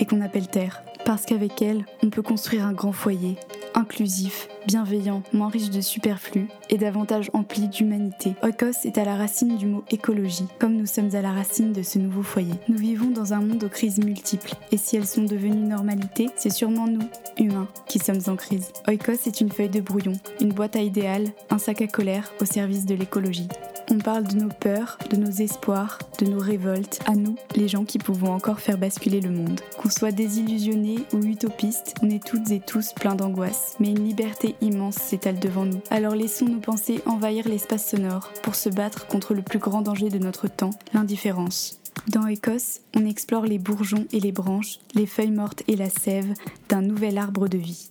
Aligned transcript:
et 0.00 0.06
qu'on 0.06 0.22
appelle 0.22 0.48
terre. 0.48 0.82
Parce 1.04 1.24
qu'avec 1.24 1.62
elle, 1.62 1.84
on 2.02 2.10
peut 2.10 2.22
construire 2.22 2.66
un 2.66 2.72
grand 2.72 2.92
foyer, 2.92 3.36
inclusif, 3.74 4.48
bienveillant, 4.66 5.22
moins 5.32 5.48
riche 5.48 5.70
de 5.70 5.80
superflu 5.80 6.48
et 6.68 6.78
davantage 6.78 7.30
empli 7.32 7.68
d'humanité. 7.68 8.34
Oikos 8.42 8.84
est 8.84 8.98
à 8.98 9.04
la 9.04 9.16
racine 9.16 9.56
du 9.56 9.66
mot 9.66 9.84
écologie, 9.90 10.46
comme 10.58 10.76
nous 10.76 10.86
sommes 10.86 11.14
à 11.14 11.22
la 11.22 11.32
racine 11.32 11.72
de 11.72 11.82
ce 11.82 11.98
nouveau 11.98 12.22
foyer. 12.22 12.54
Nous 12.68 12.78
vivons 12.78 13.10
dans 13.10 13.32
un 13.32 13.40
monde 13.40 13.64
aux 13.64 13.68
crises 13.68 13.98
multiples, 13.98 14.54
et 14.72 14.76
si 14.76 14.96
elles 14.96 15.06
sont 15.06 15.24
devenues 15.24 15.68
normalité, 15.68 16.28
c'est 16.36 16.50
sûrement 16.50 16.86
nous, 16.86 17.08
humains, 17.38 17.68
qui 17.86 17.98
sommes 17.98 18.20
en 18.26 18.36
crise. 18.36 18.72
Oikos 18.88 19.26
est 19.26 19.40
une 19.40 19.50
feuille 19.50 19.68
de 19.68 19.80
brouillon, 19.80 20.14
une 20.40 20.52
boîte 20.52 20.76
à 20.76 20.82
idéal, 20.82 21.24
un 21.50 21.58
sac 21.58 21.82
à 21.82 21.86
colère 21.86 22.32
au 22.40 22.44
service 22.44 22.86
de 22.86 22.94
l'écologie. 22.94 23.48
On 23.92 23.98
parle 23.98 24.22
de 24.22 24.36
nos 24.36 24.48
peurs, 24.48 24.98
de 25.10 25.16
nos 25.16 25.32
espoirs, 25.32 25.98
de 26.20 26.26
nos 26.26 26.38
révoltes, 26.38 27.00
à 27.06 27.16
nous, 27.16 27.34
les 27.56 27.66
gens 27.66 27.84
qui 27.84 27.98
pouvons 27.98 28.32
encore 28.32 28.60
faire 28.60 28.78
basculer 28.78 29.20
le 29.20 29.30
monde. 29.30 29.60
Qu'on 29.78 29.90
soit 29.90 30.12
désillusionnés 30.12 31.00
ou 31.12 31.18
utopistes, 31.24 31.94
on 32.00 32.08
est 32.08 32.24
toutes 32.24 32.52
et 32.52 32.60
tous 32.60 32.92
pleins 32.92 33.16
d'angoisse, 33.16 33.74
mais 33.80 33.88
une 33.88 34.04
liberté 34.04 34.49
immense 34.60 34.96
s'étale 34.96 35.38
devant 35.38 35.64
nous. 35.64 35.80
Alors 35.90 36.14
laissons 36.14 36.46
nos 36.46 36.60
pensées 36.60 37.00
envahir 37.06 37.48
l'espace 37.48 37.90
sonore 37.90 38.32
pour 38.42 38.54
se 38.54 38.68
battre 38.68 39.06
contre 39.06 39.34
le 39.34 39.42
plus 39.42 39.58
grand 39.58 39.82
danger 39.82 40.08
de 40.08 40.18
notre 40.18 40.48
temps, 40.48 40.70
l'indifférence. 40.92 41.80
Dans 42.08 42.26
Écosse, 42.26 42.80
on 42.96 43.04
explore 43.04 43.44
les 43.44 43.58
bourgeons 43.58 44.06
et 44.12 44.20
les 44.20 44.32
branches, 44.32 44.78
les 44.94 45.06
feuilles 45.06 45.30
mortes 45.30 45.62
et 45.68 45.76
la 45.76 45.90
sève 45.90 46.32
d'un 46.68 46.82
nouvel 46.82 47.18
arbre 47.18 47.48
de 47.48 47.58
vie. 47.58 47.90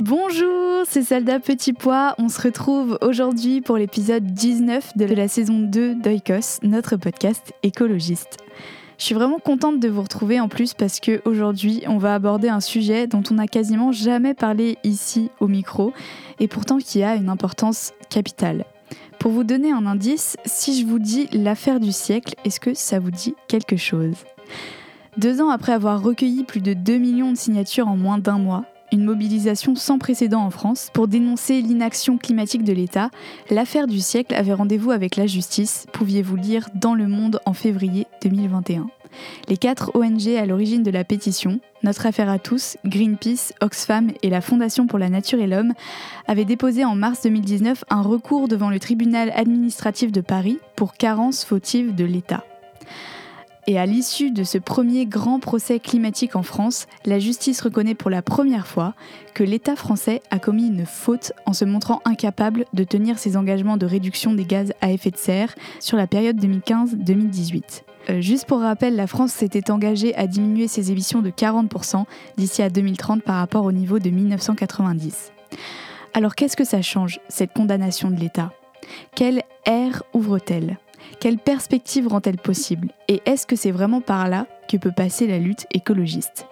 Bonjour, 0.00 0.84
c'est 0.86 1.02
Salda 1.02 1.40
Petit 1.40 1.72
Pois. 1.72 2.14
On 2.18 2.28
se 2.28 2.40
retrouve 2.40 2.98
aujourd'hui 3.00 3.60
pour 3.60 3.76
l'épisode 3.76 4.24
19 4.24 4.96
de 4.96 5.04
la 5.06 5.26
saison 5.26 5.58
2 5.58 5.96
d'Oikos, 5.96 6.60
notre 6.62 6.96
podcast 6.96 7.52
écologiste. 7.62 8.36
Je 8.98 9.04
suis 9.04 9.14
vraiment 9.14 9.38
contente 9.38 9.78
de 9.78 9.88
vous 9.88 10.02
retrouver 10.02 10.40
en 10.40 10.48
plus 10.48 10.72
parce 10.72 11.00
que 11.00 11.20
aujourd'hui, 11.26 11.82
on 11.86 11.98
va 11.98 12.14
aborder 12.14 12.48
un 12.48 12.60
sujet 12.60 13.06
dont 13.06 13.22
on 13.30 13.34
n'a 13.34 13.46
quasiment 13.46 13.92
jamais 13.92 14.32
parlé 14.32 14.78
ici 14.84 15.30
au 15.38 15.48
micro 15.48 15.92
et 16.40 16.48
pourtant 16.48 16.78
qui 16.78 17.02
a 17.02 17.14
une 17.14 17.28
importance 17.28 17.92
capitale. 18.08 18.64
Pour 19.18 19.32
vous 19.32 19.44
donner 19.44 19.70
un 19.70 19.86
indice, 19.86 20.36
si 20.46 20.80
je 20.80 20.86
vous 20.86 20.98
dis 20.98 21.28
l'affaire 21.32 21.80
du 21.80 21.92
siècle, 21.92 22.34
est-ce 22.44 22.60
que 22.60 22.74
ça 22.74 22.98
vous 22.98 23.10
dit 23.10 23.34
quelque 23.48 23.76
chose? 23.76 24.16
Deux 25.18 25.40
ans 25.40 25.50
après 25.50 25.72
avoir 25.72 26.02
recueilli 26.02 26.44
plus 26.44 26.60
de 26.60 26.72
2 26.72 26.98
millions 26.98 27.32
de 27.32 27.36
signatures 27.36 27.88
en 27.88 27.96
moins 27.96 28.18
d'un 28.18 28.38
mois, 28.38 28.64
une 28.92 29.04
mobilisation 29.04 29.74
sans 29.74 29.98
précédent 29.98 30.42
en 30.42 30.50
France 30.50 30.90
pour 30.92 31.08
dénoncer 31.08 31.60
l'inaction 31.60 32.18
climatique 32.18 32.64
de 32.64 32.72
l'État, 32.72 33.10
l'affaire 33.50 33.86
du 33.86 34.00
siècle 34.00 34.34
avait 34.34 34.52
rendez-vous 34.52 34.90
avec 34.90 35.16
la 35.16 35.26
justice, 35.26 35.86
pouviez-vous 35.92 36.36
lire 36.36 36.68
dans 36.74 36.94
Le 36.94 37.08
Monde 37.08 37.40
en 37.46 37.52
février 37.52 38.06
2021. 38.22 38.86
Les 39.48 39.56
quatre 39.56 39.92
ONG 39.94 40.28
à 40.36 40.46
l'origine 40.46 40.82
de 40.82 40.90
la 40.90 41.04
pétition, 41.04 41.60
Notre 41.82 42.06
Affaire 42.06 42.28
à 42.28 42.38
tous, 42.38 42.76
Greenpeace, 42.84 43.52
Oxfam 43.60 44.12
et 44.22 44.30
la 44.30 44.40
Fondation 44.40 44.86
pour 44.86 44.98
la 44.98 45.08
Nature 45.08 45.40
et 45.40 45.46
l'Homme, 45.46 45.72
avaient 46.26 46.44
déposé 46.44 46.84
en 46.84 46.94
mars 46.94 47.22
2019 47.22 47.84
un 47.90 48.02
recours 48.02 48.48
devant 48.48 48.70
le 48.70 48.78
tribunal 48.78 49.32
administratif 49.34 50.12
de 50.12 50.20
Paris 50.20 50.58
pour 50.74 50.94
carence 50.94 51.44
fautive 51.44 51.94
de 51.94 52.04
l'État. 52.04 52.44
Et 53.68 53.78
à 53.78 53.86
l'issue 53.86 54.30
de 54.30 54.44
ce 54.44 54.58
premier 54.58 55.06
grand 55.06 55.40
procès 55.40 55.80
climatique 55.80 56.36
en 56.36 56.44
France, 56.44 56.86
la 57.04 57.18
justice 57.18 57.60
reconnaît 57.60 57.96
pour 57.96 58.10
la 58.10 58.22
première 58.22 58.68
fois 58.68 58.94
que 59.34 59.42
l'État 59.42 59.74
français 59.74 60.22
a 60.30 60.38
commis 60.38 60.68
une 60.68 60.86
faute 60.86 61.32
en 61.46 61.52
se 61.52 61.64
montrant 61.64 62.00
incapable 62.04 62.64
de 62.74 62.84
tenir 62.84 63.18
ses 63.18 63.36
engagements 63.36 63.76
de 63.76 63.84
réduction 63.84 64.34
des 64.34 64.44
gaz 64.44 64.72
à 64.80 64.92
effet 64.92 65.10
de 65.10 65.16
serre 65.16 65.52
sur 65.80 65.96
la 65.96 66.06
période 66.06 66.38
2015-2018. 66.38 67.82
Euh, 68.08 68.20
juste 68.20 68.46
pour 68.46 68.60
rappel, 68.60 68.94
la 68.94 69.08
France 69.08 69.32
s'était 69.32 69.72
engagée 69.72 70.14
à 70.14 70.28
diminuer 70.28 70.68
ses 70.68 70.92
émissions 70.92 71.20
de 71.20 71.30
40% 71.30 72.04
d'ici 72.36 72.62
à 72.62 72.70
2030 72.70 73.24
par 73.24 73.36
rapport 73.36 73.64
au 73.64 73.72
niveau 73.72 73.98
de 73.98 74.10
1990. 74.10 75.32
Alors 76.14 76.36
qu'est-ce 76.36 76.56
que 76.56 76.64
ça 76.64 76.82
change, 76.82 77.18
cette 77.28 77.52
condamnation 77.52 78.10
de 78.12 78.20
l'État? 78.20 78.52
Quelle 79.16 79.42
ère 79.64 80.04
ouvre-t-elle? 80.14 80.78
Quelle 81.20 81.38
perspective 81.38 82.08
rend-elle 82.08 82.36
possible? 82.36 82.88
Et 83.08 83.22
est-ce 83.26 83.46
que 83.46 83.56
c'est 83.56 83.70
vraiment 83.70 84.00
par 84.00 84.28
là 84.28 84.46
que 84.68 84.76
peut 84.76 84.92
passer 84.94 85.26
la 85.26 85.38
lutte 85.38 85.66
écologiste? 85.72 86.46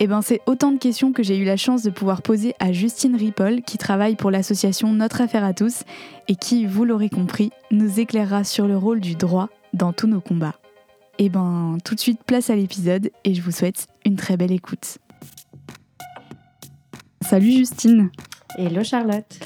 Eh 0.00 0.06
bien, 0.06 0.22
c'est 0.22 0.40
autant 0.46 0.72
de 0.72 0.78
questions 0.78 1.12
que 1.12 1.22
j'ai 1.22 1.36
eu 1.36 1.44
la 1.44 1.56
chance 1.56 1.82
de 1.82 1.90
pouvoir 1.90 2.22
poser 2.22 2.54
à 2.58 2.72
Justine 2.72 3.14
Ripoll, 3.14 3.62
qui 3.62 3.78
travaille 3.78 4.16
pour 4.16 4.30
l'association 4.30 4.92
Notre 4.92 5.20
Affaire 5.20 5.44
à 5.44 5.52
tous, 5.52 5.84
et 6.28 6.34
qui, 6.34 6.66
vous 6.66 6.84
l'aurez 6.84 7.08
compris, 7.08 7.50
nous 7.70 8.00
éclairera 8.00 8.44
sur 8.44 8.66
le 8.66 8.76
rôle 8.76 9.00
du 9.00 9.14
droit 9.14 9.48
dans 9.74 9.92
tous 9.92 10.08
nos 10.08 10.20
combats. 10.20 10.56
Eh 11.18 11.28
ben, 11.28 11.78
tout 11.84 11.94
de 11.94 12.00
suite, 12.00 12.24
place 12.24 12.50
à 12.50 12.56
l'épisode, 12.56 13.10
et 13.24 13.34
je 13.34 13.42
vous 13.42 13.52
souhaite 13.52 13.86
une 14.04 14.16
très 14.16 14.36
belle 14.36 14.52
écoute. 14.52 14.98
Salut 17.20 17.52
Justine 17.52 18.10
Hello 18.58 18.82
Charlotte 18.82 19.38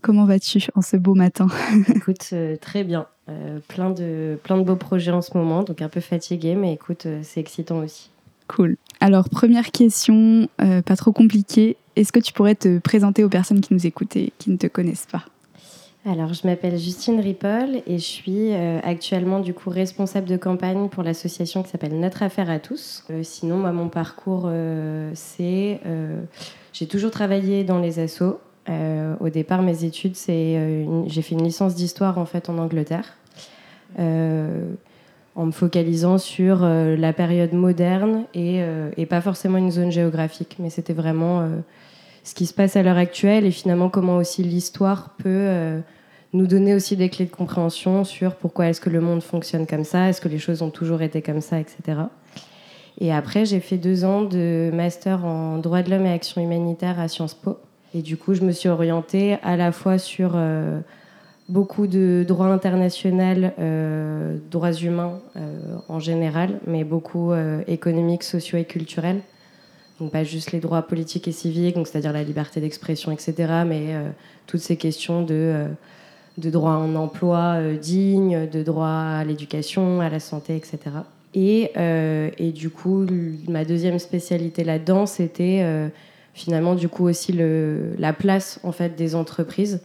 Comment 0.00 0.24
vas-tu 0.24 0.66
en 0.74 0.82
ce 0.82 0.96
beau 0.96 1.14
matin? 1.14 1.46
Écoute, 1.94 2.30
euh, 2.32 2.56
très 2.56 2.82
bien. 2.82 3.06
Euh, 3.28 3.60
plein, 3.68 3.90
de, 3.90 4.36
plein 4.42 4.58
de 4.58 4.64
beaux 4.64 4.76
projets 4.76 5.12
en 5.12 5.22
ce 5.22 5.36
moment, 5.36 5.62
donc 5.62 5.80
un 5.80 5.88
peu 5.88 6.00
fatiguée, 6.00 6.56
mais 6.56 6.72
écoute, 6.72 7.06
euh, 7.06 7.20
c'est 7.22 7.38
excitant 7.38 7.78
aussi. 7.78 8.10
Cool. 8.48 8.76
Alors, 9.00 9.28
première 9.28 9.70
question, 9.70 10.48
pas 10.58 10.96
trop 10.96 11.12
compliquée. 11.12 11.76
Est-ce 11.96 12.12
que 12.12 12.20
tu 12.20 12.32
pourrais 12.32 12.54
te 12.54 12.78
présenter 12.78 13.24
aux 13.24 13.28
personnes 13.28 13.60
qui 13.60 13.72
nous 13.72 13.86
écoutent 13.86 14.16
et 14.16 14.32
qui 14.38 14.50
ne 14.50 14.56
te 14.56 14.66
connaissent 14.66 15.06
pas? 15.10 15.24
Alors, 16.04 16.34
je 16.34 16.46
m'appelle 16.46 16.78
Justine 16.78 17.18
Ripoll 17.20 17.82
et 17.86 17.98
je 17.98 18.04
suis 18.04 18.52
actuellement 18.52 19.40
du 19.40 19.54
coup 19.54 19.70
responsable 19.70 20.28
de 20.28 20.36
campagne 20.36 20.88
pour 20.88 21.02
l'association 21.02 21.62
qui 21.62 21.70
s'appelle 21.70 21.98
Notre 21.98 22.22
Affaire 22.22 22.50
à 22.50 22.58
tous. 22.58 23.04
sinon, 23.22 23.56
moi, 23.56 23.72
mon 23.72 23.88
parcours, 23.88 24.50
c'est 25.14 25.80
j'ai 26.72 26.86
toujours 26.86 27.10
travaillé 27.10 27.64
dans 27.64 27.78
les 27.78 27.98
assos. 27.98 28.38
Euh, 28.68 29.14
au 29.20 29.28
départ, 29.28 29.62
mes 29.62 29.84
études, 29.84 30.14
euh, 30.28 31.02
j'ai 31.06 31.22
fait 31.22 31.34
une 31.34 31.44
licence 31.44 31.74
d'histoire 31.74 32.18
en 32.18 32.26
fait 32.26 32.48
en 32.48 32.58
Angleterre, 32.58 33.16
euh, 33.98 34.64
en 35.34 35.46
me 35.46 35.52
focalisant 35.52 36.18
sur 36.18 36.60
la 36.62 37.12
période 37.12 37.54
moderne 37.54 38.24
et, 38.34 38.60
et, 38.98 39.06
pas 39.06 39.22
forcément 39.22 39.56
une 39.56 39.70
zone 39.70 39.90
géographique, 39.90 40.56
mais 40.58 40.68
c'était 40.68 40.92
vraiment 40.92 41.48
ce 42.22 42.34
qui 42.34 42.44
se 42.44 42.52
passe 42.52 42.76
à 42.76 42.82
l'heure 42.82 42.98
actuelle 42.98 43.46
et 43.46 43.50
finalement 43.50 43.88
comment 43.88 44.18
aussi 44.18 44.42
l'histoire 44.42 45.14
peut 45.16 45.80
nous 46.34 46.46
donner 46.46 46.74
aussi 46.74 46.98
des 46.98 47.08
clés 47.08 47.24
de 47.24 47.30
compréhension 47.30 48.04
sur 48.04 48.34
pourquoi 48.34 48.66
est-ce 48.66 48.80
que 48.82 48.90
le 48.90 49.00
monde 49.00 49.22
fonctionne 49.22 49.66
comme 49.66 49.84
ça, 49.84 50.10
est-ce 50.10 50.20
que 50.20 50.28
les 50.28 50.38
choses 50.38 50.60
ont 50.60 50.70
toujours 50.70 51.00
été 51.00 51.22
comme 51.22 51.40
ça, 51.40 51.58
etc. 51.58 52.00
Et 53.00 53.10
après, 53.10 53.46
j'ai 53.46 53.60
fait 53.60 53.78
deux 53.78 54.04
ans 54.04 54.20
de 54.20 54.70
master 54.74 55.24
en 55.24 55.56
droit 55.56 55.82
de 55.82 55.90
l'homme 55.90 56.04
et 56.04 56.12
action 56.12 56.42
humanitaire 56.42 57.00
à 57.00 57.08
Sciences 57.08 57.32
Po. 57.32 57.56
Et 57.94 58.02
du 58.02 58.16
coup, 58.16 58.34
je 58.34 58.42
me 58.42 58.52
suis 58.52 58.68
orientée 58.68 59.36
à 59.42 59.56
la 59.56 59.70
fois 59.70 59.98
sur 59.98 60.32
euh, 60.34 60.80
beaucoup 61.48 61.86
de 61.86 62.24
droit 62.26 62.46
international, 62.46 63.52
euh, 63.58 64.38
droits 64.50 64.72
humains 64.72 65.20
euh, 65.36 65.76
en 65.88 66.00
général, 66.00 66.60
mais 66.66 66.84
beaucoup 66.84 67.32
économiques, 67.66 68.22
sociaux 68.22 68.58
et 68.58 68.64
culturels. 68.64 69.20
Donc 70.00 70.10
pas 70.10 70.24
juste 70.24 70.52
les 70.52 70.60
droits 70.60 70.82
politiques 70.82 71.28
et 71.28 71.32
civiques, 71.32 71.76
c'est-à-dire 71.84 72.12
la 72.12 72.24
liberté 72.24 72.60
d'expression, 72.60 73.12
etc., 73.12 73.34
mais 73.66 73.94
toutes 74.46 74.60
ces 74.60 74.76
questions 74.76 75.22
de, 75.22 75.66
de 76.38 76.50
droit 76.50 76.72
en 76.72 76.96
emploi 76.96 77.60
digne, 77.80 78.48
de 78.50 78.62
droit 78.62 78.88
à 78.88 79.24
l'éducation, 79.24 80.00
à 80.00 80.08
la 80.08 80.18
santé, 80.18 80.56
etc. 80.56 80.78
Et, 81.34 81.70
et, 82.38 82.52
du 82.52 82.70
coup, 82.70 83.06
ma 83.48 83.64
deuxième 83.64 84.00
spécialité 84.00 84.64
là-dedans, 84.64 85.06
c'était 85.06 85.90
finalement 86.34 86.74
du 86.74 86.88
coup 86.88 87.06
aussi 87.06 87.32
le, 87.32 87.94
la 87.98 88.12
place 88.12 88.60
en 88.62 88.72
fait 88.72 88.96
des 88.96 89.14
entreprises, 89.14 89.80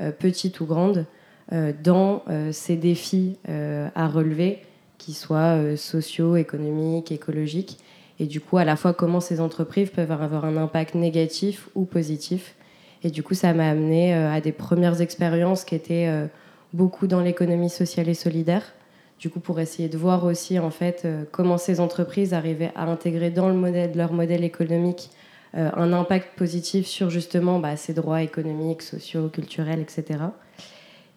euh, 0.00 0.12
petites 0.12 0.60
ou 0.60 0.66
grandes, 0.66 1.06
euh, 1.52 1.72
dans 1.82 2.22
euh, 2.28 2.52
ces 2.52 2.76
défis 2.76 3.38
à 3.48 4.08
relever, 4.08 4.60
qui 4.98 5.14
soient 5.14 5.76
sociaux, 5.76 6.36
économiques, 6.36 7.10
écologiques, 7.10 7.78
et 8.18 8.26
du 8.26 8.40
coup 8.40 8.58
à 8.58 8.64
la 8.64 8.76
fois 8.76 8.92
comment 8.92 9.20
ces 9.20 9.40
entreprises 9.40 9.88
peuvent 9.88 10.12
avoir 10.12 10.44
un 10.44 10.58
impact 10.58 10.94
négatif 10.94 11.70
ou 11.74 11.86
positif. 11.86 12.54
Et 13.02 13.10
du 13.10 13.22
coup 13.22 13.32
ça 13.32 13.54
m'a 13.54 13.70
amené 13.70 14.12
à 14.12 14.42
des 14.42 14.52
premières 14.52 15.00
expériences 15.00 15.64
qui 15.64 15.74
étaient 15.74 16.28
beaucoup 16.74 17.06
dans 17.06 17.22
l'économie 17.22 17.70
sociale 17.70 18.10
et 18.10 18.14
solidaire, 18.14 18.74
du 19.18 19.30
coup 19.30 19.40
pour 19.40 19.58
essayer 19.58 19.88
de 19.88 19.96
voir 19.96 20.26
aussi 20.26 20.58
en 20.58 20.70
fait 20.70 21.08
comment 21.32 21.56
ces 21.56 21.80
entreprises 21.80 22.34
arrivaient 22.34 22.72
à 22.74 22.84
intégrer 22.84 23.30
dans 23.30 23.48
le 23.48 23.54
modèle, 23.54 23.92
leur 23.96 24.12
modèle 24.12 24.44
économique 24.44 25.08
un 25.54 25.92
impact 25.92 26.36
positif 26.36 26.86
sur 26.86 27.10
justement 27.10 27.58
bah, 27.58 27.76
ces 27.76 27.92
droits 27.92 28.22
économiques, 28.22 28.82
sociaux, 28.82 29.28
culturels, 29.28 29.80
etc. 29.80 30.20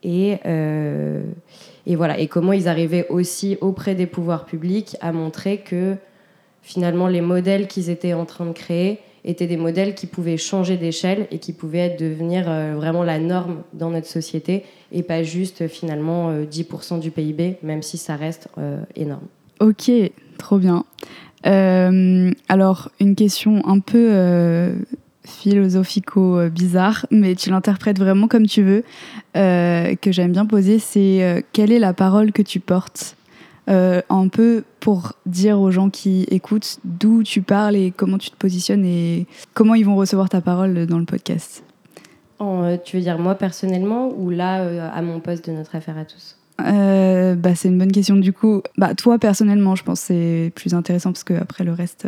Et, 0.01 0.39
et 1.85 1.95
voilà, 1.95 2.19
et 2.19 2.27
comment 2.27 2.51
ils 2.51 2.67
arrivaient 2.67 3.07
aussi 3.09 3.57
auprès 3.61 3.95
des 3.95 4.07
pouvoirs 4.07 4.45
publics 4.45 4.97
à 5.01 5.11
montrer 5.11 5.59
que 5.59 5.95
finalement 6.63 7.07
les 7.07 7.21
modèles 7.21 7.67
qu'ils 7.67 7.89
étaient 7.89 8.13
en 8.13 8.25
train 8.25 8.45
de 8.45 8.53
créer 8.53 8.99
étaient 9.25 9.47
des 9.47 9.57
modèles 9.57 9.95
qui 9.95 10.07
pouvaient 10.07 10.37
changer 10.37 10.77
d'échelle 10.77 11.27
et 11.31 11.39
qui 11.39 11.53
pouvaient 11.53 11.95
devenir 11.97 12.49
euh, 12.49 12.73
vraiment 12.75 13.03
la 13.03 13.19
norme 13.19 13.63
dans 13.73 13.89
notre 13.89 14.07
société 14.07 14.63
et 14.91 15.03
pas 15.03 15.23
juste 15.23 15.67
finalement 15.67 16.33
10% 16.33 16.95
euh, 16.95 16.99
du 16.99 17.11
PIB, 17.11 17.57
même 17.63 17.81
si 17.81 17.97
ça 17.97 18.15
reste 18.15 18.49
euh, 18.57 18.81
énorme. 18.95 19.27
Ok, 19.59 19.91
trop 20.37 20.57
bien. 20.57 20.83
Alors, 21.43 22.89
une 22.99 23.15
question 23.15 23.65
un 23.67 23.79
peu 23.79 24.73
philosophico-bizarre, 25.25 27.05
mais 27.11 27.35
tu 27.35 27.49
l'interprètes 27.49 27.99
vraiment 27.99 28.27
comme 28.27 28.47
tu 28.47 28.63
veux, 28.63 28.83
que 29.33 30.11
j'aime 30.11 30.31
bien 30.31 30.45
poser, 30.45 30.79
c'est 30.79 31.45
quelle 31.53 31.71
est 31.71 31.79
la 31.79 31.93
parole 31.93 32.31
que 32.31 32.41
tu 32.41 32.59
portes? 32.59 33.15
Euh, 33.69 34.01
un 34.09 34.27
peu 34.27 34.65
pour 34.81 35.13
dire 35.25 35.57
aux 35.61 35.71
gens 35.71 35.89
qui 35.89 36.23
écoutent 36.29 36.79
d'où 36.83 37.23
tu 37.23 37.41
parles 37.41 37.77
et 37.77 37.91
comment 37.91 38.17
tu 38.17 38.29
te 38.29 38.35
positionnes 38.35 38.83
et 38.83 39.25
comment 39.53 39.73
ils 39.73 39.85
vont 39.85 39.95
recevoir 39.95 40.27
ta 40.27 40.41
parole 40.41 40.85
dans 40.85 40.99
le 40.99 41.05
podcast. 41.05 41.63
Euh, 42.41 42.77
tu 42.83 42.97
veux 42.97 43.03
dire 43.03 43.17
moi 43.19 43.35
personnellement 43.35 44.09
ou 44.09 44.31
là 44.31 44.63
euh, 44.63 44.89
à 44.93 45.01
mon 45.01 45.21
poste 45.21 45.49
de 45.49 45.55
notre 45.55 45.75
affaire 45.75 45.97
à 45.97 46.03
tous? 46.03 46.37
Bah, 46.57 47.55
C'est 47.55 47.67
une 47.67 47.77
bonne 47.77 47.91
question 47.91 48.15
du 48.15 48.33
coup. 48.33 48.61
Bah, 48.77 48.95
toi 48.95 49.19
personnellement, 49.19 49.75
je 49.75 49.83
pense 49.83 50.01
que 50.01 50.07
c'est 50.07 50.51
plus 50.55 50.73
intéressant 50.73 51.11
parce 51.11 51.23
qu'après 51.23 51.63
le 51.63 51.73
reste, 51.73 52.07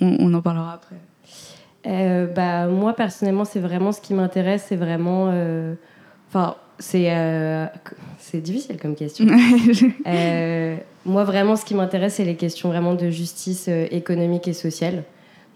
on, 0.00 0.32
en 0.34 0.42
parlera 0.42 0.74
après. 0.74 2.26
bah, 2.34 2.66
moi 2.66 2.94
personnellement, 2.94 3.44
c'est 3.44 3.60
vraiment 3.60 3.92
ce 3.92 4.00
qui 4.00 4.14
m'intéresse, 4.14 4.66
c'est 4.68 4.76
vraiment... 4.76 5.32
Enfin, 6.28 6.56
c'est 6.78 7.08
c'est 8.26 8.40
difficile 8.40 8.76
comme 8.76 8.96
question. 8.96 9.26
euh, 10.06 10.76
moi, 11.04 11.24
vraiment, 11.24 11.54
ce 11.54 11.64
qui 11.64 11.74
m'intéresse, 11.74 12.14
c'est 12.14 12.24
les 12.24 12.34
questions 12.34 12.68
vraiment 12.68 12.94
de 12.94 13.08
justice 13.08 13.66
euh, 13.68 13.86
économique 13.90 14.48
et 14.48 14.52
sociale. 14.52 15.04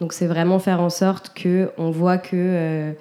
Donc, 0.00 0.12
c'est 0.12 0.26
vraiment 0.26 0.58
faire 0.60 0.81
en 0.81 0.90
sorte 0.90 1.32
que 1.34 1.70
on 1.76 1.90
voit 1.90 2.19
que 2.19 2.31
euh, 2.34 2.92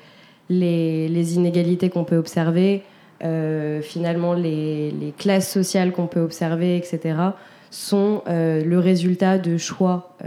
les, 0.49 1.07
les, 1.07 1.35
inégalités 1.35 1.89
qu'on 1.89 2.03
peut 2.03 2.17
observer, 2.17 2.81
euh, 3.23 3.81
finalement, 3.81 4.33
les, 4.33 5.13
classes 5.17 5.51
sociales 5.51 5.91
qu'on 5.91 6.07
peut 6.07 6.21
observer, 6.21 6.77
etc., 6.77 7.15
sont 7.71 8.23
le 8.27 8.77
résultat 8.77 9.37
de 9.37 9.57
choix 9.57 10.17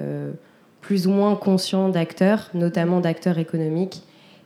plus 0.80 1.08
ou 1.08 1.10
moins 1.10 1.34
conscients 1.34 1.88
d'acteurs, 1.88 2.50
notamment 2.54 3.00
d'acteurs 3.00 3.38
économiques, 3.38 4.04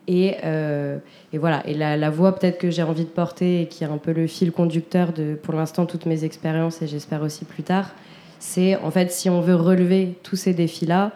et, 0.09 0.37
euh, 0.45 0.99
voilà. 1.33 1.67
Et 1.67 1.75
la, 1.75 1.97
la 1.97 2.11
voix 2.11 2.35
peut-être 2.35 2.59
que 2.59 2.71
j'ai 2.71 2.83
envie 2.83 3.05
de 3.05 3.11
porter 3.11 3.63
et 3.63 3.67
qui 3.67 3.85
est 3.85 3.89
un 3.89 3.99
peu 3.99 4.13
le 4.13 4.27
fil 4.27 4.53
conducteur 4.53 5.13
de, 5.13 5.35
pour 5.35 5.55
l'instant, 5.55 5.87
toutes 5.87 6.07
mes 6.07 6.25
expériences 6.25 6.83
et 6.83 6.87
j'espère 6.87 7.23
aussi 7.23 7.45
plus 7.45 7.63
tard, 7.63 7.95
c'est 8.39 8.77
en 8.77 8.91
fait 8.91 9.11
si 9.11 9.29
on 9.31 9.41
veut 9.41 9.57
relever 9.57 10.17
tous 10.23 10.37
ces 10.37 10.55
défis-là, 10.55 11.13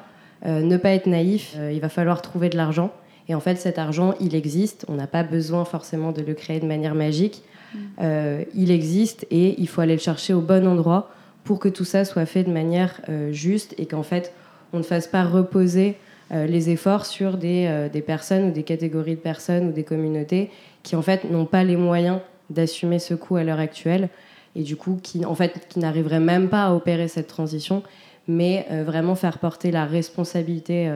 euh, 0.47 0.63
ne 0.63 0.77
pas 0.77 0.91
être 0.91 1.07
naïf, 1.07 1.55
euh, 1.57 1.71
il 1.73 1.81
va 1.81 1.89
falloir 1.89 2.23
trouver 2.23 2.49
de 2.49 2.57
l'argent. 2.57 2.93
Et 3.31 3.35
en 3.35 3.41
fait, 3.41 3.57
cet 3.57 3.79
argent, 3.79 4.13
il 4.21 4.35
existe. 4.35 4.85
On 4.89 4.95
n'a 4.97 5.07
pas 5.07 5.23
besoin 5.23 5.65
forcément 5.65 6.13
de 6.13 6.21
le 6.21 6.35
créer 6.35 6.61
de 6.61 6.67
manière 6.67 6.95
magique. 6.95 7.43
Mm. 7.73 7.79
Euh, 8.03 8.45
il 8.55 8.71
existe 8.71 9.27
et 9.31 9.59
il 9.59 9.69
faut 9.69 9.81
aller 9.81 9.95
le 9.95 10.01
chercher 10.01 10.35
au 10.35 10.43
bon 10.43 10.67
endroit 10.67 11.11
pour 11.45 11.59
que 11.59 11.69
tout 11.69 11.87
ça 11.87 12.05
soit 12.05 12.27
fait 12.27 12.45
de 12.45 12.53
manière 12.53 13.01
juste 13.31 13.75
et 13.79 13.87
qu'en 13.87 14.03
fait, 14.03 14.35
on 14.75 14.79
ne 14.79 14.83
fasse 14.83 15.09
pas 15.09 15.25
reposer 15.25 15.97
euh, 16.33 16.47
les 16.47 16.71
efforts 16.71 17.07
sur 17.07 17.37
des, 17.37 17.67
euh, 17.69 17.89
des, 17.89 18.03
personnes 18.03 18.49
ou 18.49 18.51
des 18.53 18.63
catégories 18.63 19.17
de 19.17 19.21
personnes 19.21 19.69
ou 19.69 19.73
des 19.73 19.83
communautés 19.83 20.51
qui 20.85 20.95
en 20.95 21.03
fait 21.03 21.29
n'ont 21.29 21.45
pas 21.45 21.65
les 21.65 21.77
moyens 21.77 22.21
d'assumer 22.51 23.01
ce 23.01 23.15
coût 23.15 23.35
à 23.35 23.43
l'heure 23.43 23.59
actuelle 23.59 24.09
et 24.55 24.63
du 24.63 24.77
coup 24.77 25.01
qui 25.03 25.25
en 25.25 25.35
fait 25.35 25.67
qui 25.69 25.81
n'arriveraient 25.81 26.21
même 26.21 26.49
pas 26.49 26.67
à 26.67 26.73
opérer 26.73 27.09
cette 27.09 27.27
transition 27.27 27.83
mais 28.29 28.65
euh, 28.71 28.85
vraiment 28.85 29.17
faire 29.17 29.39
porter 29.39 29.73
la 29.73 29.87
responsabilité 29.87 30.93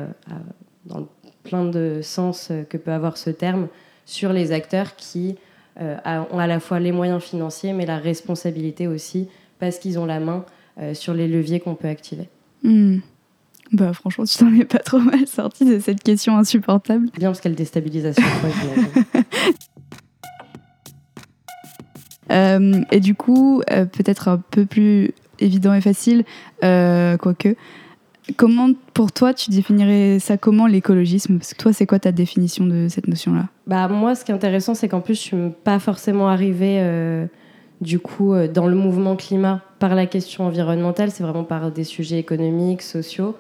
dans 0.84 1.08
plein 1.44 1.64
de 1.64 2.00
sens 2.02 2.50
que 2.68 2.76
peut 2.76 2.92
avoir 2.92 3.16
ce 3.16 3.30
terme 3.30 3.68
sur 4.06 4.32
les 4.32 4.52
acteurs 4.52 4.96
qui 4.96 5.36
ont 5.80 6.38
à 6.38 6.46
la 6.46 6.60
fois 6.60 6.80
les 6.80 6.92
moyens 6.92 7.22
financiers 7.22 7.72
mais 7.72 7.86
la 7.86 7.98
responsabilité 7.98 8.86
aussi 8.86 9.28
parce 9.58 9.78
qu'ils 9.78 9.98
ont 9.98 10.06
la 10.06 10.20
main 10.20 10.44
sur 10.92 11.14
les 11.14 11.28
leviers 11.28 11.60
qu'on 11.60 11.74
peut 11.74 11.88
activer. 11.88 12.28
Hmm. 12.62 12.98
Bah 13.72 13.92
franchement, 13.92 14.24
tu 14.24 14.36
t'en 14.36 14.52
es 14.54 14.64
pas 14.64 14.78
trop 14.78 14.98
mal 14.98 15.26
sorti 15.26 15.64
de 15.64 15.78
cette 15.78 16.02
question 16.02 16.36
insupportable. 16.36 17.08
Bien 17.18 17.30
parce 17.30 17.40
qu'elle 17.40 17.54
déstabilise 17.54 18.06
à 18.06 18.12
chaque 18.12 18.24
fois. 18.24 18.50
euh, 22.30 22.82
et 22.90 23.00
du 23.00 23.14
coup, 23.14 23.62
euh, 23.70 23.84
peut-être 23.84 24.28
un 24.28 24.38
peu 24.38 24.66
plus 24.66 25.12
évident 25.38 25.74
et 25.74 25.80
facile, 25.80 26.24
euh, 26.62 27.16
quoique. 27.16 27.56
Comment, 28.36 28.70
pour 28.94 29.12
toi, 29.12 29.34
tu 29.34 29.50
définirais 29.50 30.18
ça 30.18 30.36
comment 30.38 30.66
l'écologisme? 30.66 31.38
Parce 31.38 31.52
que 31.52 31.58
toi, 31.58 31.72
c'est 31.72 31.86
quoi 31.86 31.98
ta 31.98 32.12
définition 32.12 32.66
de 32.66 32.88
cette 32.88 33.06
notion-là? 33.06 33.48
Bah 33.66 33.86
moi, 33.88 34.14
ce 34.14 34.24
qui 34.24 34.32
est 34.32 34.34
intéressant, 34.34 34.74
c'est 34.74 34.88
qu'en 34.88 35.00
plus, 35.00 35.14
je 35.14 35.20
suis 35.20 35.36
pas 35.62 35.78
forcément 35.78 36.28
arrivée 36.28 36.78
euh, 36.80 37.26
du 37.80 37.98
coup 37.98 38.34
dans 38.52 38.66
le 38.66 38.74
mouvement 38.74 39.14
climat 39.16 39.62
par 39.78 39.94
la 39.94 40.06
question 40.06 40.46
environnementale. 40.46 41.10
C'est 41.10 41.22
vraiment 41.22 41.44
par 41.44 41.70
des 41.70 41.84
sujets 41.84 42.18
économiques, 42.18 42.82
sociaux. 42.82 43.36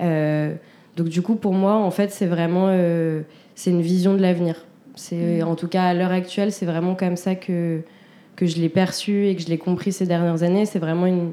Euh, 0.00 0.54
donc 0.96 1.08
du 1.08 1.22
coup, 1.22 1.36
pour 1.36 1.54
moi, 1.54 1.74
en 1.74 1.90
fait, 1.90 2.10
c'est 2.10 2.26
vraiment 2.26 2.66
euh, 2.68 3.22
c'est 3.54 3.70
une 3.70 3.82
vision 3.82 4.14
de 4.14 4.20
l'avenir. 4.20 4.64
C'est 4.94 5.42
mm. 5.42 5.48
en 5.48 5.54
tout 5.54 5.68
cas 5.68 5.84
à 5.84 5.94
l'heure 5.94 6.12
actuelle, 6.12 6.52
c'est 6.52 6.66
vraiment 6.66 6.94
comme 6.94 7.16
ça 7.16 7.34
que 7.34 7.80
que 8.36 8.46
je 8.46 8.60
l'ai 8.60 8.68
perçu 8.68 9.26
et 9.26 9.34
que 9.34 9.42
je 9.42 9.48
l'ai 9.48 9.58
compris 9.58 9.92
ces 9.92 10.06
dernières 10.06 10.42
années. 10.44 10.64
C'est 10.64 10.78
vraiment 10.78 11.06
une, 11.06 11.32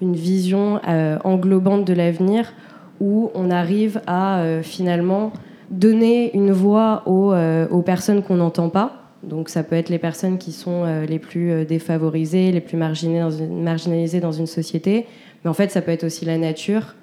une 0.00 0.14
vision 0.14 0.80
euh, 0.86 1.18
englobante 1.24 1.86
de 1.86 1.92
l'avenir 1.92 2.52
où 3.00 3.30
on 3.34 3.50
arrive 3.50 4.00
à 4.06 4.42
finalement 4.62 5.30
donner 5.70 6.34
une 6.34 6.50
voix 6.50 7.02
aux, 7.04 7.34
aux 7.34 7.82
personnes 7.82 8.22
qu'on 8.22 8.36
n'entend 8.36 8.70
pas. 8.70 9.02
Donc 9.22 9.50
ça 9.50 9.62
peut 9.62 9.76
être 9.76 9.90
les 9.90 9.98
personnes 9.98 10.38
qui 10.38 10.50
sont 10.50 10.86
les 11.06 11.18
plus 11.18 11.66
défavorisées, 11.66 12.52
les 12.52 12.62
plus 12.62 12.78
marginalisées 12.78 14.20
dans, 14.20 14.32
une, 14.32 14.46
société, 14.46 15.04
mais 15.44 15.50
en 15.50 15.52
fait 15.52 15.70
ça 15.70 15.82
peut 15.82 15.92
être 15.92 16.04
aussi 16.04 16.24
la 16.24 16.38
nature, 16.38 16.94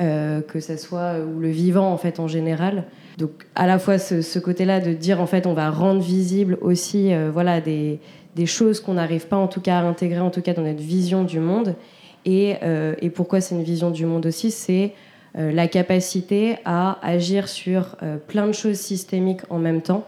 euh, 0.00 0.40
que 0.40 0.58
ce 0.58 0.78
soit 0.78 1.16
ou 1.18 1.38
le 1.38 1.50
vivant 1.50 1.92
en 1.92 1.98
fait 1.98 2.18
en 2.18 2.26
général. 2.26 2.84
Donc 3.18 3.30
à 3.54 3.66
la 3.66 3.78
fois 3.78 3.98
ce, 3.98 4.38
côté-là 4.38 4.80
de 4.80 4.94
dire 4.94 5.20
en 5.20 5.26
fait 5.26 5.46
on 5.46 5.52
va 5.52 5.68
rendre 5.68 6.00
visible 6.00 6.56
aussi 6.62 7.12
euh, 7.12 7.30
voilà 7.30 7.60
des, 7.60 8.00
des 8.34 8.46
choses 8.46 8.80
qu'on 8.80 8.94
n'arrive 8.94 9.26
pas 9.26 9.36
en 9.36 9.48
tout 9.48 9.60
cas 9.60 9.80
à 9.80 9.82
intégrer 9.82 10.20
en 10.20 10.30
tout 10.30 10.40
cas 10.40 10.54
dans 10.54 10.62
notre 10.62 10.80
vision 10.80 11.24
du 11.24 11.40
monde. 11.40 11.74
Et, 12.24 12.56
euh, 12.62 12.94
et 13.00 13.10
pourquoi 13.10 13.40
c'est 13.40 13.54
une 13.54 13.62
vision 13.62 13.90
du 13.90 14.06
monde 14.06 14.26
aussi, 14.26 14.50
c'est 14.50 14.94
la 15.34 15.66
capacité 15.66 16.56
à 16.66 16.98
agir 17.00 17.48
sur 17.48 17.96
plein 18.28 18.46
de 18.46 18.52
choses 18.52 18.76
systémiques 18.76 19.40
en 19.48 19.58
même 19.58 19.80
temps, 19.80 20.06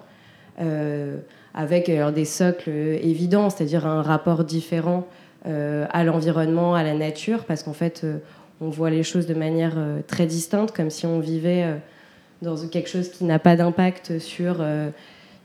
avec 1.54 1.90
des 1.90 2.24
socles 2.26 2.68
évidents, 2.68 3.48
c'est-à-dire 3.48 3.86
un 3.86 4.02
rapport 4.02 4.44
différent 4.44 5.06
à 5.46 6.04
l'environnement, 6.04 6.74
à 6.74 6.82
la 6.82 6.92
nature, 6.92 7.44
parce 7.46 7.62
qu'en 7.62 7.72
fait 7.72 8.04
on 8.60 8.70
voit 8.70 8.90
les 8.90 9.02
choses 9.02 9.26
de 9.26 9.34
manière 9.34 9.74
euh, 9.76 10.00
très 10.06 10.26
distincte, 10.26 10.74
comme 10.74 10.90
si 10.90 11.06
on 11.06 11.20
vivait 11.20 11.64
euh, 11.64 11.76
dans 12.42 12.56
quelque 12.68 12.88
chose 12.88 13.08
qui 13.10 13.24
n'a 13.24 13.38
pas 13.38 13.56
d'impact 13.56 14.18
sur 14.18 14.56
euh, 14.60 14.90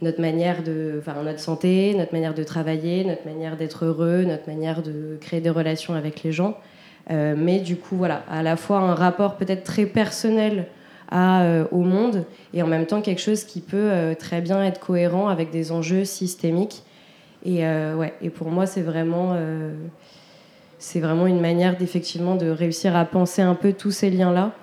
notre 0.01 0.21
manière 0.21 0.63
de, 0.63 0.95
enfin, 0.99 1.21
notre 1.23 1.39
santé, 1.39 1.93
notre 1.97 2.13
manière 2.13 2.33
de 2.33 2.43
travailler, 2.43 3.03
notre 3.03 3.25
manière 3.25 3.57
d'être 3.57 3.85
heureux, 3.85 4.23
notre 4.23 4.47
manière 4.47 4.81
de 4.81 5.17
créer 5.19 5.41
des 5.41 5.49
relations 5.49 5.93
avec 5.93 6.23
les 6.23 6.31
gens. 6.31 6.57
mais 7.09 7.59
du 7.59 7.75
coup, 7.75 7.97
voilà, 7.97 8.23
à 8.29 8.43
la 8.43 8.55
fois 8.55 8.79
un 8.79 8.95
rapport 8.95 9.35
peut-être 9.35 9.63
très 9.63 9.85
personnel 9.85 10.67
à, 11.11 11.65
au 11.71 11.81
monde 11.81 12.23
et 12.53 12.61
en 12.61 12.67
même 12.67 12.85
temps 12.85 13.01
quelque 13.01 13.21
chose 13.21 13.43
qui 13.43 13.61
peut 13.61 14.15
très 14.19 14.41
bien 14.41 14.63
être 14.63 14.79
cohérent 14.79 15.27
avec 15.27 15.49
des 15.51 15.71
enjeux 15.71 16.05
systémiques. 16.05 16.83
Et, 17.43 17.63
ouais, 17.63 18.13
et 18.21 18.29
pour 18.29 18.49
moi, 18.49 18.65
c'est 18.67 18.83
vraiment 18.83 19.35
c'est 20.79 21.01
vraiment 21.01 21.27
une 21.27 21.41
manière 21.41 21.77
d'effectivement 21.77 22.35
de 22.35 22.49
réussir 22.49 22.95
à 22.95 23.03
penser 23.05 23.41
un 23.41 23.53
peu 23.53 23.73
tous 23.73 23.91
ces 23.91 24.09
liens-là 24.09 24.53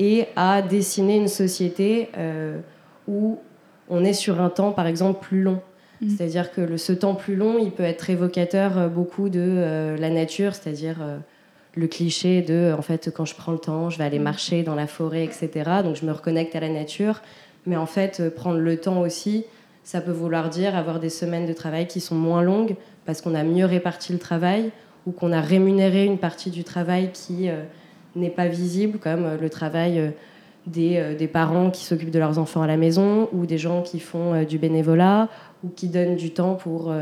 et 0.00 0.26
à 0.34 0.60
dessiner 0.62 1.16
une 1.16 1.28
société 1.28 2.08
euh, 2.18 2.58
où 3.06 3.38
on 3.90 4.04
est 4.04 4.12
sur 4.12 4.40
un 4.40 4.48
temps, 4.48 4.72
par 4.72 4.86
exemple, 4.86 5.20
plus 5.20 5.42
long. 5.42 5.60
Mmh. 6.00 6.08
C'est-à-dire 6.08 6.52
que 6.52 6.60
le, 6.60 6.78
ce 6.78 6.92
temps 6.92 7.14
plus 7.14 7.36
long, 7.36 7.58
il 7.58 7.72
peut 7.72 7.82
être 7.82 8.08
évocateur 8.08 8.78
euh, 8.78 8.88
beaucoup 8.88 9.28
de 9.28 9.40
euh, 9.40 9.96
la 9.96 10.08
nature, 10.08 10.54
c'est-à-dire 10.54 10.98
le 11.74 11.86
cliché 11.86 12.42
de, 12.42 12.74
en 12.76 12.82
fait, 12.82 13.12
quand 13.14 13.24
je 13.24 13.34
prends 13.34 13.52
le 13.52 13.58
temps, 13.58 13.90
je 13.90 13.98
vais 13.98 14.04
aller 14.04 14.18
mmh. 14.18 14.22
marcher 14.22 14.62
dans 14.62 14.74
la 14.74 14.86
forêt, 14.86 15.24
etc. 15.24 15.50
Donc 15.84 15.96
je 15.96 16.06
me 16.06 16.12
reconnecte 16.12 16.56
à 16.56 16.60
la 16.60 16.68
nature. 16.70 17.20
Mais 17.66 17.76
en 17.76 17.86
fait, 17.86 18.34
prendre 18.34 18.58
le 18.58 18.76
temps 18.78 19.00
aussi, 19.00 19.44
ça 19.84 20.00
peut 20.00 20.12
vouloir 20.12 20.48
dire 20.48 20.76
avoir 20.76 20.98
des 21.00 21.10
semaines 21.10 21.46
de 21.46 21.52
travail 21.52 21.86
qui 21.86 22.00
sont 22.00 22.14
moins 22.14 22.42
longues 22.42 22.76
parce 23.04 23.20
qu'on 23.20 23.34
a 23.34 23.42
mieux 23.42 23.66
réparti 23.66 24.12
le 24.12 24.18
travail, 24.18 24.70
ou 25.06 25.12
qu'on 25.12 25.32
a 25.32 25.40
rémunéré 25.40 26.04
une 26.04 26.18
partie 26.18 26.50
du 26.50 26.62
travail 26.62 27.10
qui 27.12 27.48
n'est 28.14 28.30
pas 28.30 28.46
visible, 28.46 28.98
comme 28.98 29.36
le 29.40 29.50
travail 29.50 30.12
des, 30.70 31.14
des, 31.18 31.28
parents 31.28 31.70
qui 31.70 31.84
s'occupent 31.84 32.10
de 32.10 32.18
leurs 32.18 32.38
enfants 32.38 32.62
à 32.62 32.66
la 32.66 32.76
maison, 32.76 33.28
ou 33.32 33.46
des 33.46 33.58
gens 33.58 33.82
qui 33.82 34.00
font 34.00 34.42
du 34.44 34.58
bénévolat, 34.58 35.28
ou 35.64 35.68
qui 35.68 35.88
donnent 35.88 36.16
du 36.16 36.30
temps 36.30 36.54
pour, 36.54 36.92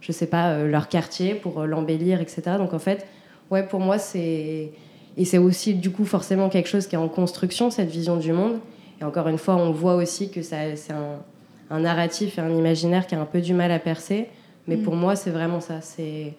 je 0.00 0.12
sais 0.12 0.26
pas, 0.26 0.62
leur 0.64 0.88
quartier, 0.88 1.34
pour 1.34 1.64
l'embellir, 1.64 2.20
etc. 2.20 2.42
Donc 2.58 2.74
en 2.74 2.78
fait, 2.78 3.06
ouais, 3.50 3.66
pour 3.66 3.80
moi, 3.80 3.98
c'est 3.98 4.72
et 5.18 5.24
c'est 5.24 5.38
aussi 5.38 5.74
du 5.74 5.90
coup 5.90 6.04
forcément 6.04 6.48
quelque 6.48 6.68
chose 6.68 6.86
qui 6.86 6.94
est 6.94 6.98
en 6.98 7.08
construction, 7.08 7.70
cette 7.70 7.90
vision 7.90 8.16
du 8.16 8.32
monde. 8.32 8.60
Et 9.00 9.04
encore 9.04 9.26
une 9.26 9.36
fois, 9.36 9.56
on 9.56 9.72
voit 9.72 9.96
aussi 9.96 10.30
que 10.30 10.42
c'est 10.42 10.76
un, 11.70 11.78
narratif 11.80 12.38
et 12.38 12.40
un 12.40 12.54
imaginaire 12.54 13.06
qui 13.06 13.16
a 13.16 13.20
un 13.20 13.26
peu 13.26 13.40
du 13.40 13.52
mal 13.52 13.72
à 13.72 13.80
percer. 13.80 14.28
Mais 14.68 14.76
mm. 14.76 14.82
pour 14.82 14.94
moi, 14.94 15.16
c'est 15.16 15.30
vraiment 15.30 15.60
ça. 15.60 15.80
C'est 15.80 16.34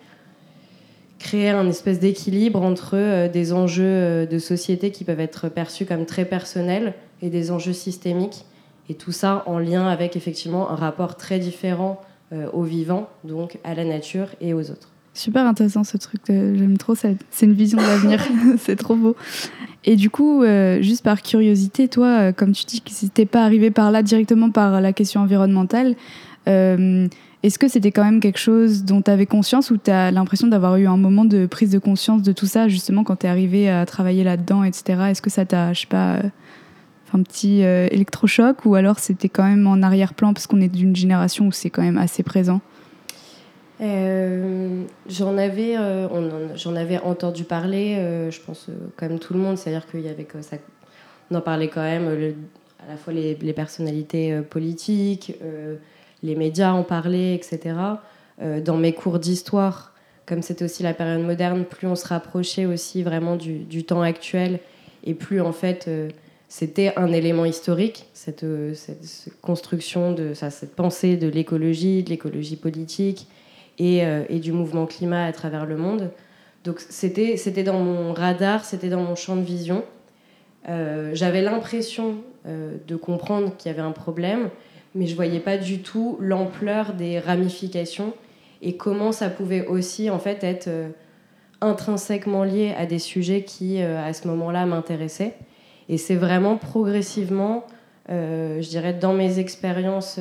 créer 1.20 1.50
un 1.50 1.68
espèce 1.68 2.00
d'équilibre 2.00 2.62
entre 2.64 2.96
euh, 2.96 3.30
des 3.30 3.54
enjeux 3.54 3.84
euh, 3.86 4.26
de 4.26 4.40
société 4.40 4.90
qui 4.92 5.04
peuvent 5.04 5.20
être 5.20 5.50
perçus 5.50 5.86
comme 5.86 6.06
très 6.06 6.26
personnels 6.26 6.94
et 7.22 7.30
des 7.30 7.52
enjeux 7.52 7.74
systémiques. 7.74 8.46
Et 8.88 8.96
tout 8.96 9.12
ça 9.12 9.44
en 9.46 9.60
lien 9.60 9.88
avec 9.88 10.16
effectivement 10.16 10.72
un 10.72 10.76
rapport 10.76 11.16
très 11.16 11.38
différent 11.38 12.02
euh, 12.32 12.48
au 12.54 12.64
vivant, 12.64 13.10
donc 13.24 13.60
à 13.64 13.76
la 13.76 13.86
nature 13.86 14.28
et 14.42 14.54
aux 14.54 14.72
autres. 14.72 14.90
Super 15.14 15.46
intéressant 15.46 15.84
ce 15.84 15.98
truc, 15.98 16.22
j'aime 16.28 16.78
trop, 16.78 16.96
c'est 16.96 17.18
une 17.42 17.54
vision 17.54 17.78
de 17.78 17.84
l'avenir, 17.84 18.22
c'est 18.58 18.78
trop 18.78 18.96
beau. 18.96 19.16
Et 19.84 19.96
du 19.96 20.10
coup, 20.10 20.44
juste 20.80 21.04
par 21.04 21.22
curiosité, 21.22 21.88
toi, 21.88 22.32
comme 22.32 22.54
tu 22.54 22.66
dis 22.66 22.80
que 22.80 22.92
c'était 22.92 23.26
pas 23.26 23.44
arrivé 23.44 23.70
par 23.70 23.92
là 23.92 24.02
directement 24.04 24.50
par 24.50 24.80
la 24.80 24.94
question 24.94 25.22
environnementale, 25.22 25.96
est-ce 27.44 27.60
que 27.60 27.68
c'était 27.68 27.92
quand 27.92 28.04
même 28.04 28.20
quelque 28.20 28.40
chose 28.40 28.84
dont 28.84 29.02
tu 29.02 29.12
avais 29.12 29.26
conscience 29.26 29.72
ou 29.72 29.78
tu 29.78 29.92
as 29.92 30.12
l'impression 30.12 30.48
d'avoir 30.48 30.76
eu 30.78 30.88
un 30.88 30.98
moment 30.98 31.26
de 31.26 31.46
prise 31.46 31.72
de 31.72 31.80
conscience 31.80 32.22
de 32.22 32.32
tout 32.32 32.46
ça, 32.46 32.68
justement, 32.68 33.04
quand 33.04 33.18
tu 33.18 33.26
es 33.28 33.30
arrivé 33.30 33.70
à 33.70 33.86
travailler 33.86 34.24
là-dedans, 34.24 34.64
etc. 34.64 35.04
Est-ce 35.10 35.22
que 35.22 35.30
ça 35.30 35.46
t'a, 35.46 35.74
je 35.74 35.82
sais 35.82 35.88
pas, 35.88 36.20
un 37.14 37.24
petit 37.24 37.62
électrochoc 37.62 38.66
ou 38.66 38.76
alors 38.76 39.00
c'était 39.00 39.30
quand 39.30 39.44
même 39.44 39.66
en 39.66 39.82
arrière-plan 39.82 40.34
parce 40.34 40.46
qu'on 40.46 40.62
est 40.62 40.68
d'une 40.68 40.96
génération 40.96 41.48
où 41.48 41.52
c'est 41.52 41.70
quand 41.70 41.82
même 41.82 41.98
assez 41.98 42.24
présent? 42.24 42.62
Euh, 43.82 44.84
j'en 45.08 45.38
avais, 45.38 45.78
euh, 45.78 46.56
j'en 46.58 46.76
avais 46.76 46.98
entendu 46.98 47.46
parler, 47.46 47.96
euh, 47.98 48.30
je 48.30 48.42
pense 48.42 48.68
comme 48.98 49.20
tout 49.20 49.34
le 49.34 49.40
monde, 49.40 49.58
c'est-à-dire 49.58 49.90
qu'il 49.90 50.02
y 50.02 50.10
avait 50.10 50.28
ça, 50.42 50.58
on 51.32 51.36
en 51.36 51.42
parlait 51.42 51.70
quand 51.70 51.82
même, 51.82 52.36
à 52.86 52.90
la 52.90 52.98
fois 52.98 53.14
les, 53.14 53.36
personnalités 53.54 54.42
politiques, 54.50 55.36
les 56.24 56.36
médias 56.36 56.72
en 56.72 56.84
parlaient, 56.84 57.36
etc. 57.36 57.76
dans 58.66 58.78
mes 58.78 58.94
cours 58.94 59.20
d'histoire, 59.20 59.94
comme 60.26 60.42
c'était 60.42 60.66
aussi 60.66 60.84
la 60.84 60.94
période 60.94 61.22
moderne, 61.22 61.66
plus 61.66 61.88
on 61.88 61.96
se 61.96 62.08
rapprochait 62.08 62.66
aussi 62.66 63.04
vraiment 63.04 63.36
du, 63.36 63.84
temps 63.84 64.02
actuel, 64.02 64.60
et 65.04 65.14
plus 65.14 65.42
en 65.42 65.52
fait 65.52 65.90
c'était 66.48 66.94
un 66.98 67.12
élément 67.12 67.46
historique, 67.46 68.08
cette, 68.14 68.46
cette 68.74 69.42
construction 69.42 70.14
de 70.14 70.34
ça, 70.34 70.50
cette 70.50 70.76
pensée 70.76 71.18
de 71.18 71.28
l'écologie, 71.28 72.04
de 72.04 72.10
l'écologie 72.10 72.56
politique 72.56 73.28
euh, 73.82 74.26
et, 74.28 74.40
du 74.40 74.52
mouvement 74.52 74.86
climat 74.86 75.24
à 75.24 75.32
travers 75.32 75.66
le 75.66 75.78
monde. 75.78 76.12
Donc 76.66 76.82
c'était, 76.82 77.64
dans 77.64 77.80
mon 77.80 78.12
radar, 78.12 78.66
c'était 78.66 78.90
dans 78.90 79.02
mon 79.02 79.16
champ 79.16 79.38
de 79.38 79.42
vision. 79.42 79.86
Euh, 80.68 81.12
j'avais 81.14 81.42
l'impression 81.42 82.16
euh, 82.46 82.76
de 82.86 82.98
comprendre 82.98 83.56
qu'il 83.56 83.72
y 83.72 83.74
avait 83.74 83.82
un 83.82 83.94
problème, 83.94 84.50
mais 84.96 85.08
je 85.08 85.16
voyais 85.16 85.40
pas 85.40 85.58
du 85.58 85.82
tout 85.82 86.18
l'ampleur 86.20 86.94
des 86.94 87.20
ramifications 87.20 88.14
et 88.62 88.76
comment 88.76 89.12
ça 89.12 89.30
pouvait 89.30 89.66
aussi 89.66 90.10
en 90.10 90.20
fait 90.20 90.44
être 90.44 90.70
intrinsèquement 91.62 92.44
lié 92.44 92.74
à 92.78 92.86
des 92.86 93.00
sujets 93.00 93.44
qui 93.44 93.82
à 93.82 94.12
ce 94.14 94.28
moment-là 94.28 94.66
m'intéressaient. 94.66 95.36
Et 95.88 95.98
c'est 95.98 96.16
vraiment 96.16 96.58
progressivement, 96.58 97.66
je 98.10 98.68
dirais, 98.68 98.94
dans 98.94 99.14
mes 99.14 99.40
expériences 99.40 100.20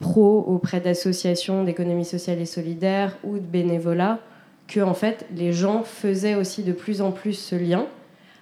pro 0.00 0.44
auprès 0.48 0.80
d'associations 0.80 1.62
d'économie 1.62 2.04
sociale 2.04 2.40
et 2.40 2.46
solidaire 2.46 3.16
ou 3.22 3.34
de 3.34 3.46
bénévolat 3.46 4.18
que 4.66 4.80
en 4.80 4.94
fait 4.94 5.26
les 5.36 5.52
gens 5.52 5.82
faisaient 5.84 6.34
aussi 6.34 6.62
de 6.64 6.72
plus 6.72 7.02
en 7.02 7.12
plus 7.12 7.34
ce 7.34 7.54
lien. 7.54 7.86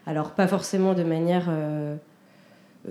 Alors 0.07 0.31
pas 0.31 0.47
forcément 0.47 0.95
de 0.95 1.03
manière 1.03 1.49
euh, 1.51 1.97
euh, 1.97 1.97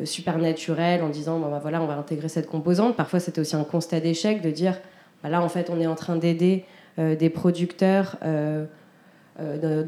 super 0.06 0.38
naturelle 0.38 1.04
en 1.04 1.10
disant 1.10 1.39
bah, 1.39 1.60
voilà 1.62 1.82
on 1.82 1.88
va 1.88 1.96
intégrer 1.96 2.30
cette 2.30 2.48
composante. 2.48 2.96
Parfois 2.96 3.20
c'était 3.20 3.42
aussi 3.42 3.56
un 3.56 3.63
constat 3.63 4.00
d'échec 4.00 4.42
de 4.42 4.51
dire 4.51 4.80
bah, 5.24 5.30
là 5.30 5.42
en 5.42 5.50
fait 5.50 5.70
on 5.70 5.80
est 5.80 5.88
en 5.88 5.96
train 5.96 6.16
d'aider 6.16 6.66
euh, 7.00 7.16
des 7.16 7.30
producteurs 7.30 8.18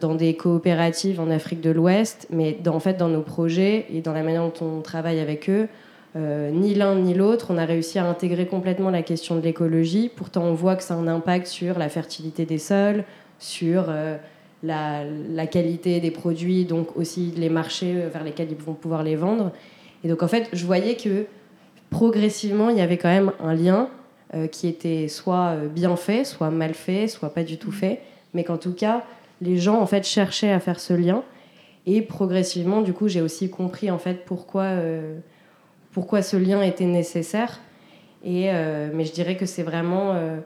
dans 0.03 0.13
des 0.13 0.35
coopératives 0.35 1.19
en 1.19 1.31
Afrique 1.31 1.61
de 1.61 1.71
l'Ouest, 1.71 2.27
mais 2.29 2.53
dans, 2.63 2.75
en 2.75 2.79
fait 2.79 2.97
dans 2.97 3.09
nos 3.09 3.23
projets 3.23 3.87
et 3.91 4.01
dans 4.01 4.13
la 4.13 4.21
manière 4.21 4.43
dont 4.43 4.65
on 4.65 4.81
travaille 4.81 5.19
avec 5.19 5.49
eux, 5.49 5.67
euh, 6.15 6.49
ni 6.49 6.73
l'un 6.73 6.95
ni 6.95 7.13
l'autre, 7.13 7.47
on 7.49 7.57
a 7.57 7.65
réussi 7.65 7.99
à 7.99 8.05
intégrer 8.05 8.47
complètement 8.47 8.89
la 8.89 9.03
question 9.03 9.35
de 9.35 9.41
l'écologie. 9.41 10.09
Pourtant, 10.13 10.43
on 10.43 10.53
voit 10.53 10.75
que 10.75 10.83
ça 10.83 10.95
a 10.95 10.97
un 10.97 11.07
impact 11.07 11.45
sur 11.45 11.77
la 11.77 11.89
fertilité 11.89 12.45
des 12.45 12.57
sols, 12.57 13.03
sur 13.37 13.85
euh, 13.89 14.17
la, 14.63 15.05
qualité 15.47 15.99
des 15.99 16.11
produits, 16.11 16.65
donc 16.65 16.97
aussi 16.97 17.31
les 17.37 17.49
marchés 17.49 17.93
euh, 17.95 18.09
vers 18.09 18.23
lesquels 18.23 18.51
ils 18.51 18.57
vont 18.57 18.73
pouvoir 18.73 19.03
les 19.03 19.15
vendre. 19.15 19.51
Et 20.03 20.07
donc, 20.07 20.23
en 20.23 20.27
fait, 20.27 20.49
je 20.53 20.65
voyais 20.65 20.95
que 20.95 21.25
progressivement, 21.89 22.69
il 22.69 22.77
y 22.77 22.81
avait 22.81 22.97
quand 22.97 23.09
même 23.09 23.31
un 23.39 23.53
lien 23.53 23.89
qui 24.51 24.67
était 24.67 25.07
soit 25.07 25.55
bien 25.73 25.95
fait, 25.95 26.23
soit 26.23 26.51
mal 26.51 26.75
fait, 26.75 27.07
soit 27.07 27.33
pas 27.33 27.43
du 27.43 27.57
tout 27.57 27.71
fait, 27.71 28.01
mais 28.35 28.43
qu'en 28.43 28.57
tout 28.57 28.73
cas, 28.73 29.03
les 29.41 29.57
gens 29.57 29.81
en 29.81 29.87
fait 29.87 30.05
cherchaient 30.05 30.51
à 30.51 30.59
faire 30.59 30.79
ce 30.79 30.93
lien. 30.93 31.23
Et 31.87 32.03
progressivement, 32.03 32.81
du 32.81 32.93
coup, 32.93 33.07
j'ai 33.07 33.21
aussi 33.21 33.49
compris 33.49 33.89
en 33.89 33.97
fait 33.97 34.25
pourquoi 34.25 34.75
pourquoi 35.91 36.21
ce 36.21 36.37
lien 36.37 36.61
était 36.61 36.85
nécessaire. 36.85 37.59
Et, 38.23 38.49
euh, 38.49 38.89
mais 38.93 39.05
je 39.05 39.13
dirais 39.13 39.35
que 39.37 39.45
c'est 39.45 39.63
vraiment. 39.63 40.13
Euh, 40.13 40.37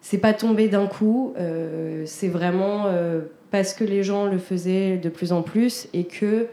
c'est 0.00 0.18
pas 0.18 0.32
tombé 0.32 0.68
d'un 0.68 0.86
coup, 0.86 1.34
euh, 1.38 2.04
c'est 2.06 2.28
vraiment 2.28 2.86
parce 3.50 3.74
que 3.74 3.82
les 3.82 4.02
gens 4.04 4.26
le 4.26 4.38
faisaient 4.38 4.96
de 4.96 5.08
plus 5.08 5.32
en 5.32 5.42
plus 5.42 5.88
et 5.92 6.04
que 6.04 6.46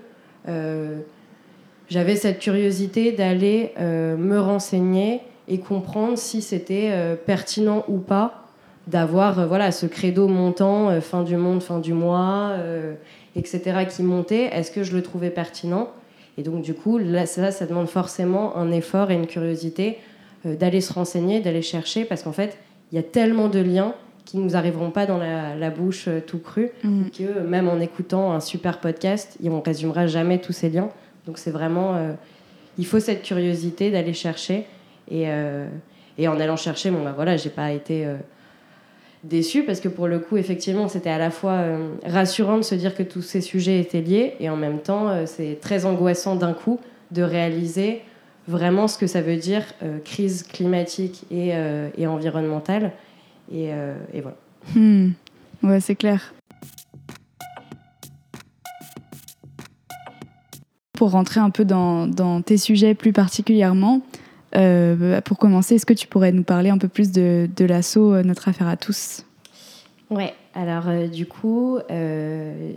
j'avais 1.90 2.16
cette 2.16 2.40
curiosité 2.40 3.12
d'aller 3.12 3.74
me 3.80 4.38
renseigner 4.38 5.22
et 5.48 5.60
comprendre 5.60 6.18
si 6.18 6.42
c'était 6.42 6.92
pertinent 7.26 7.86
ou 7.88 7.98
pas 7.98 8.46
d'avoir 8.88 9.48
voilà 9.48 9.72
ce 9.72 9.86
credo 9.86 10.28
montant 10.28 11.00
fin 11.02 11.24
du 11.24 11.38
monde 11.38 11.62
fin 11.62 11.80
du 11.80 11.94
mois 11.94 12.54
etc 13.36 13.86
qui 13.90 14.04
montait 14.04 14.46
est-ce 14.46 14.72
que 14.72 14.84
je 14.84 14.96
le 14.96 15.02
trouvais 15.02 15.30
pertinent? 15.30 15.90
Et 16.38 16.44
donc, 16.44 16.62
du 16.62 16.74
coup, 16.74 16.98
là, 16.98 17.26
ça, 17.26 17.52
ça 17.52 17.66
demande 17.66 17.88
forcément 17.88 18.58
un 18.58 18.72
effort 18.72 19.12
et 19.12 19.16
une 19.16 19.28
curiosité 19.28 20.00
euh, 20.46 20.56
d'aller 20.56 20.82
se 20.82 20.92
renseigner, 20.92 21.40
d'aller 21.40 21.62
chercher, 21.62 22.06
parce 22.06 22.24
qu'en 22.24 22.34
fait, 22.34 22.58
il 22.92 22.96
y 22.96 23.00
a 23.00 23.04
tellement 23.04 23.48
de 23.48 23.60
liens 23.60 23.94
qui 24.26 24.38
ne 24.38 24.44
nous 24.44 24.56
arriveront 24.56 24.90
pas 24.90 25.06
dans 25.06 25.18
la, 25.18 25.70
bouche 25.70 26.08
euh, 26.08 26.20
tout 26.20 26.40
cru, 26.40 26.72
mmh. 26.84 27.04
que 27.18 27.40
même 27.42 27.70
en 27.70 27.80
écoutant 27.80 28.34
un 28.34 28.40
super 28.40 28.80
podcast, 28.80 29.38
on 29.46 29.62
résumera 29.62 30.08
jamais 30.08 30.40
tous 30.40 30.54
ces 30.54 30.70
liens. 30.70 30.90
Donc, 31.26 31.38
c'est 31.38 31.52
vraiment. 31.52 31.96
Euh, 31.96 32.14
il 32.78 32.86
faut 32.86 33.00
cette 33.00 33.24
curiosité 33.24 33.92
d'aller 33.92 34.14
chercher. 34.14 34.66
Et, 35.10 35.28
et, 36.18 36.28
en 36.28 36.40
allant 36.40 36.58
chercher, 36.58 36.90
bon, 36.90 37.04
bah 37.04 37.14
voilà, 37.16 37.38
j'ai 37.38 37.52
pas 37.52 37.72
été 37.72 38.08
déçue 39.28 39.64
parce 39.64 39.80
que 39.80 39.88
pour 39.88 40.08
le 40.08 40.20
coup, 40.20 40.38
effectivement, 40.38 40.88
c'était 40.88 41.10
à 41.10 41.18
la 41.18 41.32
fois 41.32 41.54
euh, 41.54 41.90
rassurant 42.06 42.58
de 42.58 42.64
se 42.64 42.76
dire 42.76 42.96
que 42.96 43.04
tous 43.04 43.22
ces 43.22 43.42
sujets 43.42 43.80
étaient 43.80 44.02
liés 44.02 44.36
et 44.40 44.50
en 44.50 44.56
même 44.56 44.80
temps, 44.80 45.10
euh, 45.10 45.24
c'est 45.26 45.60
très 45.60 45.86
angoissant 45.86 46.36
d'un 46.36 46.54
coup 46.54 46.80
de 47.12 47.22
réaliser 47.24 48.02
vraiment 48.48 48.88
ce 48.88 48.98
que 48.98 49.08
ça 49.08 49.22
veut 49.22 49.38
dire 49.38 49.64
euh, 49.84 50.00
crise 50.00 50.44
climatique 50.44 51.26
et, 51.32 51.54
environnementale. 52.08 52.92
Et, 53.52 53.70
et 54.14 54.22
voilà. 54.22 54.38
Hmm. 54.76 55.12
Ouais, 55.64 55.80
c'est 55.80 55.96
clair. 55.96 56.34
Pour 60.96 61.12
rentrer 61.12 61.42
un 61.42 61.50
peu 61.50 61.66
dans, 61.66 62.42
tes 62.42 62.58
sujets 62.58 62.94
plus 62.94 63.12
particulièrement, 63.12 64.02
euh, 64.56 65.20
pour 65.22 65.38
commencer, 65.38 65.76
est-ce 65.76 65.86
que 65.86 65.94
tu 65.94 66.08
pourrais 66.08 66.32
nous 66.32 66.44
parler 66.44 66.70
un 66.70 66.78
peu 66.78 66.88
plus 66.88 67.12
de, 67.12 67.50
de 67.54 67.68
euh, 67.70 68.24
Notre 68.24 68.48
Affaire 68.48 68.68
à 68.68 68.78
tous? 68.78 69.26
Ouais, 70.10 70.34
alors 70.54 70.88
euh, 70.88 71.08
du 71.08 71.26
coup, 71.26 71.80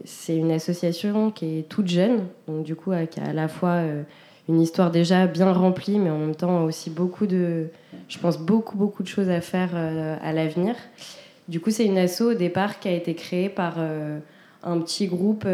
c'est 0.04 0.36
une 0.36 0.50
association 0.50 1.30
qui 1.30 1.60
est 1.60 1.68
toute 1.68 1.88
jeune, 1.88 2.24
donc 2.48 2.64
du 2.64 2.74
coup, 2.74 2.90
qui 3.10 3.20
a 3.20 3.26
à 3.26 3.32
la 3.32 3.46
fois 3.46 3.82
une 4.48 4.60
histoire 4.60 4.90
déjà 4.90 5.26
bien 5.26 5.52
remplie, 5.52 5.98
mais 5.98 6.10
en 6.10 6.18
même 6.18 6.34
temps 6.34 6.64
aussi 6.64 6.90
beaucoup 6.90 7.26
de, 7.26 7.68
je 8.08 8.18
pense, 8.18 8.38
beaucoup, 8.38 8.76
beaucoup 8.76 9.04
de 9.04 9.08
choses 9.08 9.30
à 9.30 9.40
faire 9.40 9.76
à 9.76 10.32
l'avenir. 10.32 10.74
Du 11.46 11.60
coup, 11.60 11.70
c'est 11.70 11.84
une 11.84 11.98
asso 11.98 12.22
au 12.22 12.34
départ 12.34 12.80
qui 12.80 12.88
a 12.88 12.92
été 12.92 13.14
créée 13.14 13.48
par 13.48 13.76
un 13.78 14.80
petit 14.80 15.06
groupe 15.06 15.46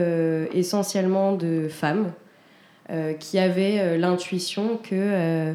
essentiellement 0.55 1.35
de 1.37 1.69
femmes 1.69 2.11
qui 3.19 3.39
avaient 3.39 3.97
l'intuition 3.97 4.77
que 4.77 5.55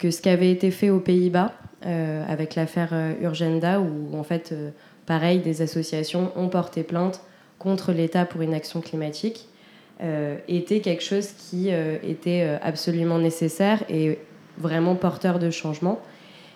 que 0.00 0.10
ce 0.10 0.22
qui 0.22 0.30
avait 0.30 0.50
été 0.50 0.70
fait 0.70 0.90
aux 0.90 0.98
Pays-Bas 0.98 1.52
euh, 1.86 2.24
avec 2.26 2.56
l'affaire 2.56 2.90
euh, 2.92 3.12
Urgenda, 3.20 3.80
où 3.80 4.16
en 4.16 4.22
fait, 4.22 4.50
euh, 4.52 4.70
pareil, 5.06 5.38
des 5.38 5.62
associations 5.62 6.32
ont 6.36 6.48
porté 6.48 6.82
plainte 6.82 7.20
contre 7.58 7.92
l'État 7.92 8.24
pour 8.24 8.40
une 8.40 8.54
action 8.54 8.80
climatique, 8.80 9.46
était 10.48 10.80
quelque 10.80 11.02
chose 11.02 11.28
qui 11.32 11.68
était 11.68 12.58
absolument 12.62 13.18
nécessaire 13.18 13.84
et 13.90 14.18
vraiment 14.56 14.94
porteur 14.94 15.38
de 15.38 15.50
changement. 15.50 16.00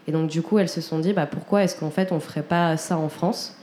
Et 0.08 0.12
donc 0.12 0.30
du 0.30 0.40
coup, 0.40 0.58
elles 0.58 0.70
se 0.70 0.80
sont 0.80 0.98
dit, 0.98 1.12
bah, 1.12 1.26
pourquoi 1.26 1.62
est-ce 1.62 1.78
qu'en 1.78 1.90
fait 1.90 2.10
on 2.10 2.14
ne 2.14 2.20
ferait 2.20 2.42
pas 2.42 2.78
ça 2.78 2.96
en 2.96 3.10
France? 3.10 3.58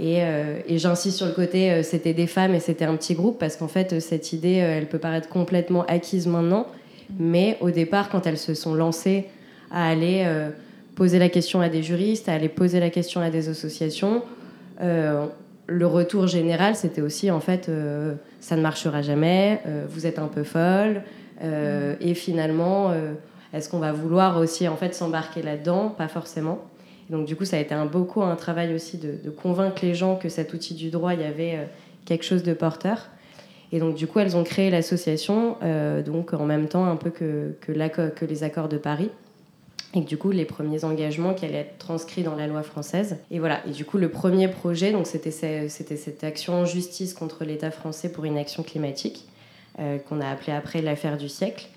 Euh, 0.00 0.60
et, 0.66 0.78
j'insiste 0.78 1.18
sur 1.18 1.26
le 1.26 1.32
côté, 1.32 1.70
euh, 1.70 1.82
c'était 1.82 2.14
des 2.14 2.26
femmes 2.26 2.54
et 2.54 2.60
c'était 2.60 2.84
un 2.84 2.96
petit 2.96 3.14
groupe, 3.14 3.38
parce 3.38 3.56
qu'en 3.56 3.68
fait, 3.68 4.00
cette 4.00 4.32
idée, 4.32 4.60
euh, 4.60 4.78
elle 4.78 4.86
peut 4.86 4.98
paraître 4.98 5.28
complètement 5.28 5.84
acquise 5.86 6.26
maintenant, 6.26 6.66
mais 7.18 7.58
au 7.60 7.70
départ, 7.70 8.08
quand 8.08 8.26
elles 8.26 8.38
se 8.38 8.54
sont 8.54 8.74
lancées 8.74 9.26
à 9.70 9.88
aller 9.88 10.26
poser 10.94 11.18
la 11.18 11.30
question 11.30 11.60
à 11.62 11.70
des 11.70 11.82
juristes, 11.82 12.28
à 12.28 12.34
aller 12.34 12.48
poser 12.48 12.78
la 12.78 12.90
question 12.90 13.20
à 13.20 13.30
des 13.30 13.48
associations, 13.48 14.22
le 14.80 15.86
retour 15.86 16.26
général, 16.26 16.74
c'était 16.74 17.00
aussi, 17.00 17.30
en 17.30 17.40
fait, 17.40 17.70
ça 18.40 18.56
ne 18.56 18.62
marchera 18.62 19.00
jamais, 19.02 19.60
vous 19.88 20.06
êtes 20.06 20.18
un 20.18 20.26
peu 20.26 20.42
folle, 20.42 21.02
et 21.42 22.14
finalement, 22.14 22.92
est-ce 23.52 23.68
qu'on 23.68 23.78
va 23.78 23.92
vouloir 23.92 24.38
aussi, 24.38 24.68
en 24.68 24.76
fait, 24.76 24.94
s'embarquer 24.94 25.42
là-dedans? 25.42 25.88
Pas 25.88 26.08
forcément. 26.08 26.60
Donc 27.12 27.26
du 27.26 27.36
coup, 27.36 27.44
ça 27.44 27.58
a 27.58 27.60
été 27.60 27.74
un, 27.74 27.84
beaucoup 27.84 28.22
un 28.22 28.36
travail 28.36 28.74
aussi 28.74 28.96
de, 28.96 29.30
convaincre 29.30 29.84
les 29.84 29.94
gens 29.94 30.16
que 30.16 30.30
cet 30.30 30.54
outil 30.54 30.74
du 30.74 30.88
droit, 30.88 31.12
il 31.12 31.20
y 31.20 31.24
avait 31.24 31.56
euh, 31.56 31.64
quelque 32.06 32.24
chose 32.24 32.42
de 32.42 32.54
porteur. 32.54 33.10
Et 33.70 33.80
donc 33.80 33.94
du 33.94 34.06
coup, 34.06 34.18
elles 34.18 34.34
ont 34.34 34.44
créé 34.44 34.70
l'association, 34.70 35.56
euh, 35.62 36.02
donc 36.02 36.32
en 36.32 36.46
même 36.46 36.68
temps 36.68 36.86
un 36.86 36.96
peu 36.96 37.10
que, 37.10 37.54
que, 37.60 38.24
les 38.24 38.44
accords 38.44 38.70
de 38.70 38.78
Paris. 38.78 39.10
Et 39.94 40.00
du 40.00 40.16
coup, 40.16 40.30
les 40.30 40.46
premiers 40.46 40.84
engagements 40.84 41.34
qui 41.34 41.44
allaient 41.44 41.58
être 41.58 41.76
transcrits 41.76 42.22
dans 42.22 42.34
la 42.34 42.46
loi 42.46 42.62
française. 42.62 43.18
Et 43.30 43.40
voilà. 43.40 43.60
Et 43.66 43.72
du 43.72 43.84
coup, 43.84 43.98
le 43.98 44.08
premier 44.08 44.48
projet, 44.48 44.90
donc 44.90 45.06
c'était 45.06 45.30
cette 45.30 46.24
action 46.24 46.54
en 46.54 46.64
justice 46.64 47.12
contre 47.12 47.44
l'État 47.44 47.70
français 47.70 48.10
pour 48.10 48.24
une 48.24 48.38
action 48.38 48.62
climatique, 48.62 49.26
euh, 49.78 49.98
qu'on 49.98 50.22
a 50.22 50.28
appelé 50.30 50.54
après 50.54 50.80
l'affaire 50.80 51.18
du 51.18 51.28
siècle, 51.28 51.68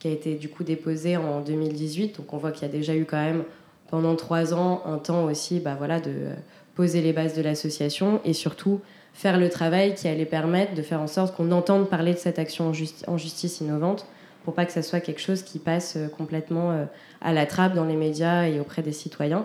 qui 0.00 0.08
a 0.08 0.10
été 0.10 0.34
du 0.34 0.50
coup 0.50 0.64
déposée 0.64 1.16
en 1.16 1.40
2018. 1.40 2.18
Donc 2.18 2.34
on 2.34 2.36
voit 2.36 2.52
qu'il 2.52 2.68
y 2.68 2.70
a 2.70 2.72
déjà 2.72 2.94
eu 2.94 3.06
quand 3.06 3.22
même 3.22 3.44
pendant 3.92 4.16
trois 4.16 4.54
ans 4.54 4.82
un 4.86 4.96
temps 4.96 5.24
aussi 5.24 5.60
bah, 5.60 5.74
voilà, 5.76 6.00
de 6.00 6.30
poser 6.74 7.02
les 7.02 7.12
bases 7.12 7.36
de 7.36 7.42
l'association 7.42 8.22
et 8.24 8.32
surtout 8.32 8.80
faire 9.12 9.38
le 9.38 9.50
travail 9.50 9.94
qui 9.94 10.08
allait 10.08 10.24
permettre 10.24 10.72
de 10.72 10.80
faire 10.80 10.98
en 10.98 11.06
sorte 11.06 11.36
qu'on 11.36 11.52
entende 11.52 11.90
parler 11.90 12.14
de 12.14 12.18
cette 12.18 12.38
action 12.38 12.72
en, 13.06 13.18
justice 13.18 13.60
innovante 13.60 14.06
pour 14.44 14.54
pas 14.54 14.64
que 14.64 14.72
ça 14.72 14.80
soit 14.80 15.00
quelque 15.00 15.20
chose 15.20 15.42
qui 15.42 15.58
passe 15.58 15.96
euh, 15.96 16.08
complètement 16.08 16.70
euh, 16.70 16.84
à 17.20 17.34
la 17.34 17.44
trappe 17.44 17.74
dans 17.74 17.84
les 17.84 17.96
médias 17.96 18.46
et 18.46 18.58
auprès 18.58 18.80
des 18.80 18.92
citoyens. 18.92 19.44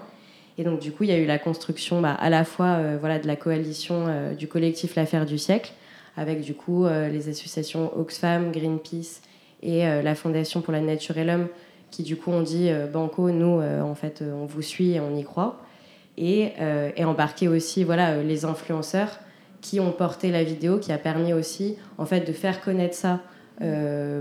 Et 0.58 0.64
donc 0.64 0.80
du 0.80 0.94
coup, 0.94 1.04
il 1.04 1.10
y 1.10 1.14
a 1.14 1.18
eu 1.18 1.26
la 1.26 1.40
construction 1.40 2.00
bah, 2.00 2.14
à 2.14 2.30
la 2.30 2.46
fois 2.46 2.78
euh, 2.78 2.98
voilà, 2.98 3.20
de 3.20 3.28
la 3.28 3.36
coalition 3.36 4.06
du 4.40 4.48
collectif 4.48 4.96
L'affaire 4.96 5.26
du 5.26 5.38
siècle, 5.38 5.74
avec 6.16 6.40
du 6.40 6.54
coup 6.54 6.88
les 6.88 7.28
associations 7.28 7.92
Oxfam, 8.00 8.54
Greenpeace 8.54 9.22
et 9.62 9.82
la 9.84 10.16
Fondation 10.16 10.62
pour 10.62 10.72
la 10.72 10.80
nature 10.80 11.18
et 11.18 11.26
l'homme 11.26 11.48
qui 11.92 12.04
du 12.04 12.16
coup 12.16 12.32
ont 12.32 12.42
dit 12.42 12.70
euh, 12.70 12.88
Banco, 12.88 13.30
nous, 13.32 13.60
euh, 13.60 13.82
en 13.82 13.96
fait, 13.96 14.22
euh, 14.22 14.34
on 14.34 14.46
vous 14.46 14.62
suit 14.62 14.94
et 14.94 15.00
on 15.00 15.16
y 15.16 15.24
croit. 15.24 15.62
Et, 16.20 16.54
et 16.96 17.06
embarquer 17.06 17.48
aussi 17.48 17.84
voilà, 17.84 18.24
les 18.24 18.44
influenceurs 18.44 19.20
qui 19.62 19.80
ont 19.80 19.92
porté 19.92 20.32
la 20.32 20.44
vidéo, 20.44 20.80
qui 20.80 20.92
a 20.92 20.98
permis 20.98 21.32
aussi 21.32 21.78
en 22.00 22.08
fait, 22.08 22.22
de 22.22 22.34
faire 22.34 22.60
connaître 22.60 22.96
ça 22.96 23.22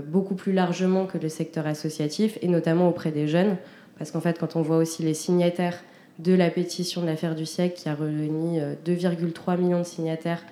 beaucoup 0.05 0.35
plus 0.35 0.53
largement 0.53 1.07
que 1.07 1.17
le 1.17 1.27
secteur 1.27 1.65
associatif, 1.65 2.37
et 2.43 2.49
notamment 2.49 2.87
auprès 2.87 3.09
des 3.09 3.27
jeunes. 3.27 3.57
Parce 3.97 4.11
qu'en 4.11 4.21
fait, 4.21 4.37
quand 4.37 4.55
on 4.55 4.61
voit 4.61 4.77
aussi 4.77 5.01
les 5.01 5.15
signataires 5.15 5.79
de 6.19 6.35
la 6.35 6.51
pétition 6.51 7.01
de 7.01 7.07
l'affaire 7.07 7.33
du 7.33 7.47
siècle, 7.47 7.75
qui 7.75 7.89
a 7.89 7.95
réuni 7.95 8.59
2,3 8.85 9.57
millions 9.57 9.79
de 9.79 9.83
signataires, 9.83 10.43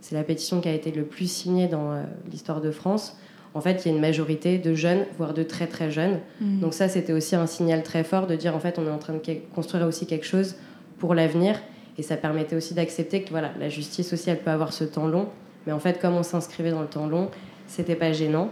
c'est 0.00 0.14
la 0.14 0.22
pétition 0.22 0.62
qui 0.62 0.70
a 0.70 0.72
été 0.72 0.90
le 0.90 1.04
plus 1.04 1.30
signée 1.30 1.68
dans 1.68 2.02
l'histoire 2.30 2.62
de 2.62 2.70
France 2.70 3.18
en 3.54 3.60
fait, 3.60 3.84
il 3.84 3.88
y 3.88 3.92
a 3.92 3.94
une 3.94 4.00
majorité 4.00 4.58
de 4.58 4.74
jeunes, 4.74 5.06
voire 5.16 5.32
de 5.32 5.44
très 5.44 5.68
très 5.68 5.90
jeunes. 5.90 6.18
Mm. 6.40 6.60
Donc 6.60 6.74
ça, 6.74 6.88
c'était 6.88 7.12
aussi 7.12 7.36
un 7.36 7.46
signal 7.46 7.82
très 7.84 8.02
fort 8.02 8.26
de 8.26 8.34
dire, 8.34 8.54
en 8.54 8.60
fait, 8.60 8.78
on 8.78 8.86
est 8.86 8.90
en 8.90 8.98
train 8.98 9.14
de 9.14 9.20
construire 9.54 9.86
aussi 9.86 10.06
quelque 10.06 10.26
chose 10.26 10.56
pour 10.98 11.14
l'avenir. 11.14 11.60
Et 11.96 12.02
ça 12.02 12.16
permettait 12.16 12.56
aussi 12.56 12.74
d'accepter 12.74 13.22
que 13.22 13.30
voilà, 13.30 13.52
la 13.60 13.68
justice 13.68 14.12
aussi, 14.12 14.28
elle 14.28 14.40
peut 14.40 14.50
avoir 14.50 14.72
ce 14.72 14.82
temps 14.82 15.06
long. 15.06 15.28
Mais 15.66 15.72
en 15.72 15.78
fait, 15.78 16.00
comme 16.00 16.14
on 16.14 16.24
s'inscrivait 16.24 16.72
dans 16.72 16.82
le 16.82 16.88
temps 16.88 17.06
long, 17.06 17.30
c'était 17.68 17.94
pas 17.94 18.12
gênant. 18.12 18.50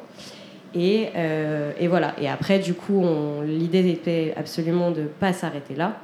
Et, 0.74 1.08
euh, 1.16 1.72
et, 1.78 1.88
voilà. 1.88 2.14
Et 2.20 2.28
après, 2.28 2.60
du 2.60 2.74
coup, 2.74 3.04
l'idée 3.44 3.90
était 3.90 4.32
absolument 4.36 4.92
de 4.92 5.02
pas 5.02 5.32
s'arrêter 5.32 5.74
là. 5.74 5.96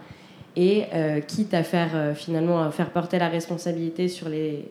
Et 0.56 0.84
euh, 0.92 1.20
quitte 1.20 1.54
à 1.54 1.62
faire 1.62 1.90
euh, 1.94 2.14
finalement 2.14 2.62
à 2.62 2.72
faire 2.72 2.90
porter 2.90 3.18
la 3.18 3.28
responsabilité 3.28 4.08
sur 4.08 4.28
les, 4.28 4.68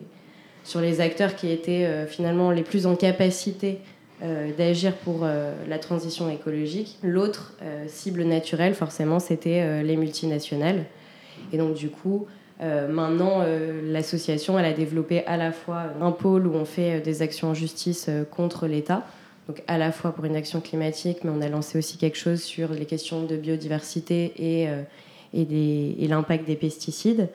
sur 0.64 0.80
les 0.80 1.00
acteurs 1.00 1.34
qui 1.34 1.50
étaient 1.50 2.06
finalement 2.06 2.50
les 2.50 2.62
plus 2.62 2.86
en 2.86 2.94
capacité 2.94 3.78
euh, 4.20 4.50
d'agir 4.52 4.94
pour 4.96 5.20
euh, 5.22 5.54
la 5.68 5.78
transition 5.78 6.28
écologique. 6.28 6.98
L'autre 7.04 7.54
euh, 7.62 7.84
cible 7.86 8.24
naturelle, 8.24 8.74
forcément, 8.74 9.20
c'était 9.20 9.84
les 9.84 9.96
multinationales. 9.96 10.86
Et 11.52 11.58
donc, 11.58 11.74
du 11.74 11.88
coup, 11.88 12.26
maintenant, 12.60 13.44
l'association, 13.84 14.58
elle 14.58 14.64
a 14.64 14.72
développé 14.72 15.24
à 15.26 15.36
la 15.36 15.52
fois 15.52 15.84
un 16.00 16.10
pôle 16.10 16.48
où 16.48 16.54
on 16.54 16.64
fait 16.64 17.00
des 17.00 17.22
actions 17.22 17.50
en 17.50 17.54
justice 17.54 18.10
contre 18.32 18.66
l'État, 18.66 19.06
donc 19.46 19.62
à 19.68 19.78
la 19.78 19.92
fois 19.92 20.10
pour 20.10 20.24
une 20.24 20.34
action 20.34 20.60
climatique, 20.60 21.18
mais 21.22 21.30
on 21.30 21.40
a 21.40 21.48
lancé 21.48 21.78
aussi 21.78 21.96
quelque 21.96 22.18
chose 22.18 22.42
sur 22.42 22.72
les 22.72 22.84
questions 22.84 23.22
de 23.22 23.36
biodiversité 23.36 24.32
et, 24.36 24.68
et, 25.32 26.04
et 26.04 26.08
l'impact 26.08 26.44
des 26.46 26.56
pesticides. 26.56 27.28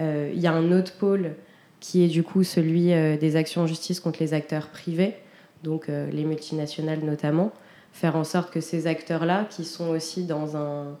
Il 0.00 0.40
y 0.40 0.48
a 0.48 0.52
un 0.52 0.72
autre 0.72 0.94
pôle 0.98 1.34
qui 1.78 2.04
est 2.04 2.08
du 2.08 2.24
coup 2.24 2.42
celui 2.42 2.86
des 2.86 3.36
actions 3.36 3.62
en 3.62 3.66
justice 3.68 4.00
contre 4.00 4.20
les 4.20 4.34
acteurs 4.34 4.66
privés 4.66 5.14
donc 5.62 5.88
euh, 5.88 6.10
les 6.10 6.24
multinationales 6.24 7.00
notamment, 7.00 7.52
faire 7.92 8.16
en 8.16 8.24
sorte 8.24 8.52
que 8.52 8.60
ces 8.60 8.86
acteurs-là, 8.86 9.46
qui 9.50 9.64
sont 9.64 9.88
aussi 9.88 10.24
dans 10.24 10.56
un 10.56 10.96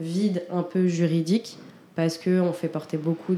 vide 0.00 0.44
un 0.50 0.62
peu 0.62 0.86
juridique, 0.86 1.58
parce 1.94 2.18
qu'on 2.18 2.52
fait 2.52 2.68
porter 2.68 2.96
beaucoup 2.96 3.34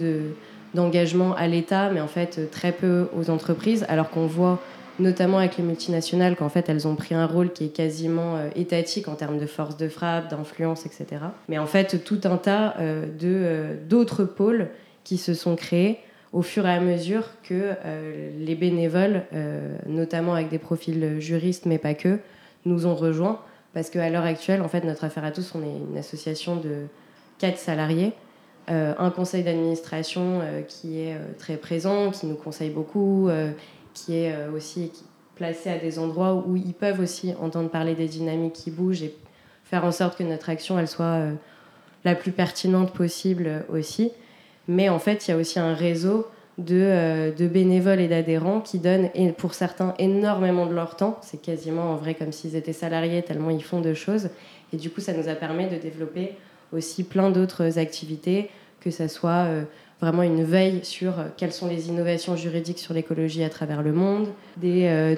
d'engagement 0.75 1.35
à 1.35 1.49
l'État, 1.49 1.91
mais 1.91 2.01
en 2.01 2.09
fait 2.09 2.51
très 2.51 2.73
peu 2.73 3.09
aux 3.17 3.31
entreprises, 3.31 3.85
alors 3.89 4.11
qu'on 4.11 4.27
voit 4.27 4.61
notamment 4.99 5.39
avec 5.39 5.57
les 5.57 5.65
multinationales 5.65 6.37
qu'en 6.37 6.51
fait 6.51 6.69
elles 6.69 6.87
ont 6.87 6.95
pris 6.95 7.15
un 7.15 7.27
rôle 7.27 7.53
qui 7.53 7.65
est 7.65 7.69
quasiment 7.69 8.37
euh, 8.37 8.51
étatique 8.55 9.09
en 9.09 9.15
termes 9.15 9.39
de 9.39 9.47
force 9.47 9.79
de 9.79 9.89
frappe, 9.89 10.29
d'influence, 10.29 10.85
etc. 10.85 11.23
Mais 11.49 11.59
en 11.59 11.67
fait 11.67 12.05
tout 12.05 12.21
un 12.25 12.37
tas 12.37 12.75
euh, 12.79 13.07
de 13.07 13.79
d'autres 13.89 14.25
pôles 14.25 14.69
qui 15.05 15.17
se 15.17 15.33
sont 15.33 15.57
créés 15.57 16.01
au 16.33 16.43
fur 16.43 16.67
et 16.67 16.73
à 16.73 16.81
mesure 16.81 17.25
que 17.43 17.75
euh, 17.85 18.31
les 18.39 18.55
bénévoles, 18.55 19.25
euh, 19.33 19.77
notamment 19.87 20.35
avec 20.35 20.49
des 20.49 20.59
profils 20.59 21.21
juristes, 21.21 21.67
mais 21.67 21.79
pas 21.79 21.95
que, 21.95 22.19
nous 22.65 22.87
ont 22.87 22.95
rejoints. 22.95 23.41
Parce 23.73 23.91
qu'à 23.91 24.11
l'heure 24.11 24.25
actuelle, 24.25 24.63
en 24.63 24.69
fait, 24.69 24.85
notre 24.85 25.05
affaire 25.05 25.25
à 25.25 25.31
tous, 25.31 25.53
on 25.55 25.63
est 25.63 25.91
une 25.91 25.97
association 25.97 26.57
de 26.57 26.87
quatre 27.39 27.59
salariés, 27.59 28.13
euh, 28.69 28.95
un 28.99 29.11
conseil 29.11 29.43
d'administration 29.43 30.41
qui 30.69 31.01
est 31.01 31.17
très 31.39 31.57
présent, 31.57 32.11
qui 32.11 32.27
nous 32.27 32.35
conseille 32.35 32.71
beaucoup, 32.71 33.29
qui 33.95 34.17
est 34.17 34.35
aussi 34.55 34.93
placé 35.37 35.71
à 35.71 35.79
des 35.79 35.99
endroits 35.99 36.45
où 36.47 36.57
ils 36.57 36.75
peuvent 36.75 37.01
aussi 37.01 37.33
entendre 37.41 37.71
parler 37.71 37.95
des 37.95 38.09
dynamiques 38.09 38.55
qui 38.55 38.71
bougent 38.71 39.05
et 39.05 39.15
faire 39.65 39.85
en 39.85 39.93
sorte 39.93 40.19
que 40.19 40.25
notre 40.25 40.51
action, 40.51 40.79
elle 40.79 40.89
soit 40.89 41.21
la 42.05 42.17
plus 42.17 42.33
pertinente 42.33 42.93
possible 42.93 43.65
aussi. 43.73 44.11
Mais 44.71 44.89
en 44.89 45.01
fait, 45.01 45.27
il 45.27 45.33
y 45.33 45.35
a 45.35 45.37
aussi 45.37 45.59
un 45.59 45.75
réseau 45.75 46.29
euh, 46.71 47.33
de, 47.33 47.49
bénévoles 47.49 47.99
et 47.99 48.07
d'adhérents 48.07 48.61
qui 48.61 48.79
donnent, 48.79 49.11
pour 49.37 49.53
certains, 49.53 49.95
énormément 49.99 50.67
de 50.67 50.75
leur 50.75 50.95
temps. 50.95 51.19
C'est 51.23 51.43
quasiment 51.43 51.91
en 51.91 51.97
vrai 51.97 52.15
comme 52.15 52.31
s'ils 52.31 52.55
étaient 52.55 52.73
salariés, 52.73 53.23
tellement 53.23 53.51
ils 53.51 53.65
font 53.65 53.81
de 53.81 53.95
choses. 53.95 54.29
Et 54.73 54.77
du 54.77 54.89
coup, 54.89 55.01
ça 55.01 55.13
nous 55.13 55.29
a 55.29 55.35
permis 55.35 55.67
de 55.67 55.75
développer 55.75 56.37
aussi 56.73 57.03
plein 57.03 57.31
d'autres 57.31 57.81
activités, 57.81 58.49
que 58.79 58.93
ce 58.93 59.09
soit 59.09 59.45
euh, 59.49 59.65
vraiment 60.01 60.23
une 60.23 60.45
veille 60.45 60.85
sur 60.85 61.19
euh, 61.19 61.25
quelles 61.37 61.53
sont 61.53 61.67
les 61.67 61.89
innovations 61.89 62.37
juridiques 62.37 62.79
sur 62.79 62.95
l'écologie 62.95 63.43
à 63.43 63.51
travers 63.51 63.83
le 63.83 63.93
monde, 63.93 64.29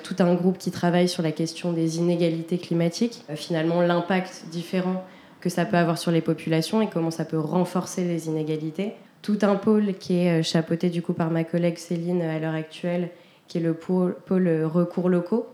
tout 0.03 0.17
un 0.21 0.35
groupe 0.35 0.57
qui 0.57 0.71
travaille 0.71 1.11
sur 1.11 1.23
la 1.23 1.31
question 1.31 1.75
des 1.75 1.99
inégalités 1.99 2.57
climatiques, 2.57 3.23
finalement 3.35 3.83
l'impact 3.83 4.47
différent 4.51 5.05
que 5.43 5.51
ça 5.51 5.67
peut 5.67 5.77
avoir 5.77 5.99
sur 5.99 6.11
les 6.11 6.23
populations 6.23 6.81
et 6.81 6.89
comment 6.89 7.11
ça 7.11 7.27
peut 7.27 7.39
renforcer 7.39 8.05
les 8.05 8.29
inégalités 8.29 8.95
tout 9.23 9.39
un 9.43 9.55
pôle 9.55 9.95
qui 9.95 10.19
est 10.19 10.41
euh, 10.41 10.43
chapeauté 10.43 10.91
du 10.91 11.01
coup 11.01 11.13
par 11.13 11.31
ma 11.31 11.45
collègue 11.45 11.79
Céline 11.79 12.21
à 12.23 12.39
l'heure 12.39 12.55
actuelle, 12.55 13.09
qui 13.49 13.59
est 13.59 13.61
le 13.61 13.73
pôle, 13.73 14.17
recours 14.29 15.09
locaux, 15.09 15.47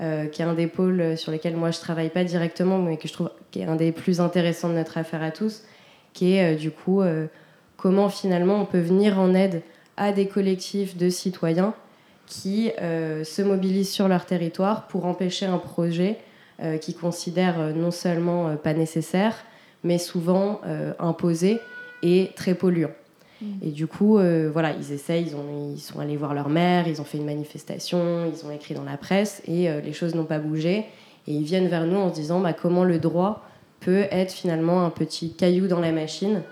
euh, 0.00 0.26
qui 0.26 0.42
est 0.42 0.44
un 0.44 0.54
des 0.54 0.66
pôles 0.66 1.16
sur 1.18 1.30
lesquels 1.30 1.56
moi 1.56 1.70
je 1.70 1.78
travaille 1.78 2.08
pas 2.08 2.24
directement, 2.24 2.78
mais 2.78 2.96
que 2.96 3.06
je 3.06 3.12
trouve 3.12 3.30
qui 3.50 3.60
est 3.60 3.66
un 3.66 3.76
des 3.76 3.92
plus 3.92 4.20
intéressants 4.20 4.70
de 4.70 4.74
notre 4.74 4.96
affaire 4.98 5.22
à 5.22 5.30
tous, 5.30 5.62
qui 6.14 6.34
est 6.34 6.54
euh, 6.54 6.58
du 6.58 6.70
coup 6.70 7.02
comment 7.76 8.08
finalement 8.08 8.60
on 8.60 8.64
peut 8.64 8.80
venir 8.80 9.18
en 9.18 9.34
aide 9.34 9.62
à 9.96 10.12
des 10.12 10.26
collectifs 10.26 10.96
de 10.96 11.10
citoyens 11.10 11.74
qui 12.26 12.70
se 12.78 13.42
mobilisent 13.42 13.90
sur 13.90 14.06
leur 14.06 14.24
territoire 14.24 14.86
pour 14.86 15.04
empêcher 15.04 15.46
un 15.46 15.58
projet 15.58 16.18
qu'ils 16.80 16.94
considèrent 16.94 17.74
non 17.74 17.90
seulement 17.90 18.54
pas 18.56 18.72
nécessaire, 18.72 19.34
mais 19.82 19.98
souvent 19.98 20.60
imposé 20.98 21.58
et 22.02 22.30
très 22.36 22.54
polluant. 22.54 22.92
Mm. 23.40 23.46
Et 23.62 23.70
du 23.70 23.86
coup, 23.86 24.18
euh, 24.18 24.50
voilà, 24.52 24.72
ils 24.72 24.92
essayent, 24.92 25.24
ils, 25.28 25.36
ont, 25.36 25.72
ils, 25.74 25.80
sont 25.80 26.00
allés 26.00 26.16
voir 26.16 26.34
leur 26.34 26.48
mère, 26.48 26.88
ils 26.88 27.00
ont 27.00 27.04
fait 27.04 27.18
une 27.18 27.24
manifestation, 27.24 28.26
ils 28.26 28.46
ont 28.46 28.50
écrit 28.50 28.74
dans 28.74 28.84
la 28.84 28.96
presse 28.96 29.42
et 29.46 29.68
euh, 29.68 29.80
les 29.80 29.92
choses 29.92 30.14
n'ont 30.14 30.24
pas 30.24 30.38
bougé. 30.38 30.84
Et 31.26 31.32
ils 31.32 31.44
viennent 31.44 31.68
vers 31.68 31.86
nous 31.86 31.96
en 31.96 32.10
se 32.10 32.14
disant 32.14 32.40
bah, 32.40 32.52
comment 32.52 32.84
le 32.84 32.98
droit 32.98 33.44
peut 33.80 34.04
être 34.10 34.32
finalement 34.32 34.84
un 34.84 34.90
petit 34.90 35.32
caillou 35.32 35.66
dans 35.66 35.80
la 35.80 35.92
machine 35.92 36.42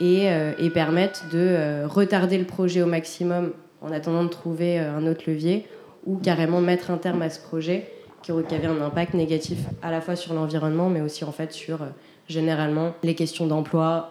et, 0.00 0.30
euh, 0.30 0.52
et 0.58 0.70
permettre 0.70 1.28
de 1.30 1.84
retarder 1.86 2.38
le 2.38 2.44
projet 2.44 2.82
au 2.82 2.86
maximum 2.86 3.52
en 3.82 3.92
attendant 3.92 4.24
de 4.24 4.28
trouver 4.28 4.78
un 4.78 5.06
autre 5.06 5.24
levier 5.26 5.66
ou 6.06 6.16
carrément 6.16 6.60
mettre 6.60 6.90
un 6.90 6.96
terme 6.96 7.20
à 7.22 7.28
ce 7.28 7.40
projet 7.40 7.90
qui, 8.22 8.32
qui 8.48 8.54
avait 8.54 8.66
un 8.66 8.80
impact 8.80 9.14
négatif 9.14 9.58
à 9.82 9.90
la 9.90 10.00
fois 10.00 10.16
sur 10.16 10.32
l'environnement 10.32 10.88
mais 10.88 11.00
aussi 11.02 11.24
en 11.24 11.32
fait 11.32 11.52
sur 11.52 11.80
généralement 12.28 12.92
les 13.02 13.14
questions 13.14 13.46
d'emploi 13.46 14.10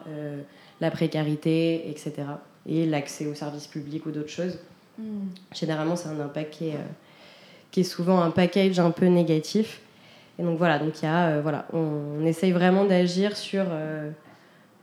la 0.82 0.92
précarité, 0.92 1.90
etc. 1.90 2.14
Et 2.68 2.86
l'accès 2.86 3.26
aux 3.26 3.34
services 3.34 3.68
publics 3.68 4.06
ou 4.06 4.12
d'autres 4.12 4.30
choses. 4.30 4.60
Hmm. 4.98 5.28
Généralement, 5.54 5.96
c'est 5.96 6.10
un 6.10 6.20
impact 6.20 6.54
qui 6.54 6.70
est, 6.70 6.76
euh, 6.76 6.92
qui 7.72 7.82
est, 7.82 7.84
souvent 7.84 8.22
un 8.22 8.32
package 8.32 8.80
un 8.80 8.92
peu 8.92 9.06
négatif. 9.06 9.82
Et 10.38 10.44
donc 10.44 10.58
voilà, 10.58 10.80
donc 10.80 11.02
y 11.02 11.06
a, 11.06 11.28
euh, 11.28 11.42
voilà 11.42 11.68
on, 11.74 12.26
essaye 12.26 12.52
vraiment 12.52 12.86
d'agir 12.86 13.36
sur 13.36 13.66
euh, 13.70 14.10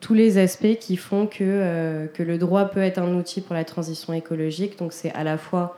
tous 0.01 0.15
les 0.15 0.39
aspects 0.39 0.79
qui 0.79 0.97
font 0.97 1.27
que, 1.27 2.07
que 2.13 2.23
le 2.23 2.39
droit 2.39 2.67
peut 2.67 2.81
être 2.81 2.99
un 2.99 3.15
outil 3.15 3.41
pour 3.41 3.55
la 3.55 3.65
transition 3.65 4.13
écologique. 4.13 4.79
Donc 4.79 4.93
c'est 4.93 5.13
à 5.13 5.25
la 5.25 5.39
fois 5.39 5.77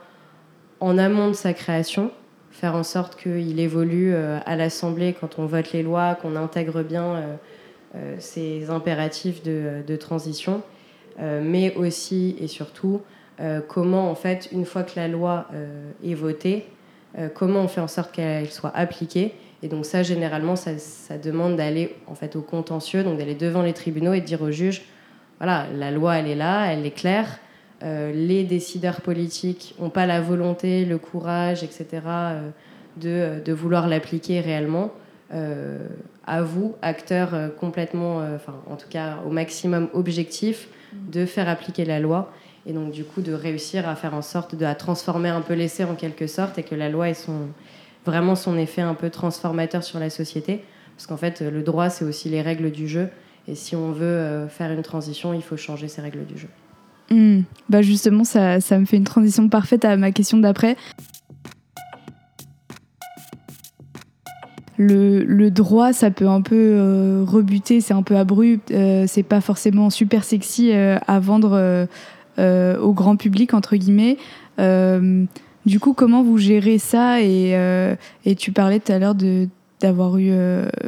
en 0.81 0.97
amont 0.97 1.29
de 1.29 1.33
sa 1.33 1.53
création, 1.53 2.11
faire 2.51 2.75
en 2.75 2.83
sorte 2.83 3.15
qu'il 3.21 3.59
évolue 3.59 4.13
à 4.13 4.55
l'Assemblée 4.55 5.15
quand 5.19 5.39
on 5.39 5.45
vote 5.45 5.71
les 5.71 5.83
lois, 5.83 6.15
qu'on 6.15 6.35
intègre 6.35 6.83
bien 6.83 7.15
euh, 7.15 7.35
ces 8.19 8.69
impératifs 8.69 9.43
de, 9.43 9.95
transition, 9.95 10.61
euh, 11.19 11.41
mais 11.43 11.73
aussi 11.75 12.35
et 12.39 12.47
surtout 12.47 13.01
euh, 13.39 13.61
comment, 13.67 14.09
en 14.09 14.15
fait, 14.15 14.49
une 14.51 14.65
fois 14.65 14.83
que 14.83 14.93
la 14.95 15.07
loi 15.07 15.47
est 16.03 16.13
votée, 16.13 16.65
comment 17.33 17.61
on 17.61 17.67
fait 17.67 17.81
en 17.81 17.87
sorte 17.87 18.11
qu'elle 18.11 18.51
soit 18.51 18.71
appliquée. 18.75 19.33
Et 19.63 19.67
donc 19.67 19.85
ça, 19.85 20.03
généralement, 20.03 20.55
ça, 20.55 20.71
demande 21.21 21.55
d'aller 21.55 21.95
en 22.07 22.15
fait 22.15 22.35
au 22.35 22.41
contentieux, 22.41 23.03
donc 23.03 23.17
d'aller 23.17 23.35
devant 23.35 23.63
les 23.63 23.73
tribunaux 23.73 24.13
et 24.13 24.21
de 24.21 24.25
dire 24.25 24.41
aux 24.41 24.51
juges, 24.51 24.83
voilà, 25.39 25.65
la 25.75 25.91
loi, 25.91 26.17
elle 26.17 26.27
est 26.27 26.35
là, 26.35 26.71
elle 26.71 26.85
est 26.85 26.91
claire. 26.91 27.39
les 27.81 28.43
décideurs 28.43 29.01
politiques 29.01 29.75
n'ont 29.79 29.89
pas 29.89 30.05
la 30.05 30.21
volonté, 30.21 30.85
le 30.85 30.97
courage, 30.97 31.63
etc., 31.63 32.01
de, 32.97 33.51
vouloir 33.51 33.87
l'appliquer 33.87 34.39
réellement 34.41 34.91
à 35.31 36.43
vous, 36.43 36.75
acteurs 36.81 37.33
euh, 37.33 37.49
complètement, 37.49 38.21
euh, 38.21 38.35
enfin 38.35 38.55
en 38.69 38.75
tout 38.75 38.87
cas 38.87 39.17
au 39.25 39.31
maximum 39.31 39.89
objectif, 39.93 40.67
mm. 40.93 41.11
de 41.11 41.25
faire 41.25 41.49
appliquer 41.49 41.85
la 41.85 41.99
loi 41.99 42.31
et 42.65 42.73
donc 42.73 42.91
du 42.91 43.03
coup 43.03 43.21
de 43.21 43.33
réussir 43.33 43.89
à 43.89 43.95
faire 43.95 44.13
en 44.13 44.21
sorte 44.21 44.55
de 44.55 44.65
transformer 44.73 45.29
un 45.29 45.41
peu 45.41 45.53
l'essai 45.53 45.83
en 45.83 45.95
quelque 45.95 46.27
sorte 46.27 46.59
et 46.59 46.63
que 46.63 46.75
la 46.75 46.89
loi 46.89 47.09
ait 47.09 47.15
son, 47.15 47.47
vraiment 48.05 48.35
son 48.35 48.57
effet 48.57 48.81
un 48.81 48.93
peu 48.93 49.09
transformateur 49.09 49.83
sur 49.83 49.99
la 49.99 50.09
société. 50.09 50.63
Parce 50.95 51.07
qu'en 51.07 51.17
fait, 51.17 51.41
le 51.41 51.63
droit, 51.63 51.89
c'est 51.89 52.03
aussi 52.03 52.27
les 52.27 52.41
règles 52.41 52.71
du 52.71 52.87
jeu. 52.87 53.07
Et 53.47 53.55
si 53.55 53.75
on 53.75 53.91
veut 53.91 54.05
euh, 54.05 54.47
faire 54.49 54.71
une 54.71 54.81
transition, 54.81 55.33
il 55.33 55.41
faut 55.41 55.57
changer 55.57 55.87
ces 55.87 56.01
règles 56.01 56.25
du 56.25 56.37
jeu. 56.37 56.49
Mm. 57.09 57.43
Bah 57.69 57.81
justement, 57.81 58.23
ça, 58.23 58.59
ça 58.59 58.77
me 58.77 58.85
fait 58.85 58.97
une 58.97 59.05
transition 59.05 59.47
parfaite 59.49 59.85
à 59.85 59.95
ma 59.97 60.11
question 60.11 60.37
d'après. 60.37 60.75
Le, 64.79 65.49
droit, 65.49 65.93
ça 65.93 66.09
peut 66.09 66.27
un 66.27 66.41
peu 66.41 66.55
euh, 66.55 67.23
rebuter, 67.27 67.81
c'est 67.81 67.93
un 67.93 68.03
peu 68.03 68.15
abrupt, 68.15 68.71
euh, 68.71 69.05
c'est 69.07 69.23
pas 69.23 69.41
forcément 69.41 69.89
super 69.89 70.23
sexy 70.23 70.71
euh, 70.71 70.97
à 71.07 71.19
vendre 71.19 71.87
au 72.37 72.93
grand 72.93 73.17
public, 73.17 73.53
entre 73.53 73.75
guillemets. 73.75 74.17
du 75.65 75.79
coup, 75.79 75.93
comment 75.93 76.23
vous 76.23 76.37
gérez 76.37 76.77
ça 76.77 77.21
et, 77.21 77.55
tu 78.37 78.51
parlais 78.51 78.79
tout 78.79 78.91
à 78.91 78.99
l'heure 78.99 79.15
d'avoir 79.81 80.17
eu 80.17 80.31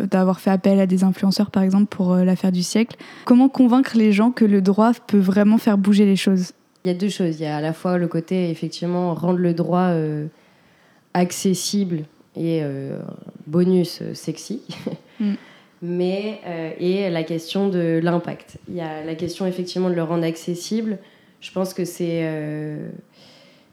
d'avoir 0.10 0.39
fait 0.39 0.51
appel 0.51 0.80
à 0.80 0.86
des 0.86 1.04
influenceurs 1.04 1.51
par 1.51 1.63
exemple 1.63 1.86
pour 1.86 2.15
l'affaire 2.15 2.54
du 2.54 2.63
siècle. 2.63 2.95
Comment 3.25 3.49
convaincre 3.49 3.97
les 3.97 4.13
gens 4.13 4.32
que 4.32 4.45
le 4.45 4.62
droit 4.62 4.93
peut 5.08 5.19
vraiment 5.19 5.58
faire 5.58 5.77
bouger 5.77 6.06
les 6.06 6.15
choses? 6.15 6.54
Il 6.86 6.88
y 6.88 6.91
a 6.91 6.97
deux 6.97 7.10
choses. 7.10 7.39
Il 7.39 7.43
y 7.43 7.47
a 7.47 7.58
à 7.58 7.62
la 7.62 7.73
fois 7.73 7.97
le 7.97 8.08
côté 8.08 8.49
effectivement 8.49 9.13
rendre 9.13 9.39
le 9.39 9.54
droit 9.54 9.91
accessible 11.13 12.06
et 12.36 12.62
euh, 12.63 13.00
bonus 13.48 14.00
euh, 14.02 14.13
sexy. 14.13 14.62
Mm. 15.20 15.34
Mais, 15.84 16.39
euh, 16.46 16.72
et 16.80 17.10
la 17.10 17.24
question 17.24 17.67
de 17.67 18.00
l'impact. 18.04 18.60
Il 18.70 18.76
y 18.76 18.82
a 18.82 19.04
la 19.04 19.15
question 19.15 19.48
effectivement 19.48 19.89
de 19.89 19.96
le 19.96 20.04
rendre 20.04 20.24
accessible. 20.24 21.00
Je 21.39 21.52
pense 21.52 21.74
que 21.74 21.86
c'est. 21.86 22.24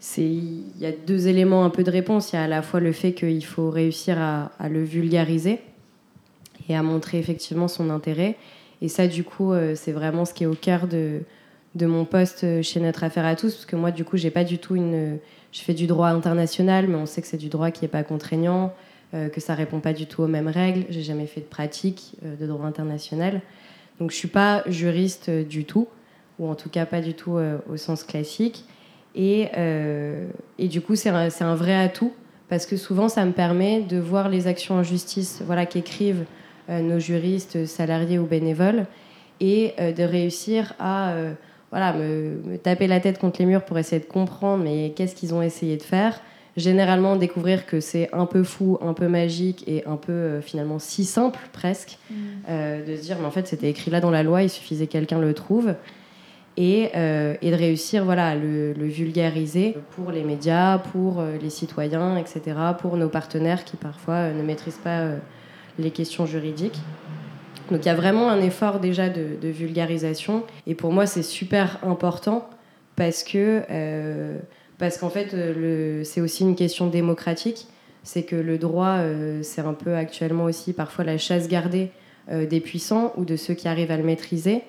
c'est 0.01 0.23
il 0.23 0.79
y 0.81 0.87
a 0.87 0.93
deux 0.93 1.29
éléments 1.29 1.67
un 1.67 1.71
peu 1.71 1.85
de 1.85 1.91
réponse. 1.91 2.33
Il 2.33 2.37
y 2.37 2.39
a 2.39 2.45
à 2.45 2.49
la 2.49 2.63
fois 2.63 2.81
le 2.81 2.93
fait 2.93 3.13
qu'il 3.13 3.45
faut 3.45 3.69
réussir 3.69 4.19
à, 4.19 4.53
à, 4.59 4.71
le 4.71 4.83
vulgariser 4.83 5.61
et 6.71 6.75
à 6.75 6.83
montrer 6.83 7.19
effectivement 7.19 7.69
son 7.69 7.91
intérêt. 7.91 8.37
Et 8.81 8.89
ça, 8.89 9.07
du 9.07 9.23
coup, 9.23 9.53
c'est 9.75 9.93
vraiment 9.93 10.25
ce 10.25 10.33
qui 10.33 10.45
est 10.45 10.47
au 10.47 10.55
cœur 10.55 10.87
de, 10.87 11.21
de 11.75 11.85
mon 11.85 12.07
poste 12.07 12.63
chez 12.63 12.81
Notre 12.81 13.05
Affaire 13.05 13.27
à 13.27 13.37
tous, 13.37 13.53
parce 13.53 13.67
que 13.67 13.77
moi, 13.77 13.91
du 13.91 14.07
coup, 14.07 14.17
j'ai 14.17 14.31
pas 14.31 14.45
du 14.45 14.57
tout 14.57 14.77
une 14.77 15.19
je 15.59 15.65
fais 15.65 15.75
du 15.75 15.89
droit 15.89 16.09
international, 16.09 16.87
mais 16.87 16.95
on 16.95 17.07
sait 17.07 17.21
que 17.21 17.27
c'est 17.27 17.37
du 17.37 17.49
droit 17.49 17.73
qui 17.73 17.83
n'est 17.83 17.89
pas 17.89 18.05
contraignant, 18.05 18.73
euh, 19.13 19.29
que 19.29 19.41
ça 19.41 19.55
répond 19.55 19.81
pas 19.81 19.93
du 19.93 20.07
tout 20.07 20.23
aux 20.23 20.29
mêmes 20.29 20.47
règles. 20.47 20.85
J'ai 20.89 21.03
jamais 21.03 21.27
fait 21.27 21.41
de 21.41 21.47
pratique 21.47 22.13
euh, 22.25 22.37
de 22.37 22.47
droit 22.47 22.67
international. 22.67 23.41
Donc 23.99 24.13
je 24.13 24.17
suis 24.17 24.29
pas 24.29 24.63
juriste 24.67 25.31
euh, 25.31 25.43
du 25.43 25.65
tout, 25.65 25.89
ou 26.39 26.49
en 26.49 26.55
tout 26.55 26.69
cas 26.69 26.87
pas 26.87 27.01
du 27.01 27.15
tout 27.15 27.37
au 27.69 27.77
sens 27.77 28.05
classique. 28.05 28.65
Et, 29.17 29.49
et 30.59 30.69
du 30.69 30.81
coup, 30.81 30.95
c'est 30.95 31.09
un, 31.09 31.29
un, 31.41 31.55
vrai 31.57 31.75
atout, 31.75 32.13
parce 32.49 32.65
que 32.65 32.77
souvent, 32.77 33.09
ça 33.09 33.25
me 33.25 33.33
permet 33.33 33.81
de 33.81 33.99
voir 33.99 34.29
les 34.29 34.47
actions 34.47 34.77
en 34.77 34.85
justice 34.85 35.43
voilà, 35.45 35.67
qu'écrivent 35.67 36.25
nos 36.69 37.01
juristes, 37.01 37.67
salariés 37.67 38.21
ou 38.21 38.27
bénévoles, 38.27 38.87
et 39.41 39.75
de 39.81 40.05
réussir 40.05 40.75
à 40.79 41.13
voilà, 41.71 41.93
me, 41.93 42.57
taper 42.57 42.87
la 42.87 43.01
tête 43.01 43.19
contre 43.19 43.41
les 43.41 43.47
murs 43.47 43.65
pour 43.65 43.79
essayer 43.79 44.01
de 44.01 44.07
comprendre 44.07 44.65
mais 44.65 44.93
qu'est-ce 44.97 45.15
qu'ils 45.15 45.35
ont 45.35 45.43
essayé 45.43 45.77
de 45.77 45.83
faire? 45.83 46.21
Généralement, 46.57 47.15
découvrir 47.15 47.67
que 47.67 47.79
c'est 47.79 48.13
un 48.13 48.27
peu 48.27 48.43
fou, 48.43 48.79
un 48.81 48.93
peu 48.93 49.07
magique 49.07 49.63
et 49.69 49.85
un 49.87 49.97
peu 49.97 50.13
euh, 50.13 50.41
finalement 50.41 50.81
si 50.81 51.05
simple 51.05 51.39
presque, 51.53 51.99
mm. 52.11 52.15
euh, 52.49 52.85
de 52.85 52.97
se 52.97 53.03
dire 53.03 53.17
mais 53.21 53.27
en 53.27 53.31
fait 53.31 53.47
c'était 53.47 53.69
écrit 53.69 53.91
là 53.91 54.01
dans 54.01 54.11
la 54.11 54.23
loi, 54.23 54.43
il 54.43 54.51
suffisait 54.51 54.87
que 54.87 54.93
quelqu'un 54.93 55.21
le 55.21 55.35
trouve. 55.35 55.75
Et, 56.61 56.91
euh, 56.97 57.37
et, 57.41 57.53
de 57.53 57.57
réussir 57.57 58.05
voilà, 58.05 58.31
à 58.31 58.35
le, 58.35 58.73
le, 58.73 58.87
vulgariser 58.87 59.77
pour 59.95 60.11
les 60.11 60.25
médias, 60.25 60.79
pour 60.79 61.23
les 61.41 61.51
citoyens, 61.51 62.17
etc., 62.17 62.57
pour 62.81 62.97
nos 62.97 63.09
partenaires 63.09 63.65
qui 63.65 63.77
parfois 63.77 64.31
ne 64.33 64.43
maîtrisent 64.43 64.81
pas 64.83 65.05
les 65.79 65.93
questions 65.93 66.27
juridiques. 66.27 66.81
Donc 67.71 67.85
il 67.85 67.87
y 67.87 67.91
a 67.91 67.95
vraiment 67.95 68.31
un 68.31 68.41
effort 68.41 68.81
déjà 68.81 69.09
de, 69.09 69.49
vulgarisation. 69.49 70.45
Et 70.67 70.75
pour 70.75 70.93
moi, 70.93 71.07
c'est 71.07 71.23
super 71.23 71.79
important 71.83 72.49
parce 72.97 73.23
que 73.23 73.63
euh, 73.71 74.39
parce 74.79 74.99
qu'en 74.99 75.11
fait, 75.11 75.35
euh, 75.35 76.03
c'est 76.05 76.21
aussi 76.21 76.45
une 76.45 76.55
question 76.55 76.87
démocratique. 76.87 77.67
C'est 78.05 78.23
que 78.23 78.37
le 78.37 78.59
droit, 78.59 78.99
euh, 78.99 79.41
c'est 79.43 79.61
un 79.61 79.75
peu 79.75 79.97
actuellement 79.97 80.45
aussi 80.45 80.73
parfois 80.73 81.05
la 81.05 81.19
chasse 81.19 81.49
gardée 81.49 81.91
des 82.31 82.61
puissants 82.61 83.15
ou 83.17 83.25
de 83.25 83.37
ceux 83.37 83.55
qui 83.55 83.69
arrivent 83.69 83.91
à 83.91 83.97
le 83.97 84.03
maîtriser. 84.03 84.61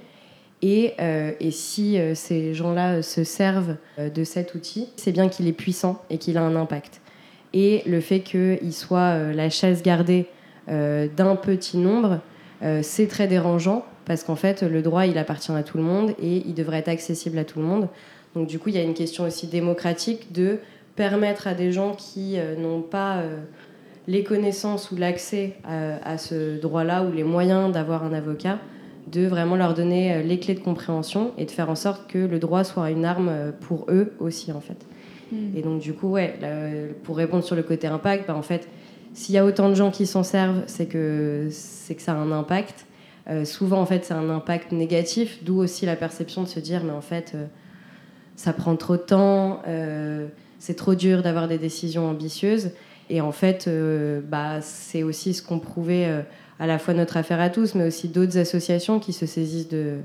Et, 0.62 0.94
et 1.42 1.52
si 1.52 2.00
ces 2.16 2.54
gens-là 2.54 3.02
se 3.02 3.26
servent 3.26 3.76
de 3.98 4.24
cet 4.24 4.56
outil, 4.56 4.88
c'est 4.96 5.12
bien 5.12 5.28
qu'il 5.28 5.46
est 5.46 5.52
puissant 5.52 6.02
et 6.10 6.20
qu'il 6.20 6.38
a 6.38 6.42
un 6.42 6.56
impact. 6.56 7.02
Et 7.52 7.84
le 7.86 8.00
fait 8.00 8.22
qu'il 8.22 8.72
soit 8.72 9.34
la 9.34 9.50
chasse 9.50 9.84
gardée 9.84 10.28
d'un 10.70 11.36
petit 11.36 11.78
nombre, 11.78 12.22
euh, 12.64 12.82
c'est 12.84 13.08
très 13.08 13.28
dérangeant 13.28 13.86
parce 14.06 14.24
qu'en 14.24 14.36
fait, 14.36 14.64
le 14.64 14.82
droit, 14.82 15.06
il 15.06 15.18
appartient 15.18 15.52
à 15.52 15.64
tout 15.64 15.78
le 15.78 15.84
monde 15.84 16.12
et 16.22 16.44
il 16.46 16.54
devrait 16.54 16.80
être 16.80 16.90
accessible 16.90 17.38
à 17.38 17.46
tout 17.46 17.60
le 17.60 17.66
monde. 17.66 17.88
Donc 18.36 18.48
du 18.48 18.60
coup, 18.60 18.70
il 18.70 18.76
y 18.76 18.80
a 18.80 18.84
une 18.84 18.94
question 18.94 19.24
aussi 19.24 19.48
démocratique 19.48 20.32
de 20.32 20.60
permettre 20.96 21.48
à 21.48 21.54
des 21.54 21.72
gens 21.72 21.94
qui 21.94 22.38
euh, 22.38 22.56
n'ont 22.56 22.82
pas 22.82 23.18
euh, 23.18 23.38
les 24.08 24.24
connaissances 24.24 24.92
ou 24.92 24.96
l'accès 24.96 25.54
à, 25.64 26.18
ce 26.18 26.60
droit-là 26.60 27.04
ou 27.04 27.12
les 27.12 27.24
moyens 27.24 27.72
d'avoir 27.72 28.04
un 28.04 28.12
avocat, 28.12 28.58
de 29.06 29.28
vraiment 29.28 29.56
leur 29.56 29.76
donner 29.76 30.24
les 30.24 30.40
clés 30.40 30.56
de 30.56 30.60
compréhension 30.60 31.32
et 31.38 31.46
de 31.46 31.52
faire 31.52 31.70
en 31.70 31.76
sorte 31.76 32.10
que 32.10 32.18
le 32.18 32.40
droit 32.40 32.64
soit 32.64 32.90
une 32.90 33.06
arme 33.06 33.54
pour 33.62 33.86
eux 33.90 34.14
aussi, 34.20 34.52
en 34.52 34.62
fait. 34.62 34.84
Hmm. 35.32 35.56
Et 35.56 35.62
donc 35.62 35.80
du 35.80 35.94
coup, 35.94 36.08
ouais, 36.08 36.34
pour 37.04 37.18
répondre 37.18 37.44
sur 37.44 37.56
le 37.56 37.62
côté 37.62 37.86
impact, 37.86 38.28
bah, 38.28 38.36
en 38.36 38.42
fait, 38.42 38.68
s'il 39.14 39.36
y 39.36 39.38
a 39.38 39.46
autant 39.46 39.70
de 39.70 39.76
gens 39.76 39.92
qui 39.92 40.06
s'en 40.06 40.24
servent, 40.24 40.64
c'est 40.68 40.86
que, 40.86 41.50
que 41.50 42.02
ça 42.02 42.14
a 42.14 42.16
un 42.16 42.32
impact. 42.32 42.86
Euh, 43.30 43.46
souvent, 43.46 43.80
en 43.80 43.86
fait, 43.86 44.06
c'est 44.06 44.14
un 44.14 44.30
impact 44.30 44.72
négatif, 44.72 45.44
d'où 45.44 45.60
aussi 45.60 45.86
la 45.86 45.96
perception 45.96 46.44
de 46.44 46.48
se 46.48 46.60
dire, 46.60 46.84
mais 46.84 46.92
en 46.92 47.02
fait, 47.02 47.34
euh, 47.36 47.46
ça 48.36 48.54
prend 48.54 48.76
trop 48.76 48.96
de 48.96 49.02
temps, 49.02 49.62
euh, 49.68 50.28
c'est 50.58 50.76
trop 50.76 50.96
dur 50.96 51.22
d'avoir 51.22 51.48
des 51.48 51.58
décisions 51.58 52.10
ambitieuses. 52.10 52.72
Et 53.10 53.22
en 53.22 53.32
fait, 53.32 53.68
bah, 54.30 54.62
c'est 54.62 55.02
aussi 55.02 55.34
ce 55.34 55.42
qu'ont 55.42 55.58
prouvé 55.58 56.06
à 56.60 56.68
la 56.68 56.78
fois 56.78 56.94
notre 56.94 57.18
affaire 57.18 57.42
à 57.42 57.50
tous, 57.50 57.74
mais 57.74 57.88
aussi 57.88 58.08
d'autres 58.08 58.38
associations 58.38 59.00
qui 59.00 59.14
se 59.14 59.26
saisissent 59.26 59.68
de, 59.68 59.96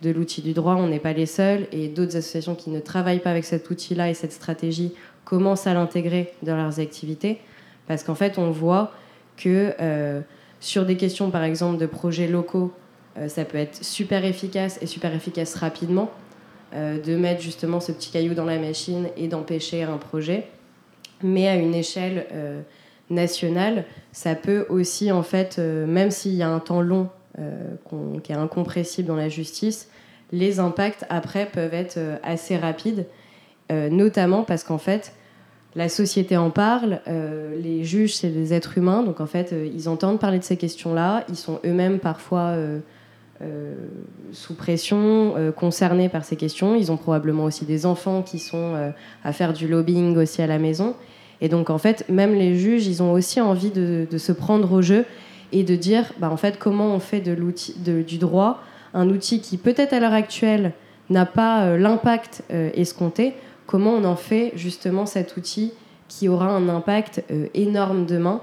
de 0.00 0.10
l'outil 0.10 0.40
du 0.40 0.54
droit, 0.54 0.74
on 0.74 0.86
n'est 0.86 0.98
pas 0.98 1.12
les 1.12 1.26
seuls, 1.26 1.66
et 1.72 1.88
d'autres 1.88 2.16
associations 2.16 2.54
qui 2.54 2.70
ne 2.70 2.80
travaillent 2.80 3.20
pas 3.20 3.30
avec 3.30 3.44
cet 3.44 3.68
outil-là 3.68 4.08
et 4.08 4.14
cette 4.14 4.32
stratégie 4.32 4.92
commencent 5.24 5.66
à 5.66 5.74
l'intégrer 5.74 6.32
dans 6.42 6.56
leurs 6.56 6.80
activités, 6.80 7.38
parce 7.86 8.02
qu'en 8.02 8.14
fait, 8.14 8.38
on 8.38 8.50
voit 8.50 8.92
que 9.36 9.74
euh, 9.80 10.20
sur 10.60 10.86
des 10.86 10.96
questions, 10.96 11.30
par 11.30 11.44
exemple, 11.44 11.78
de 11.78 11.86
projets 11.86 12.28
locaux, 12.28 12.72
euh, 13.18 13.28
ça 13.28 13.44
peut 13.44 13.58
être 13.58 13.84
super 13.84 14.24
efficace 14.24 14.78
et 14.80 14.86
super 14.86 15.14
efficace 15.14 15.54
rapidement, 15.54 16.10
euh, 16.74 17.00
de 17.00 17.16
mettre 17.16 17.42
justement 17.42 17.80
ce 17.80 17.92
petit 17.92 18.10
caillou 18.10 18.34
dans 18.34 18.44
la 18.44 18.58
machine 18.58 19.08
et 19.16 19.28
d'empêcher 19.28 19.82
un 19.82 19.98
projet. 19.98 20.46
Mais 21.22 21.48
à 21.48 21.54
une 21.54 21.74
échelle 21.74 22.26
nationale, 23.08 23.84
ça 24.12 24.34
peut 24.34 24.66
aussi, 24.68 25.10
en 25.10 25.22
fait, 25.22 25.58
même 25.58 26.10
s'il 26.10 26.34
y 26.34 26.42
a 26.42 26.48
un 26.50 26.58
temps 26.58 26.82
long 26.82 27.08
qui 28.22 28.32
est 28.32 28.34
incompressible 28.36 29.08
dans 29.08 29.16
la 29.16 29.30
justice, 29.30 29.88
les 30.32 30.58
impacts 30.58 31.06
après 31.08 31.46
peuvent 31.46 31.72
être 31.72 31.98
assez 32.24 32.58
rapides, 32.58 33.06
notamment 33.70 34.42
parce 34.42 34.64
qu'en 34.64 34.76
fait, 34.76 35.14
la 35.76 35.88
société 35.88 36.36
en 36.36 36.50
parle, 36.50 37.00
euh, 37.08 37.60
les 37.60 37.84
juges, 37.84 38.14
c'est 38.14 38.28
des 38.28 38.52
êtres 38.52 38.78
humains, 38.78 39.02
donc 39.02 39.20
en 39.20 39.26
fait, 39.26 39.52
euh, 39.52 39.68
ils 39.74 39.88
entendent 39.88 40.20
parler 40.20 40.38
de 40.38 40.44
ces 40.44 40.56
questions-là, 40.56 41.24
ils 41.28 41.36
sont 41.36 41.58
eux-mêmes 41.64 41.98
parfois 41.98 42.54
euh, 42.54 42.78
sous 44.32 44.54
pression, 44.54 45.34
concernés 45.56 46.08
par 46.08 46.24
ces 46.24 46.36
questions, 46.36 46.76
ils 46.76 46.90
ont 46.92 46.96
probablement 46.96 47.44
aussi 47.44 47.64
des 47.66 47.84
enfants 47.84 48.22
qui 48.22 48.38
sont 48.38 48.74
à 49.22 49.32
faire 49.32 49.52
du 49.52 49.68
lobbying 49.68 50.16
aussi 50.16 50.40
à 50.40 50.46
la 50.46 50.58
maison, 50.58 50.94
et 51.42 51.48
donc 51.48 51.68
en 51.68 51.76
fait, 51.76 52.08
même 52.08 52.34
les 52.34 52.56
juges, 52.56 52.86
ils 52.86 53.02
ont 53.02 53.12
aussi 53.12 53.40
envie 53.40 53.70
de, 53.70 54.06
se 54.16 54.32
prendre 54.32 54.72
au 54.72 54.80
jeu 54.80 55.04
et 55.52 55.62
de 55.62 55.76
dire, 55.76 56.04
bah, 56.20 56.30
en 56.30 56.38
fait, 56.38 56.58
comment 56.58 56.94
on 56.94 57.00
fait 57.00 57.20
de 57.20 57.34
du 58.02 58.16
droit 58.16 58.60
un 58.94 59.10
outil 59.10 59.40
qui 59.40 59.58
peut-être 59.58 59.92
à 59.92 60.00
l'heure 60.00 60.14
actuelle 60.14 60.72
n'a 61.10 61.26
pas 61.26 61.76
l'impact 61.76 62.44
escompté, 62.48 63.34
comment 63.66 63.94
on 63.94 64.04
en 64.04 64.16
fait 64.16 64.52
justement 64.56 65.06
cet 65.06 65.36
outil 65.36 65.72
qui 66.08 66.28
aura 66.28 66.48
un 66.48 66.68
impact 66.68 67.24
euh, 67.30 67.46
énorme 67.54 68.06
demain. 68.06 68.40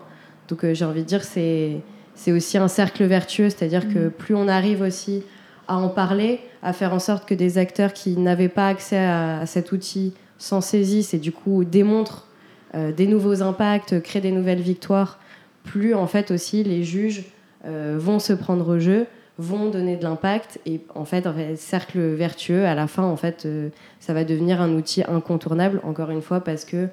Donc 0.48 0.64
euh, 0.64 0.74
j'ai 0.74 0.86
envie 0.86 1.02
de 1.02 1.08
dire 1.08 1.24
c'est 1.24 1.82
c'est 2.14 2.32
aussi 2.32 2.58
un 2.58 2.68
cercle 2.68 3.04
vertueux, 3.06 3.50
c'est-à-dire 3.50 3.88
que 3.88 4.08
mm. 4.08 4.12
plus 4.12 4.36
on 4.36 4.48
arrive 4.48 4.82
aussi 4.82 5.24
à 5.68 5.78
en 5.78 5.90
parler, 5.90 6.40
à 6.62 6.74
faire 6.74 6.94
en 6.94 7.00
sorte 7.00 7.28
que 7.28 7.34
des 7.34 7.58
acteurs 7.58 7.94
qui 7.94 8.18
n'avaient 8.18 8.50
pas 8.50 8.68
accès 8.68 8.98
à, 8.98 9.46
cet 9.46 9.72
outil 9.72 10.14
s'en 10.38 10.60
saisissent 10.60 11.14
et 11.14 11.20
du 11.20 11.32
coup 11.32 11.64
démontrent 11.64 12.28
euh, 12.76 12.92
des 12.92 13.08
nouveaux 13.08 13.42
impacts, 13.42 14.02
créent 14.02 14.22
des 14.22 14.32
nouvelles 14.32 14.62
victoires, 14.62 15.20
plus 15.64 15.94
en 15.94 16.08
fait 16.08 16.32
aussi 16.32 16.64
les 16.64 16.84
juges 16.84 17.26
vont 17.64 18.18
se 18.18 18.34
prendre 18.34 18.68
au 18.68 18.80
jeu, 18.80 19.06
vont 19.42 19.70
donner 19.70 19.98
de 19.98 20.04
l'impact 20.04 20.60
et 20.66 20.82
en 20.94 21.04
fait, 21.04 21.28
cercle 21.56 22.00
vertueux 22.00 22.66
à 22.66 22.76
la 22.76 22.88
fin 22.88 23.04
en 23.04 23.16
fait 23.16 23.46
euh, 23.46 23.70
ça 24.00 24.14
va 24.14 24.24
devenir 24.24 24.62
un 24.62 24.74
outil 24.74 25.04
incontournable 25.08 25.82
encore 25.84 26.12
une 26.12 26.22
fois 26.22 26.42
parce 26.42 26.64
que 26.64 26.88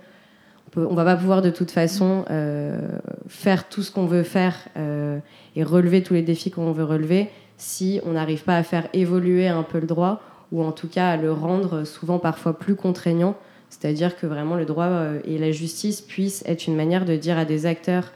on, 0.77 0.95
va 0.95 1.05
pas 1.05 1.17
pouvoir 1.17 1.41
de 1.41 1.51
toute 1.51 1.71
façon 1.71 2.25
euh, 2.31 2.79
faire 3.27 3.69
tout 3.69 3.83
ce 3.83 3.91
qu'on 3.91 4.07
veut 4.07 4.23
faire 4.23 4.55
euh, 4.77 5.19
et 5.57 5.63
relever 5.63 6.03
tous 6.03 6.15
les 6.15 6.23
défis 6.23 6.51
qu'on 6.51 6.73
veut 6.73 6.85
relever 6.85 7.31
si 7.57 8.01
on 8.05 8.13
n'arrive 8.13 8.45
pas 8.45 8.57
à 8.57 8.63
faire 8.63 8.89
évoluer 8.93 9.49
un 9.49 9.63
peu 9.63 9.79
le 9.79 9.87
droit 9.87 10.21
ou 10.53 10.63
en 10.63 10.73
tout 10.73 10.89
cas 10.89 11.11
à 11.11 11.17
le 11.17 11.33
rendre 11.33 11.85
souvent 11.85 12.19
parfois 12.19 12.59
plus 12.59 12.75
contraignant. 12.75 13.37
C'est-à-dire 13.71 14.17
que 14.17 14.27
vraiment 14.27 14.57
le 14.57 14.65
droit 14.65 14.91
et 15.25 15.37
la 15.37 15.53
justice 15.53 16.01
puissent 16.01 16.43
être 16.47 16.67
une 16.67 16.77
manière 16.77 17.05
de 17.05 17.17
dire 17.17 17.37
à 17.37 17.45
des 17.45 17.67
acteurs 17.67 18.13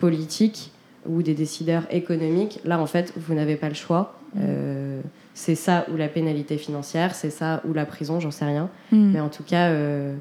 politiques 0.00 0.72
ou 1.06 1.22
des 1.22 1.34
décideurs 1.34 1.84
économiques, 1.90 2.60
là 2.64 2.78
en 2.78 2.86
fait 2.86 3.12
vous 3.16 3.34
n'avez 3.34 3.56
pas 3.56 3.68
le 3.68 3.74
choix. 3.74 4.14
Mm. 4.34 4.38
Euh, 4.42 5.00
c'est 5.34 5.54
ça 5.54 5.86
ou 5.92 5.96
la 5.96 6.08
pénalité 6.08 6.58
financière, 6.58 7.14
c'est 7.14 7.30
ça 7.30 7.62
ou 7.66 7.72
la 7.72 7.86
prison, 7.86 8.20
j'en 8.20 8.30
sais 8.30 8.44
rien. 8.44 8.68
Mm. 8.92 9.12
Mais 9.12 9.20
en 9.20 9.28
tout 9.28 9.42
cas, 9.42 9.68
euh, 9.68 10.14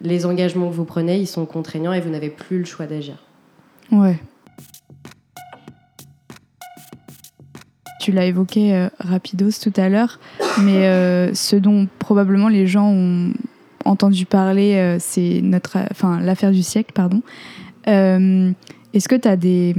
les 0.00 0.26
engagements 0.26 0.68
que 0.68 0.74
vous 0.74 0.84
prenez, 0.84 1.18
ils 1.18 1.26
sont 1.26 1.46
contraignants 1.46 1.92
et 1.92 2.00
vous 2.00 2.10
n'avez 2.10 2.30
plus 2.30 2.58
le 2.58 2.64
choix 2.64 2.86
d'agir. 2.86 3.16
Ouais. 3.90 4.18
Tu 8.00 8.10
l'as 8.10 8.26
évoqué 8.26 8.74
euh, 8.74 8.88
rapidos 8.98 9.60
tout 9.62 9.72
à 9.76 9.88
l'heure, 9.88 10.18
mais 10.60 11.32
ce 11.34 11.56
dont 11.56 11.88
probablement 11.98 12.48
les 12.48 12.66
gens 12.66 12.90
ont 12.90 13.32
entendu 13.84 14.26
parler, 14.26 14.96
c'est 14.98 15.40
notre, 15.42 15.78
enfin 15.90 16.20
l'affaire 16.20 16.50
du 16.50 16.62
siècle, 16.62 16.92
pardon. 16.94 17.22
Est-ce 18.94 19.08
que 19.08 19.16
tu 19.16 19.28
as 19.28 19.36
des, 19.36 19.74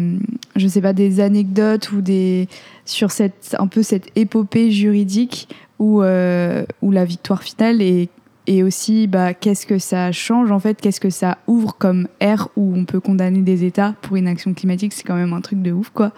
je 0.55 0.67
sais 0.67 0.81
pas, 0.81 0.93
des 0.93 1.19
anecdotes 1.19 1.91
ou 1.91 2.01
des 2.01 2.47
sur 2.85 3.11
cette 3.11 3.55
un 3.59 3.67
peu 3.67 3.83
cette 3.83 4.07
épopée 4.17 4.71
juridique 4.71 5.47
où, 5.79 6.01
euh, 6.01 6.65
où 6.81 6.91
la 6.91 7.05
victoire 7.05 7.43
finale 7.43 7.81
est 7.81 8.09
et 8.45 8.63
aussi 8.63 9.07
bah, 9.07 9.33
qu'est-ce 9.33 9.65
que 9.65 9.77
ça 9.77 10.11
change 10.11 10.51
en 10.51 10.59
fait, 10.59 10.79
qu'est-ce 10.81 10.99
que 10.99 11.09
ça 11.09 11.37
ouvre 11.47 11.75
comme 11.77 12.07
ère 12.19 12.49
où 12.57 12.73
on 12.75 12.85
peut 12.85 12.99
condamner 12.99 13.41
des 13.41 13.63
États 13.63 13.95
pour 14.01 14.17
une 14.17 14.27
action 14.27 14.53
climatique, 14.53 14.93
c'est 14.93 15.03
quand 15.03 15.15
même 15.15 15.33
un 15.33 15.41
truc 15.41 15.61
de 15.61 15.71
ouf 15.71 15.89
quoi. 15.89 16.11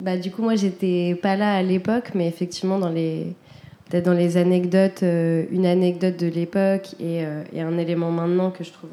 Bah 0.00 0.16
du 0.16 0.30
coup 0.30 0.42
moi 0.42 0.56
j'étais 0.56 1.18
pas 1.20 1.36
là 1.36 1.54
à 1.54 1.62
l'époque, 1.62 2.10
mais 2.14 2.26
effectivement 2.26 2.78
dans 2.78 2.90
les 2.90 3.34
peut-être 3.88 4.04
dans 4.04 4.12
les 4.12 4.36
anecdotes, 4.36 5.02
euh, 5.02 5.46
une 5.50 5.66
anecdote 5.66 6.16
de 6.16 6.26
l'époque 6.26 6.94
et, 7.00 7.24
euh, 7.24 7.42
et, 7.52 7.60
un 7.60 7.76
élément 7.76 8.12
maintenant 8.12 8.50
que 8.50 8.62
je 8.62 8.70
trouve 8.70 8.90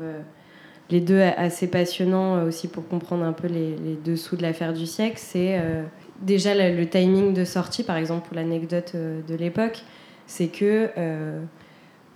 les 0.89 1.01
deux 1.01 1.21
assez 1.21 1.67
passionnants 1.67 2.37
euh, 2.37 2.47
aussi 2.47 2.67
pour 2.67 2.87
comprendre 2.87 3.23
un 3.23 3.33
peu 3.33 3.47
les, 3.47 3.75
dessous 4.05 4.35
de 4.35 4.41
l'affaire 4.41 4.73
du 4.73 4.85
siècle, 4.85 5.17
c'est 5.17 5.59
euh, 5.59 5.83
déjà 6.21 6.53
le, 6.55 6.87
timing 6.87 7.33
de 7.33 7.43
sortie, 7.43 7.83
par 7.83 7.97
exemple 7.97 8.27
pour 8.27 8.35
l'anecdote 8.35 8.93
euh, 8.95 9.21
de 9.27 9.35
l'époque, 9.35 9.83
c'est 10.27 10.47
que 10.47 10.89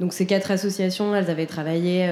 donc 0.01 0.13
ces 0.13 0.25
quatre 0.25 0.51
associations, 0.51 1.15
elles 1.15 1.29
avaient 1.29 1.45
travaillé 1.45 2.09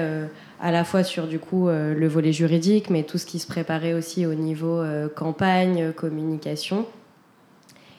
à 0.60 0.70
la 0.70 0.82
fois 0.82 1.02
sur 1.02 1.26
du 1.26 1.38
coup 1.38 1.68
le 1.68 2.06
volet 2.06 2.32
juridique, 2.32 2.88
mais 2.88 3.02
tout 3.02 3.18
ce 3.18 3.26
qui 3.26 3.38
se 3.38 3.46
préparait 3.46 3.92
aussi 3.92 4.24
au 4.24 4.32
niveau 4.32 4.82
campagne, 5.14 5.92
communication. 5.92 6.86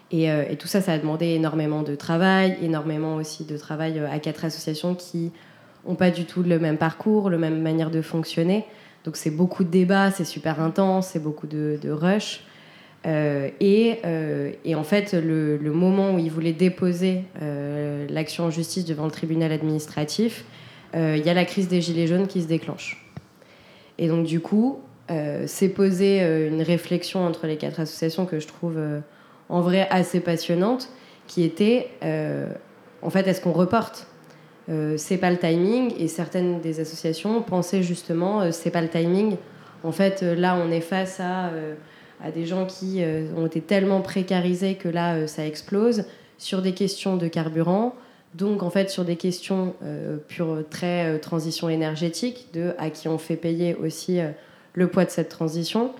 Et, 0.09 0.25
et, 0.25 0.55
tout 0.57 0.67
ça, 0.67 0.81
ça 0.81 0.93
a 0.93 0.97
demandé 0.97 1.27
énormément 1.27 1.83
de 1.83 1.93
travail, 1.93 2.57
énormément 2.63 3.17
aussi 3.17 3.43
de 3.43 3.55
travail 3.55 3.99
à 3.99 4.17
quatre 4.17 4.45
associations 4.45 4.95
qui 4.95 5.31
ont 5.85 5.95
pas 5.95 6.11
du 6.11 6.25
tout 6.25 6.43
le 6.43 6.59
même 6.59 6.77
parcours, 6.77 7.29
la 7.29 7.37
même 7.37 7.61
manière 7.61 7.91
de 7.91 8.01
fonctionner. 8.01 8.65
Donc 9.03 9.17
c'est 9.17 9.31
beaucoup 9.31 9.63
de 9.63 9.69
débats, 9.69 10.11
c'est 10.11 10.25
super 10.25 10.61
intense, 10.61 11.07
c'est 11.07 11.21
beaucoup 11.21 11.47
de, 11.47 11.79
rush. 11.89 12.43
Euh, 13.07 13.49
euh, 13.61 14.51
et, 14.63 14.75
en 14.75 14.83
fait, 14.83 15.13
le, 15.13 15.57
moment 15.71 16.13
où 16.13 16.19
ils 16.19 16.29
voulaient 16.29 16.53
déposer 16.53 17.23
euh, 17.41 18.05
l'action 18.09 18.45
en 18.45 18.49
justice 18.51 18.85
devant 18.85 19.05
le 19.05 19.11
tribunal 19.11 19.51
administratif, 19.51 20.45
il 20.93 21.25
y 21.25 21.29
a 21.29 21.33
la 21.33 21.45
crise 21.45 21.69
des 21.69 21.79
Gilets 21.79 22.07
jaunes 22.07 22.27
qui 22.27 22.41
se 22.41 22.47
déclenche. 22.47 23.09
Et 23.97 24.09
donc 24.09 24.25
du 24.25 24.41
coup, 24.41 24.81
c'est 25.45 25.69
posé 25.69 26.19
une 26.49 26.61
réflexion 26.61 27.25
entre 27.25 27.47
les 27.47 27.55
quatre 27.55 27.79
associations 27.79 28.25
que 28.25 28.39
je 28.39 28.47
trouve 28.47 28.77
en 29.47 29.61
vrai 29.61 29.87
assez 29.89 30.19
passionnante, 30.19 30.89
qui 31.27 31.43
était, 31.43 31.91
en 33.01 33.09
fait, 33.09 33.25
est-ce 33.25 33.39
qu'on 33.39 33.53
reporte? 33.53 34.10
Euh, 34.69 34.95
c'est 34.97 35.17
pas 35.17 35.31
le 35.31 35.37
timing 35.37 35.93
et 35.97 36.07
certaines 36.07 36.61
des 36.61 36.79
associations 36.79 37.41
pensaient 37.41 37.81
justement 37.81 38.41
euh, 38.41 38.51
c'est 38.51 38.69
pas 38.69 38.81
le 38.81 38.89
timing. 38.89 39.37
En 39.83 39.91
fait, 39.91 40.21
euh, 40.21 40.35
là, 40.35 40.55
on 40.55 40.71
est 40.71 40.81
face 40.81 41.19
à, 41.19 41.51
à 42.23 42.31
des 42.31 42.45
gens 42.45 42.65
qui 42.65 43.03
ont 43.35 43.47
été 43.47 43.61
tellement 43.61 44.01
précarisés 44.01 44.75
que 44.75 44.87
là, 44.87 45.27
ça 45.27 45.45
explose 45.45 46.05
sur 46.37 46.61
des 46.61 46.73
questions 46.73 47.17
de 47.17 47.27
carburant. 47.27 47.95
Donc, 48.35 48.63
en 48.63 48.69
fait, 48.69 48.89
sur 48.89 49.03
des 49.03 49.15
questions 49.15 49.73
pure 50.27 50.63
très 50.69 51.17
transition 51.17 51.67
énergétique, 51.67 52.49
de 52.53 52.75
à 52.77 52.91
qui 52.91 53.07
on 53.07 53.17
fait 53.17 53.35
payer 53.35 53.73
aussi 53.75 54.19
le 54.73 54.87
poids 54.87 55.03
de 55.03 55.09
cette 55.09 55.29
transition. 55.29 55.91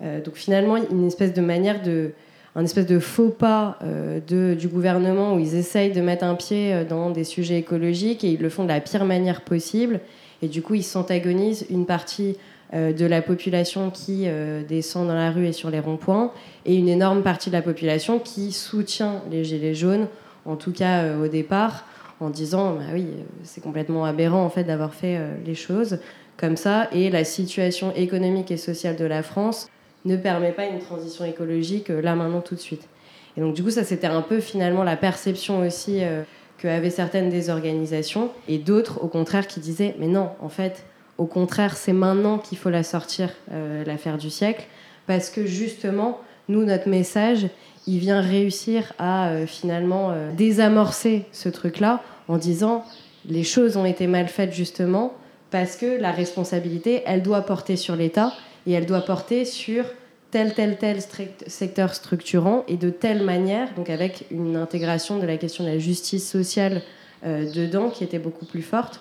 donc, 0.00 0.34
finalement, 0.34 0.76
une 0.76 1.06
espèce 1.06 1.32
de 1.32 1.40
manière 1.40 1.82
de, 1.82 2.10
un 2.56 2.64
espèce 2.64 2.86
de 2.86 2.98
faux 2.98 3.28
pas 3.28 3.78
euh, 3.82 4.54
du 4.54 4.68
gouvernement 4.68 5.34
où 5.34 5.38
ils 5.38 5.54
essayent 5.54 5.92
de 5.92 6.00
mettre 6.00 6.24
un 6.24 6.34
pied 6.34 6.72
euh, 6.72 6.84
dans 6.84 7.10
des 7.10 7.24
sujets 7.24 7.58
écologiques 7.58 8.24
et 8.24 8.28
ils 8.28 8.40
le 8.40 8.48
font 8.48 8.64
de 8.64 8.68
la 8.68 8.80
pire 8.80 9.04
manière 9.04 9.42
possible. 9.42 10.00
Et 10.42 10.48
du 10.48 10.62
coup, 10.62 10.74
ils 10.74 10.84
s'antagonisent 10.84 11.66
une 11.70 11.86
partie 11.86 12.36
euh, 12.72 12.92
de 12.92 13.06
la 13.06 13.22
population 13.22 13.90
qui 13.90 14.26
descend 14.68 15.06
dans 15.06 15.14
la 15.14 15.30
rue 15.30 15.46
et 15.46 15.52
sur 15.52 15.70
les 15.70 15.80
ronds-points 15.80 16.32
et 16.66 16.74
une 16.74 16.88
énorme 16.88 17.22
partie 17.22 17.50
de 17.50 17.54
la 17.54 17.62
population 17.62 18.18
qui 18.18 18.52
soutient 18.52 19.22
les 19.30 19.44
Gilets 19.44 19.74
jaunes, 19.74 20.08
en 20.44 20.56
tout 20.56 20.72
cas 20.72 21.16
au 21.16 21.28
départ, 21.28 21.84
en 22.20 22.30
disant 22.30 22.74
bah 22.74 22.84
oui, 22.92 23.06
c'est 23.44 23.62
complètement 23.62 24.04
aberrant 24.04 24.44
en 24.44 24.50
fait 24.50 24.64
d'avoir 24.64 24.94
fait 24.94 25.18
les 25.44 25.54
choses 25.54 25.98
comme 26.36 26.56
ça 26.56 26.88
et 26.92 27.10
la 27.10 27.24
situation 27.24 27.92
économique 27.94 28.50
et 28.50 28.56
sociale 28.56 28.96
de 28.96 29.04
la 29.04 29.22
France 29.22 29.68
ne 30.04 30.16
permet 30.16 30.52
pas 30.52 30.66
une 30.66 30.78
transition 30.78 31.24
écologique 31.24 31.90
euh, 31.90 32.00
là 32.00 32.14
maintenant 32.14 32.40
tout 32.40 32.54
de 32.54 32.60
suite. 32.60 32.88
Et 33.36 33.40
donc 33.40 33.54
du 33.54 33.62
coup 33.62 33.70
ça 33.70 33.84
c'était 33.84 34.06
un 34.06 34.22
peu 34.22 34.40
finalement 34.40 34.82
la 34.82 34.96
perception 34.96 35.60
aussi 35.60 36.02
euh, 36.02 36.22
que 36.58 36.68
avaient 36.68 36.90
certaines 36.90 37.30
des 37.30 37.50
organisations 37.50 38.30
et 38.48 38.58
d'autres 38.58 39.02
au 39.02 39.08
contraire 39.08 39.46
qui 39.46 39.60
disaient 39.60 39.94
mais 39.98 40.08
non 40.08 40.30
en 40.40 40.48
fait 40.48 40.84
au 41.16 41.26
contraire 41.26 41.76
c'est 41.76 41.92
maintenant 41.92 42.38
qu'il 42.38 42.58
faut 42.58 42.70
la 42.70 42.82
sortir 42.82 43.30
euh, 43.52 43.84
l'affaire 43.84 44.18
du 44.18 44.30
siècle 44.30 44.66
parce 45.06 45.30
que 45.30 45.46
justement 45.46 46.20
nous 46.48 46.64
notre 46.64 46.88
message 46.88 47.46
il 47.86 47.98
vient 47.98 48.20
réussir 48.20 48.92
à 48.98 49.46
finalement 49.46 50.12
désamorcer 50.36 51.24
ce 51.32 51.48
truc-là 51.48 52.02
en 52.28 52.36
disant 52.36 52.84
les 53.26 53.42
choses 53.42 53.78
ont 53.78 53.86
été 53.86 54.06
mal 54.06 54.28
faites 54.28 54.52
justement 54.52 55.14
parce 55.50 55.76
que 55.76 56.00
la 56.00 56.12
responsabilité, 56.12 57.02
elle 57.06 57.22
doit 57.22 57.42
porter 57.42 57.76
sur 57.76 57.96
l'État 57.96 58.32
et 58.66 58.72
elle 58.72 58.86
doit 58.86 59.00
porter 59.02 59.44
sur 59.44 59.84
tel, 60.30 60.54
tel, 60.54 60.76
tel 60.78 60.98
secteur 61.46 61.94
structurant 61.94 62.64
et 62.68 62.76
de 62.76 62.90
telle 62.90 63.22
manière, 63.22 63.74
donc 63.74 63.90
avec 63.90 64.26
une 64.30 64.56
intégration 64.56 65.18
de 65.18 65.26
la 65.26 65.36
question 65.36 65.64
de 65.64 65.70
la 65.70 65.78
justice 65.78 66.28
sociale 66.28 66.82
euh, 67.24 67.50
dedans 67.52 67.90
qui 67.90 68.04
était 68.04 68.18
beaucoup 68.18 68.46
plus 68.46 68.62
forte. 68.62 69.00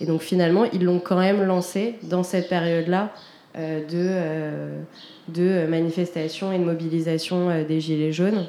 Et 0.00 0.06
donc 0.06 0.22
finalement, 0.22 0.64
ils 0.64 0.82
l'ont 0.82 1.00
quand 1.00 1.18
même 1.18 1.42
lancé 1.42 1.96
dans 2.02 2.22
cette 2.22 2.48
période-là 2.48 3.12
euh, 3.58 3.80
de, 3.80 3.88
euh, 3.94 4.80
de 5.28 5.66
manifestation 5.68 6.52
et 6.52 6.58
de 6.58 6.64
mobilisation 6.64 7.64
des 7.64 7.80
Gilets 7.80 8.12
jaunes. 8.12 8.46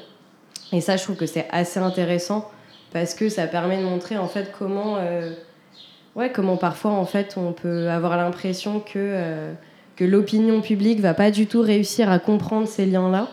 Et 0.72 0.80
ça, 0.80 0.96
je 0.96 1.04
trouve 1.04 1.16
que 1.16 1.26
c'est 1.26 1.46
assez 1.50 1.78
intéressant 1.78 2.50
parce 2.92 3.14
que 3.14 3.28
ça 3.28 3.46
permet 3.46 3.76
de 3.76 3.82
montrer 3.82 4.16
en 4.16 4.28
fait 4.28 4.52
comment, 4.58 4.96
ouais, 6.14 6.30
comment 6.32 6.56
parfois 6.56 6.92
en 6.92 7.04
fait 7.04 7.34
on 7.36 7.52
peut 7.52 7.88
avoir 7.90 8.16
l'impression 8.16 8.80
que 8.80 9.52
que 9.96 10.04
l'opinion 10.04 10.60
publique 10.60 11.00
va 11.00 11.14
pas 11.14 11.30
du 11.30 11.46
tout 11.46 11.60
réussir 11.60 12.10
à 12.10 12.18
comprendre 12.18 12.66
ces 12.66 12.86
liens-là, 12.86 13.28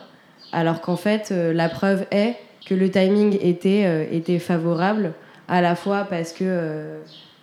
alors 0.51 0.81
qu'en 0.81 0.95
fait, 0.95 1.29
euh, 1.31 1.53
la 1.53 1.69
preuve 1.69 2.05
est 2.11 2.35
que 2.65 2.73
le 2.73 2.89
timing 2.89 3.37
était, 3.41 3.83
euh, 3.85 4.05
était 4.11 4.39
favorable, 4.39 5.13
à 5.47 5.61
la 5.61 5.75
fois 5.75 6.05
parce 6.09 6.31
que 6.31 6.43
euh, 6.43 6.99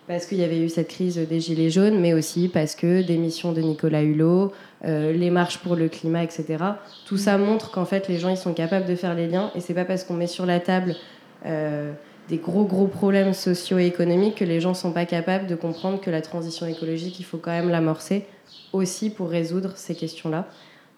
parce 0.07 0.27
qu'il 0.27 0.39
y 0.39 0.45
avait 0.45 0.61
eu 0.61 0.69
cette 0.69 0.87
crise 0.87 1.17
des 1.17 1.41
gilets 1.41 1.71
jaunes, 1.71 1.99
mais 1.99 2.15
aussi 2.15 2.49
parce 2.49 2.77
que 2.77 3.03
des 3.03 3.17
missions 3.17 3.51
de 3.51 3.61
Nicolas 3.61 4.03
Hulot, 4.05 4.53
les 4.85 5.31
marches 5.31 5.59
pour 5.59 5.75
le 5.75 5.89
climat, 5.89 6.23
etc. 6.23 6.63
Tout 7.07 7.17
ça 7.17 7.37
montre 7.39 7.73
qu'en 7.73 7.87
fait 7.87 8.07
les 8.07 8.21
gens 8.21 8.29
ils 8.29 8.37
sont 8.37 8.55
capables 8.55 8.87
de 8.87 8.95
faire 8.95 9.17
les 9.17 9.27
liens, 9.27 9.51
et 9.57 9.61
c'est 9.61 9.75
pas 9.75 9.85
parce 9.85 10.05
qu'on 10.05 10.15
met 10.15 10.29
sur 10.29 10.47
la 10.47 10.61
table 10.61 10.95
des 11.45 12.37
gros 12.37 12.67
gros 12.67 12.87
problèmes 12.87 13.33
socio-économiques 13.33 14.37
que 14.37 14.45
les 14.45 14.61
gens 14.61 14.75
sont 14.75 14.93
pas 14.93 15.07
capables 15.07 15.49
de 15.49 15.57
comprendre 15.57 16.01
que 16.01 16.11
la 16.11 16.23
transition 16.23 16.67
écologique 16.67 17.19
il 17.19 17.25
faut 17.25 17.39
quand 17.39 17.51
même 17.51 17.71
l'amorcer 17.71 18.27
aussi 18.73 19.11
pour 19.11 19.29
résoudre 19.29 19.73
ces 19.77 19.95
questions-là. 19.95 20.47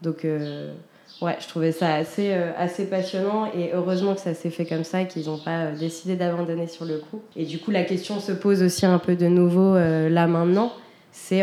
Donc, 0.02 0.24
euh, 0.24 0.72
ouais, 1.20 1.37
je 1.40 1.48
trouvais 1.48 1.72
ça 1.72 1.94
assez, 1.94 2.33
euh, 2.33 2.52
assez 2.57 2.87
passionnant 2.87 3.46
et 3.46 3.72
heureusement 3.74 4.14
que 4.14 4.20
ça 4.20 4.35
s'est 4.35 4.50
fait 4.50 4.64
comme 4.64 4.85
ça 4.85 5.02
et 5.02 5.09
qu'ils 5.09 5.26
n'ont 5.26 5.38
pas 5.38 5.66
euh, 5.66 5.76
décidé 5.76 6.16
d'abandonner 6.16 6.68
sur 6.68 6.85
le 6.85 6.98
coup. 6.98 7.20
Et 7.37 7.44
du 7.44 7.59
coup, 7.59 7.70
la 7.70 7.85
question 7.85 8.20
se 8.20 8.33
pose 8.33 8.62
aussi 8.62 8.87
un 8.87 8.98
peu 8.98 9.16
de 9.16 9.26
nouveau 9.26 9.76
là 9.76 10.26
maintenant. 10.26 10.72
C'est 11.11 11.42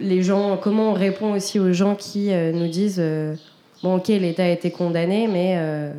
les 0.00 0.22
gens, 0.22 0.56
comment 0.56 0.90
on 0.90 0.92
répond 0.92 1.34
aussi 1.34 1.60
aux 1.60 1.72
gens 1.72 1.94
qui 1.94 2.30
nous 2.32 2.68
disent 2.68 3.02
bon, 3.82 3.96
ok, 3.96 4.08
l'État 4.08 4.44
a 4.44 4.48
été 4.48 4.72
condamné, 4.72 5.28
mais 5.28 5.92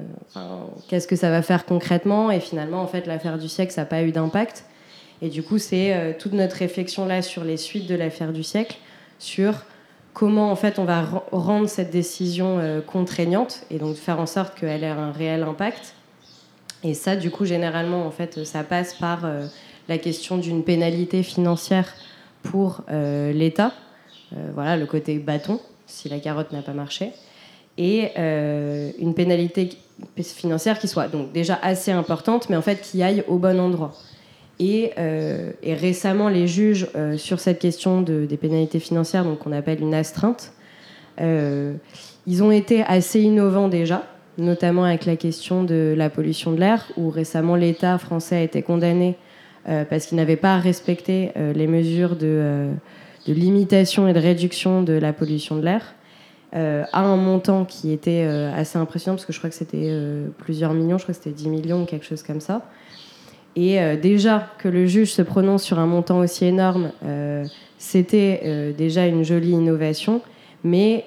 qu'est-ce 0.90 1.08
que 1.08 1.16
ça 1.16 1.30
va 1.30 1.42
faire 1.42 1.66
concrètement? 1.66 2.30
Et 2.30 2.42
finalement, 2.42 2.82
en 2.82 2.88
fait, 2.88 3.08
l'affaire 3.08 3.38
du 3.38 3.48
siècle, 3.48 3.72
ça 3.72 3.82
n'a 3.82 3.86
pas 3.86 4.02
eu 4.02 4.12
d'impact. 4.12 4.66
Et 5.22 5.30
du 5.30 5.44
coup, 5.44 5.60
c'est 5.60 6.18
toute 6.20 6.34
notre 6.34 6.58
réflexion 6.58 7.06
là 7.06 7.22
sur 7.22 7.46
les 7.46 7.58
suites 7.58 7.88
de 7.88 7.96
l'affaire 7.96 8.34
du 8.34 8.44
siècle 8.44 8.78
sur 9.22 9.54
comment 10.14 10.52
en 10.52 10.56
fait 10.56 10.80
on 10.80 10.84
va 10.84 11.04
rendre 11.32 11.70
cette 11.70 11.92
décision 11.92 12.58
euh, 12.60 12.82
contraignante 12.82 13.64
et 13.70 13.78
donc 13.78 13.96
faire 13.96 14.20
en 14.20 14.26
sorte 14.26 14.60
qu'elle 14.60 14.84
ait 14.84 14.88
un 14.88 15.12
réel 15.12 15.44
impact. 15.44 15.94
Et 16.84 16.96
ça, 16.96 17.16
du 17.16 17.30
coup, 17.30 17.46
généralement, 17.46 18.08
en 18.08 18.10
fait, 18.10 18.44
ça 18.44 18.64
passe 18.64 18.96
par 18.96 19.24
euh, 19.24 19.46
la 19.88 20.00
question 20.00 20.40
d'une 20.40 20.64
pénalité 20.64 21.22
financière 21.22 21.94
pour 22.42 22.82
euh, 22.90 23.32
l'État. 23.32 23.72
voilà, 24.56 24.78
le 24.78 24.88
côté 24.88 25.20
bâton, 25.20 25.60
si 25.86 26.10
la 26.10 26.18
carotte 26.18 26.52
n'a 26.52 26.64
pas 26.64 26.74
marché. 26.74 27.12
Et 27.78 28.12
une 28.18 29.14
pénalité 29.14 29.70
financière 30.18 30.78
qui 30.80 30.88
soit 30.88 31.08
donc 31.08 31.32
déjà 31.32 31.58
assez 31.62 31.92
importante, 31.92 32.50
mais 32.50 32.56
en 32.56 32.62
fait 32.62 32.82
qui 32.82 33.02
aille 33.02 33.24
au 33.28 33.38
bon 33.38 33.60
endroit. 33.60 33.94
Euh, 34.62 35.52
et, 35.64 35.74
récemment, 35.74 36.30
les 36.30 36.48
juges, 36.48 36.88
euh, 36.96 37.18
sur 37.18 37.40
cette 37.40 37.60
question 37.60 38.02
des 38.02 38.38
pénalités 38.38 38.80
financières, 38.80 39.24
donc 39.24 39.40
qu'on 39.40 39.52
appelle 39.52 39.82
une 39.82 39.94
astreinte, 39.94 40.54
euh, 41.20 41.74
ils 42.28 42.44
ont 42.44 42.52
été 42.52 42.84
assez 42.84 43.22
innovants 43.22 43.68
déjà, 43.68 44.06
notamment 44.38 44.84
avec 44.84 45.06
la 45.06 45.16
question 45.16 45.64
de 45.64 45.94
la 45.98 46.10
pollution 46.10 46.52
de 46.52 46.60
l'air, 46.60 46.92
où 46.98 47.10
récemment 47.10 47.56
l'État 47.56 47.98
français 47.98 48.38
a 48.38 48.42
été 48.42 48.62
condamné 48.62 49.16
parce 49.66 50.08
qu'il 50.08 50.18
n'avait 50.18 50.38
pas 50.38 50.58
respecté 50.58 51.32
les 51.36 51.68
mesures 51.68 52.16
de, 52.16 52.70
de, 53.28 53.34
limitation 53.34 54.08
et 54.08 54.14
de 54.14 54.20
réduction 54.20 54.82
de 54.82 54.94
la 54.94 55.14
pollution 55.14 55.56
de 55.56 55.64
l'air. 55.64 55.94
à 56.54 57.00
un 57.00 57.16
montant 57.16 57.66
qui 57.66 57.92
était 57.92 58.24
assez 58.24 58.80
impressionnant, 58.80 59.18
parce 59.18 59.26
que 59.26 59.34
je 59.34 59.38
crois 59.38 59.52
que 59.52 59.56
c'était 59.56 59.92
plusieurs 60.40 60.74
millions, 60.74 60.98
je 60.98 61.04
crois 61.04 61.14
que 61.14 61.22
c'était 61.24 61.36
10 61.36 61.50
millions 61.50 61.84
ou 61.84 61.86
quelque 61.86 62.06
chose 62.06 62.24
comme 62.24 62.42
ça. 62.42 62.68
Et 63.56 63.80
euh, 63.80 63.98
déjà 63.98 64.48
que 64.58 64.68
le 64.68 64.86
juge 64.86 65.12
se 65.12 65.22
prononce 65.22 65.64
sur 65.64 65.80
un 65.80 65.86
montant 65.86 66.20
aussi 66.20 66.46
énorme, 66.46 66.92
euh, 67.06 67.46
c'était 67.78 68.42
euh, 68.46 68.72
déjà 68.72 69.08
une 69.08 69.24
jolie 69.24 69.52
innovation. 69.52 70.22
Mais 70.64 71.06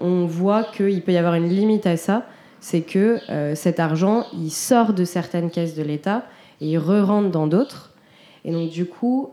on 0.00 0.26
voit 0.26 0.62
qu'il 0.62 1.02
peut 1.02 1.10
y 1.10 1.16
avoir 1.16 1.34
une 1.34 1.48
limite 1.48 1.88
à 1.88 1.96
ça, 1.96 2.24
c'est 2.60 2.82
que 2.82 3.18
cet 3.56 3.80
argent, 3.80 4.26
il 4.32 4.52
sort 4.52 4.92
de 4.92 5.04
certaines 5.04 5.50
caisses 5.50 5.74
de 5.74 5.82
l'État 5.82 6.24
et 6.60 6.68
il 6.68 6.78
re-rentre 6.78 7.32
dans 7.32 7.48
d'autres. 7.48 7.90
Et 8.44 8.52
donc 8.52 8.70
du 8.70 8.84
coup, 8.84 9.30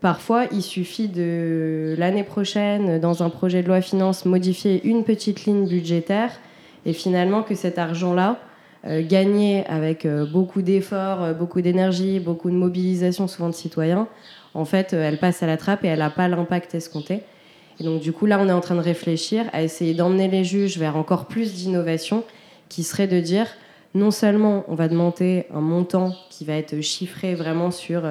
parfois, 0.00 0.46
il 0.50 0.60
suffit 0.60 1.06
de 1.06 1.94
l'année 1.96 2.24
prochaine, 2.24 2.98
dans 2.98 3.22
un 3.22 3.30
projet 3.30 3.62
de 3.62 3.68
loi 3.68 3.80
finance, 3.80 4.24
modifier 4.24 4.84
une 4.84 5.04
petite 5.04 5.44
ligne 5.44 5.68
budgétaire 5.68 6.32
et 6.84 6.92
finalement 6.92 7.44
que 7.44 7.54
cet 7.54 7.78
argent-là, 7.78 8.40
euh, 8.86 9.02
gagner 9.04 9.66
avec 9.66 10.06
euh, 10.06 10.24
beaucoup 10.26 10.62
d'efforts, 10.62 11.22
euh, 11.22 11.32
beaucoup 11.32 11.60
d'énergie, 11.60 12.20
beaucoup 12.20 12.50
de 12.50 12.54
mobilisation 12.54 13.26
souvent 13.26 13.48
de 13.48 13.54
citoyens, 13.54 14.06
en 14.54 14.64
fait, 14.64 14.92
elle 14.92 15.18
passe 15.18 15.42
à 15.42 15.46
la 15.46 15.56
trappe 15.56 15.84
et 15.84 15.88
elle 15.88 15.98
n'a 15.98 16.08
pas 16.10 16.28
l'impact 16.28 16.74
escompté. 16.74 17.22
Et 17.80 17.84
donc, 17.84 18.00
du 18.00 18.12
coup, 18.12 18.26
là, 18.26 18.38
on 18.40 18.48
est 18.48 18.52
en 18.52 18.60
train 18.60 18.76
de 18.76 18.80
réfléchir 18.80 19.44
à 19.52 19.62
essayer 19.62 19.92
d'emmener 19.92 20.28
les 20.28 20.44
juges 20.44 20.78
vers 20.78 20.96
encore 20.96 21.26
plus 21.26 21.52
d'innovation, 21.52 22.24
qui 22.68 22.84
serait 22.84 23.08
de 23.08 23.20
dire, 23.20 23.48
non 23.94 24.10
seulement 24.10 24.64
on 24.68 24.74
va 24.74 24.88
demander 24.88 25.46
un 25.52 25.60
montant 25.60 26.14
qui 26.30 26.44
va 26.44 26.54
être 26.54 26.80
chiffré 26.80 27.34
vraiment 27.34 27.70
sur 27.70 28.02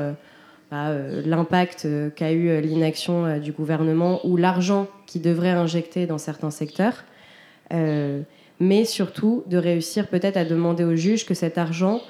bah, 0.69 0.93
l'impact 1.25 1.87
qu'a 2.15 2.31
eu 2.31 2.61
l'inaction 2.61 3.39
du 3.39 3.51
gouvernement 3.51 4.19
ou 4.23 4.37
l'argent 4.37 4.87
qui 5.07 5.19
devrait 5.19 5.49
injecter 5.49 6.05
dans 6.05 6.19
certains 6.19 6.51
secteurs, 6.51 7.03
mais 8.59 8.85
surtout 8.85 9.43
de 9.47 9.57
réussir 9.57 10.07
peut-être 10.07 10.37
à 10.37 10.45
demander 10.45 10.83
au 10.83 10.95
juge 10.95 11.25
que 11.25 11.33
cet 11.33 11.57
argent 11.57 12.01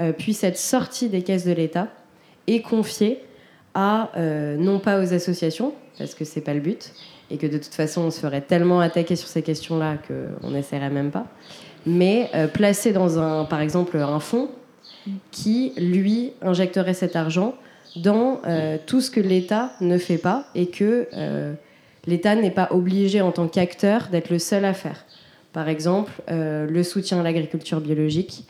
euh, 0.00 0.12
puisse 0.12 0.44
être 0.44 0.56
sorti 0.56 1.08
des 1.08 1.22
caisses 1.22 1.44
de 1.44 1.52
l'État 1.52 1.88
et 2.46 2.62
confié 2.62 3.20
à, 3.74 4.10
euh, 4.16 4.56
non 4.56 4.78
pas 4.78 5.00
aux 5.00 5.12
associations, 5.12 5.74
parce 5.98 6.14
que 6.14 6.24
c'est 6.24 6.40
pas 6.40 6.54
le 6.54 6.60
but, 6.60 6.92
et 7.30 7.36
que 7.36 7.46
de 7.46 7.58
toute 7.58 7.74
façon 7.74 8.02
on 8.02 8.10
se 8.10 8.20
ferait 8.20 8.40
tellement 8.40 8.80
attaquer 8.80 9.14
sur 9.14 9.28
ces 9.28 9.42
questions-là 9.42 9.98
qu'on 10.08 10.50
n'essaierait 10.50 10.90
même 10.90 11.10
pas, 11.10 11.26
mais 11.86 12.30
euh, 12.34 12.46
placé 12.48 12.92
dans 12.92 13.18
un, 13.18 13.44
par 13.44 13.60
exemple, 13.60 13.98
un 13.98 14.20
fonds 14.20 14.48
qui, 15.30 15.72
lui, 15.76 16.32
injecterait 16.42 16.94
cet 16.94 17.16
argent 17.16 17.54
dans 17.96 18.40
tout 18.86 19.00
ce 19.00 19.10
que 19.10 19.18
l'État 19.18 19.72
ne 19.80 19.98
fait 19.98 20.18
pas 20.18 20.44
et 20.54 20.66
que 20.66 21.08
l'État 22.06 22.36
n'est 22.36 22.50
pas 22.50 22.68
obligé 22.70 23.20
en 23.20 23.32
tant 23.32 23.48
qu'acteur 23.48 24.08
d'être 24.12 24.30
le 24.30 24.38
seul 24.38 24.64
à 24.64 24.74
faire. 24.74 25.04
Par 25.52 25.68
exemple, 25.68 26.12
euh, 26.30 26.66
le 26.68 26.82
soutien 26.84 27.18
à 27.20 27.22
l'agriculture 27.22 27.80
biologique, 27.80 28.44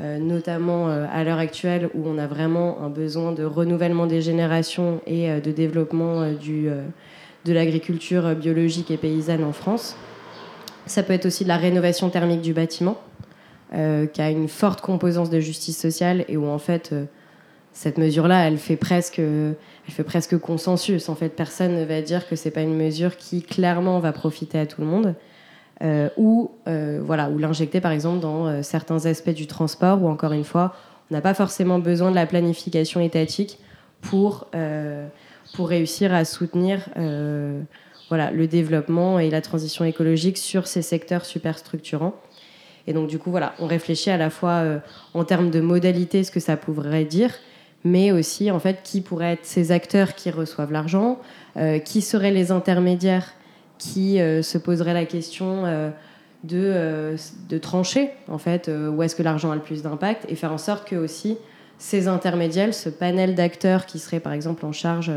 euh, 0.00 0.18
notamment 0.18 0.88
euh, 0.88 1.06
à 1.12 1.22
l'heure 1.22 1.38
actuelle 1.38 1.90
où 1.94 2.08
on 2.08 2.18
a 2.18 2.26
vraiment 2.26 2.80
un 2.82 2.88
besoin 2.88 3.32
de 3.32 3.44
renouvellement 3.44 4.06
des 4.06 4.20
générations 4.20 5.00
et 5.06 5.40
de 5.40 5.52
développement 5.52 6.22
de 6.22 7.52
l'agriculture 7.52 8.34
biologique 8.34 8.90
et 8.90 8.96
paysanne 8.96 9.44
en 9.44 9.52
France. 9.52 9.96
Ça 10.86 11.04
peut 11.04 11.12
être 11.12 11.26
aussi 11.26 11.44
de 11.44 11.48
la 11.48 11.56
rénovation 11.56 12.10
thermique 12.10 12.40
du 12.40 12.52
bâtiment, 12.52 12.98
qui 13.70 14.20
a 14.20 14.30
une 14.30 14.48
forte 14.48 14.80
composance 14.80 15.30
de 15.30 15.38
justice 15.38 15.78
sociale 15.78 16.24
et 16.26 16.36
où 16.36 16.46
en 16.46 16.58
fait 16.58 16.92
cette 17.72 17.98
mesure-là, 17.98 18.48
elle 18.48 18.58
fait 18.58 18.76
presque, 18.76 19.20
elle 19.20 19.54
fait 19.86 20.02
presque 20.02 20.36
consensus. 20.38 21.08
En 21.08 21.14
fait, 21.14 21.28
personne 21.28 21.76
ne 21.76 21.84
va 21.84 22.02
dire 22.02 22.28
que 22.28 22.34
c'est 22.34 22.50
pas 22.50 22.62
une 22.62 22.76
mesure 22.76 23.16
qui 23.16 23.42
clairement 23.42 24.00
va 24.00 24.12
profiter 24.12 24.58
à 24.58 24.66
tout 24.66 24.80
le 24.80 24.88
monde. 24.88 25.14
Euh, 25.82 26.10
ou 26.18 26.50
euh, 26.68 27.00
voilà, 27.02 27.30
ou 27.30 27.38
l'injecter 27.38 27.80
par 27.80 27.92
exemple 27.92 28.20
dans 28.20 28.46
euh, 28.46 28.62
certains 28.62 29.06
aspects 29.06 29.30
du 29.30 29.46
transport, 29.46 30.02
ou 30.02 30.08
encore 30.08 30.32
une 30.32 30.44
fois, 30.44 30.74
on 31.10 31.14
n'a 31.14 31.22
pas 31.22 31.32
forcément 31.32 31.78
besoin 31.78 32.10
de 32.10 32.16
la 32.16 32.26
planification 32.26 33.00
étatique 33.00 33.58
pour, 34.00 34.46
pour 35.54 35.68
réussir 35.68 36.14
à 36.14 36.24
soutenir 36.24 36.88
voilà, 38.08 38.30
le 38.30 38.46
développement 38.46 39.18
et 39.18 39.28
la 39.28 39.42
transition 39.42 39.84
écologique 39.84 40.38
sur 40.38 40.68
ces 40.68 40.82
secteurs 40.82 41.24
super 41.24 41.58
structurants. 41.58 42.14
Et 42.86 42.92
donc, 42.92 43.08
du 43.08 43.18
coup, 43.18 43.30
voilà, 43.30 43.54
on 43.58 43.66
réfléchit 43.66 44.10
à 44.10 44.16
la 44.16 44.30
fois 44.30 44.62
en 45.12 45.24
termes 45.24 45.50
de 45.50 45.60
modalité, 45.60 46.22
ce 46.22 46.30
que 46.30 46.40
ça 46.40 46.56
pourrait 46.56 47.04
dire, 47.04 47.34
mais 47.84 48.12
aussi, 48.12 48.52
en 48.52 48.60
fait, 48.60 48.78
qui 48.84 49.00
pourraient 49.00 49.32
être 49.32 49.44
ces 49.44 49.72
acteurs 49.72 50.14
qui 50.14 50.30
reçoivent 50.30 50.72
l'argent, 50.72 51.18
qui 51.84 52.02
seraient 52.02 52.30
les 52.30 52.52
intermédiaires 52.52 53.34
qui 53.80 54.20
euh, 54.20 54.42
se 54.42 54.58
poserait 54.58 54.94
la 54.94 55.06
question 55.06 55.64
euh, 55.64 55.90
de, 56.44 57.16
de 57.48 57.58
trancher 57.58 58.10
en 58.28 58.38
fait 58.38 58.70
où 58.70 59.02
est-ce 59.02 59.14
que 59.14 59.22
l'argent 59.22 59.50
a 59.50 59.54
le 59.56 59.60
plus 59.60 59.82
d'impact 59.82 60.24
et 60.28 60.36
faire 60.36 60.52
en 60.52 60.58
sorte 60.58 60.88
que 60.88 60.96
aussi 60.96 61.36
ces 61.76 62.08
intermédiaires, 62.08 62.72
ce 62.72 62.88
panel 62.88 63.34
d'acteurs 63.34 63.84
qui 63.84 63.98
seraient 63.98 64.20
par 64.20 64.32
exemple 64.32 64.64
en 64.64 64.72
charge 64.72 65.10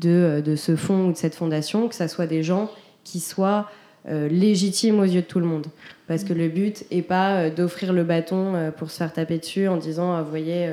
de, 0.00 0.42
de, 0.44 0.56
ce 0.56 0.74
fonds 0.74 1.08
ou 1.08 1.12
de 1.12 1.16
cette 1.16 1.36
fondation, 1.36 1.86
que 1.86 1.94
ça 1.94 2.08
soit 2.08 2.26
des 2.26 2.42
gens 2.42 2.68
qui 3.04 3.20
soient 3.20 3.70
légitimes 4.08 4.98
aux 4.98 5.04
yeux 5.04 5.22
de 5.22 5.26
tout 5.26 5.38
le 5.38 5.46
monde. 5.46 5.66
Parce 6.08 6.24
que 6.24 6.32
le 6.32 6.48
but 6.48 6.84
n'est 6.90 7.02
pas 7.02 7.48
d'offrir 7.48 7.92
le 7.92 8.02
bâton 8.02 8.72
pour 8.76 8.90
se 8.90 8.96
faire 8.98 9.12
taper 9.12 9.38
dessus 9.38 9.68
en 9.68 9.76
disant, 9.76 10.20
vous 10.20 10.30
voyez, 10.30 10.68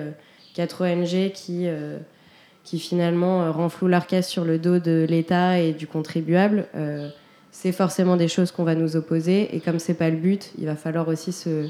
quatre 0.55 0.83
ONG 0.83 1.31
qui 1.33 1.67
qui 2.63 2.79
finalement 2.79 3.43
euh, 3.43 3.51
renflouent 3.51 3.87
leur 3.87 4.07
caisse 4.07 4.27
sur 4.27 4.45
le 4.45 4.59
dos 4.59 4.79
de 4.79 5.05
l'État 5.09 5.59
et 5.59 5.73
du 5.73 5.87
contribuable, 5.87 6.65
euh, 6.75 7.09
c'est 7.51 7.71
forcément 7.71 8.17
des 8.17 8.27
choses 8.27 8.51
qu'on 8.51 8.63
va 8.63 8.75
nous 8.75 8.95
opposer. 8.95 9.55
Et 9.55 9.59
comme 9.59 9.79
c'est 9.79 9.93
pas 9.93 10.09
le 10.09 10.17
but, 10.17 10.51
il 10.57 10.65
va 10.65 10.75
falloir 10.75 11.07
aussi 11.07 11.31
se, 11.31 11.67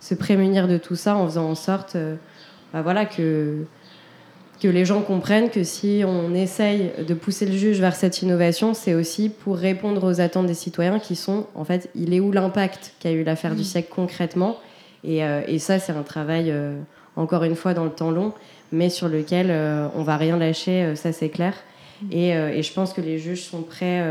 se 0.00 0.14
prémunir 0.14 0.68
de 0.68 0.76
tout 0.76 0.96
ça 0.96 1.16
en 1.16 1.26
faisant 1.26 1.48
en 1.48 1.54
sorte 1.54 1.96
euh, 1.96 2.14
bah 2.72 2.82
voilà, 2.82 3.06
que, 3.06 3.64
que 4.60 4.68
les 4.68 4.84
gens 4.84 5.00
comprennent 5.00 5.48
que 5.48 5.64
si 5.64 6.02
on 6.06 6.34
essaye 6.34 6.92
de 7.06 7.14
pousser 7.14 7.46
le 7.46 7.56
juge 7.56 7.80
vers 7.80 7.94
cette 7.94 8.20
innovation, 8.20 8.74
c'est 8.74 8.94
aussi 8.94 9.30
pour 9.30 9.56
répondre 9.56 10.04
aux 10.04 10.20
attentes 10.20 10.46
des 10.46 10.54
citoyens 10.54 10.98
qui 10.98 11.16
sont, 11.16 11.46
en 11.54 11.64
fait, 11.64 11.88
il 11.94 12.12
est 12.12 12.20
où 12.20 12.32
l'impact 12.32 12.94
qu'a 13.00 13.12
eu 13.12 13.24
l'affaire 13.24 13.54
du 13.54 13.62
mmh. 13.62 13.64
siècle 13.64 13.88
concrètement? 13.94 14.58
Et, 15.04 15.18
et, 15.18 15.58
ça, 15.58 15.78
c'est 15.78 15.92
un 15.92 16.02
travail, 16.02 16.50
encore 17.14 17.44
une 17.44 17.56
fois, 17.56 17.74
dans 17.74 17.84
le 17.84 17.90
temps 17.90 18.10
long 18.10 18.32
mais 18.74 18.90
sur 18.90 19.08
lequel 19.08 19.46
euh, 19.50 19.88
on 19.94 20.02
va 20.02 20.16
rien 20.16 20.36
lâcher, 20.36 20.82
euh, 20.82 20.94
ça 20.96 21.12
c'est 21.12 21.28
clair. 21.28 21.54
Euh, 22.12 22.48
et, 22.48 22.62
je 22.62 22.72
pense 22.72 22.92
que 22.92 23.00
les 23.00 23.18
juges 23.18 23.44
sont 23.44 23.62
prêts, 23.62 24.04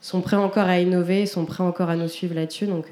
sont 0.00 0.22
prêts 0.22 0.36
encore 0.36 0.66
à 0.66 0.78
innover, 0.78 1.26
sont 1.26 1.44
prêts 1.44 1.64
encore 1.64 1.90
à 1.90 1.96
nous 1.96 2.08
suivre 2.08 2.34
là-dessus. 2.34 2.66
Donc 2.66 2.86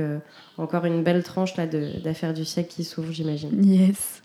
encore 0.58 0.84
une 0.84 1.02
belle 1.02 1.22
tranche 1.22 1.56
là 1.56 1.66
d'affaires 1.66 2.34
du 2.34 2.44
siècle 2.44 2.68
qui 2.68 2.84
s'ouvre, 2.84 3.12
j'imagine. 3.12 3.64
Yes. 3.64 4.20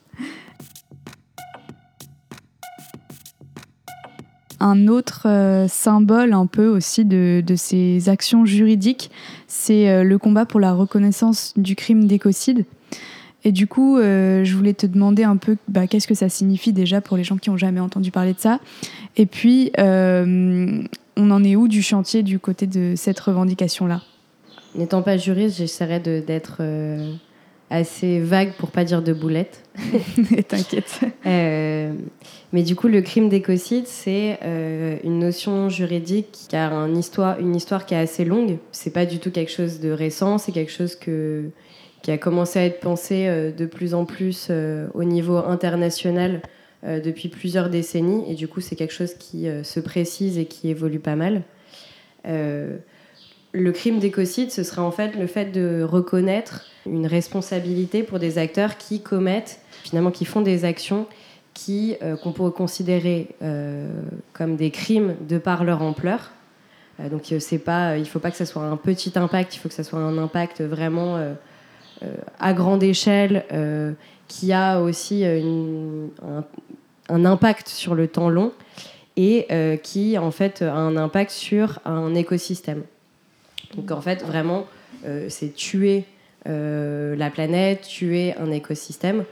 Un 4.59 4.87
autre 4.87 5.27
symbole 5.69 6.33
un 6.33 6.47
peu 6.47 6.67
aussi 6.67 7.05
de, 7.05 7.41
de 7.45 7.55
ces 7.55 8.09
actions 8.09 8.45
juridiques, 8.45 9.11
c'est 9.47 10.03
le 10.03 10.17
combat 10.17 10.45
pour 10.45 10.59
la 10.59 10.73
reconnaissance 10.73 11.53
du 11.55 11.75
crime 11.75 12.05
d'écocide. 12.05 12.65
Et 13.43 13.51
du 13.51 13.67
coup, 13.67 13.97
euh, 13.97 14.43
je 14.43 14.55
voulais 14.55 14.73
te 14.73 14.85
demander 14.85 15.23
un 15.23 15.37
peu 15.37 15.57
bah, 15.67 15.87
qu'est-ce 15.87 16.07
que 16.07 16.13
ça 16.13 16.29
signifie 16.29 16.73
déjà 16.73 17.01
pour 17.01 17.17
les 17.17 17.23
gens 17.23 17.37
qui 17.37 17.49
n'ont 17.49 17.57
jamais 17.57 17.79
entendu 17.79 18.11
parler 18.11 18.33
de 18.33 18.39
ça. 18.39 18.59
Et 19.17 19.25
puis, 19.25 19.71
euh, 19.79 20.83
on 21.17 21.31
en 21.31 21.43
est 21.43 21.55
où 21.55 21.67
du 21.67 21.81
chantier 21.81 22.21
du 22.23 22.39
côté 22.39 22.67
de 22.67 22.93
cette 22.95 23.19
revendication-là? 23.19 24.01
N'étant 24.75 25.01
pas 25.01 25.17
juriste, 25.17 25.57
j'essaierai 25.57 25.99
d'être 25.99 26.57
euh, 26.59 27.13
assez 27.71 28.19
vague 28.19 28.53
pour 28.53 28.69
pas 28.69 28.85
dire 28.85 29.01
de 29.01 29.11
boulette. 29.11 29.63
T'inquiète. 30.47 30.99
mais 31.25 32.63
du 32.63 32.75
coup, 32.75 32.87
le 32.87 33.01
crime 33.01 33.27
d'écocide, 33.27 33.87
c'est 33.87 34.39
une 35.03 35.17
notion 35.17 35.67
juridique 35.67 36.27
qui 36.47 36.55
a 36.55 36.71
une 36.71 36.97
histoire, 36.97 37.39
une 37.39 37.55
histoire 37.55 37.87
qui 37.87 37.95
est 37.95 37.99
assez 37.99 38.23
longue. 38.23 38.59
C'est 38.71 38.93
pas 38.93 39.07
du 39.07 39.17
tout 39.17 39.31
quelque 39.31 39.51
chose 39.51 39.79
de 39.79 39.89
récent, 39.89 40.37
c'est 40.37 40.51
quelque 40.51 40.71
chose 40.71 40.95
que 40.95 41.49
qui 42.01 42.11
a 42.11 42.17
commencé 42.17 42.59
à 42.59 42.65
être 42.65 42.79
pensé 42.79 43.27
euh, 43.27 43.51
de 43.51 43.65
plus 43.65 43.93
en 43.93 44.05
plus 44.05 44.47
euh, 44.49 44.87
au 44.93 45.03
niveau 45.03 45.37
international 45.37 46.41
euh, 46.83 46.99
depuis 46.99 47.29
plusieurs 47.29 47.69
décennies. 47.69 48.23
Et 48.29 48.35
du 48.35 48.47
coup, 48.47 48.61
c'est 48.61 48.75
quelque 48.75 48.93
chose 48.93 49.13
qui 49.13 49.47
se 49.63 49.79
précise 49.79 50.37
et 50.37 50.45
qui 50.45 50.69
évolue 50.69 50.99
pas 50.99 51.15
mal. 51.15 51.43
le 52.25 53.71
crime 53.71 53.99
d'écocide, 53.99 54.49
ce 54.51 54.63
serait 54.63 54.81
en 54.81 54.91
fait 54.91 55.15
le 55.15 55.27
fait 55.27 55.51
de 55.51 55.83
reconnaître 55.83 56.65
une 56.85 57.05
responsabilité 57.05 58.01
pour 58.01 58.17
des 58.17 58.37
acteurs 58.37 58.77
qui 58.77 59.01
commettent, 59.01 59.59
finalement, 59.83 60.11
qui 60.11 60.25
font 60.25 60.41
des 60.41 60.65
actions 60.65 61.05
qui 61.53 61.97
qu'on 62.23 62.31
pourrait 62.31 62.53
considérer 62.53 63.27
comme 64.33 64.55
des 64.55 64.71
crimes 64.71 65.15
de 65.27 65.37
par 65.37 65.65
leur 65.65 65.81
ampleur. 65.81 66.31
donc 67.11 67.33
c'est 67.39 67.59
pas, 67.59 67.97
il 67.97 68.07
faut 68.07 68.19
pas 68.19 68.31
que 68.31 68.37
ça 68.37 68.45
soit 68.45 68.63
un 68.63 68.77
petit 68.77 69.11
impact, 69.15 69.53
il 69.55 69.59
faut 69.59 69.67
que 69.67 69.75
ça 69.75 69.83
soit 69.83 69.99
un 69.99 70.17
impact 70.17 70.61
vraiment 70.61 71.19
à 72.39 72.53
grande 72.53 72.83
échelle 72.83 73.45
euh, 73.51 73.91
qui 74.27 74.53
a 74.53 74.79
aussi 74.81 75.21
euh, 75.23 76.07
un, 77.09 77.25
impact 77.25 77.67
sur 77.67 77.95
le 77.95 78.07
temps 78.07 78.29
long 78.29 78.51
et 79.17 79.47
qui 79.83 80.17
en 80.17 80.31
fait 80.31 80.61
a 80.61 80.73
un 80.73 80.95
impact 80.95 81.31
sur 81.31 81.79
un 81.85 82.15
écosystème. 82.15 82.83
Donc 83.75 83.91
en 83.91 83.99
fait 83.99 84.23
vraiment 84.23 84.65
c'est 85.27 85.53
tuer 85.53 86.05
la 86.45 87.29
planète, 87.29 87.81
tuer 87.81 88.33
un 88.37 88.49
écosystème. 88.51 89.25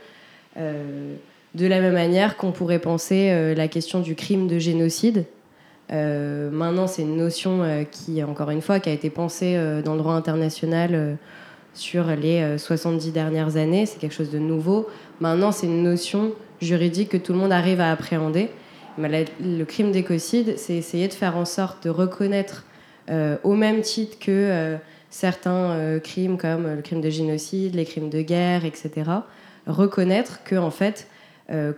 de 0.56 1.66
la 1.66 1.80
même 1.80 1.94
manière 1.94 2.36
qu'on 2.36 2.52
pourrait 2.52 2.78
penser 2.78 3.54
la 3.54 3.68
question 3.68 4.00
du 4.00 4.14
crime 4.14 4.46
de 4.46 4.58
génocide. 4.58 5.24
maintenant, 5.88 6.86
c'est 6.86 7.02
une 7.02 7.16
notion 7.16 7.86
qui, 7.90 8.22
encore 8.22 8.50
une 8.50 8.62
fois, 8.62 8.80
qui 8.80 8.90
a 8.90 8.92
été 8.92 9.08
pensée 9.08 9.56
dans 9.82 9.94
le 9.94 9.98
droit 9.98 10.14
international 10.14 11.16
sur 11.74 12.04
les 12.06 12.58
70 12.58 13.08
euh, 13.08 13.12
dernières 13.12 13.56
années. 13.56 13.86
C'est 13.86 13.98
quelque 13.98 14.14
chose 14.14 14.30
de 14.30 14.38
nouveau. 14.38 14.88
Maintenant, 15.20 15.52
c'est 15.52 15.66
une 15.66 15.82
notion 15.82 16.32
juridique 16.60 17.10
que 17.10 17.16
tout 17.16 17.32
le 17.32 17.38
monde 17.38 17.52
arrive 17.52 17.80
à 17.80 17.90
appréhender. 17.90 18.50
Le 18.98 19.64
crime 19.64 19.92
d'écocide, 19.92 20.58
c'est 20.58 20.74
essayer 20.74 21.08
de 21.08 21.14
faire 21.14 21.36
en 21.36 21.44
sorte 21.44 21.84
de 21.84 21.90
reconnaître 21.90 22.66
euh, 23.08 23.36
au 23.44 23.54
même 23.54 23.80
titre 23.80 24.18
que 24.18 24.30
euh, 24.30 24.76
certains 25.08 25.98
crimes 26.02 26.36
comme 26.36 26.76
le 26.76 26.82
crime 26.82 27.00
de 27.00 27.10
génocide, 27.10 27.74
les 27.74 27.84
crimes 27.84 28.10
de 28.10 28.20
guerre, 28.20 28.64
etc. 28.64 28.90
Reconnaître 29.66 30.44
que 30.44 30.54
en 30.54 30.70
fait, 30.70 31.08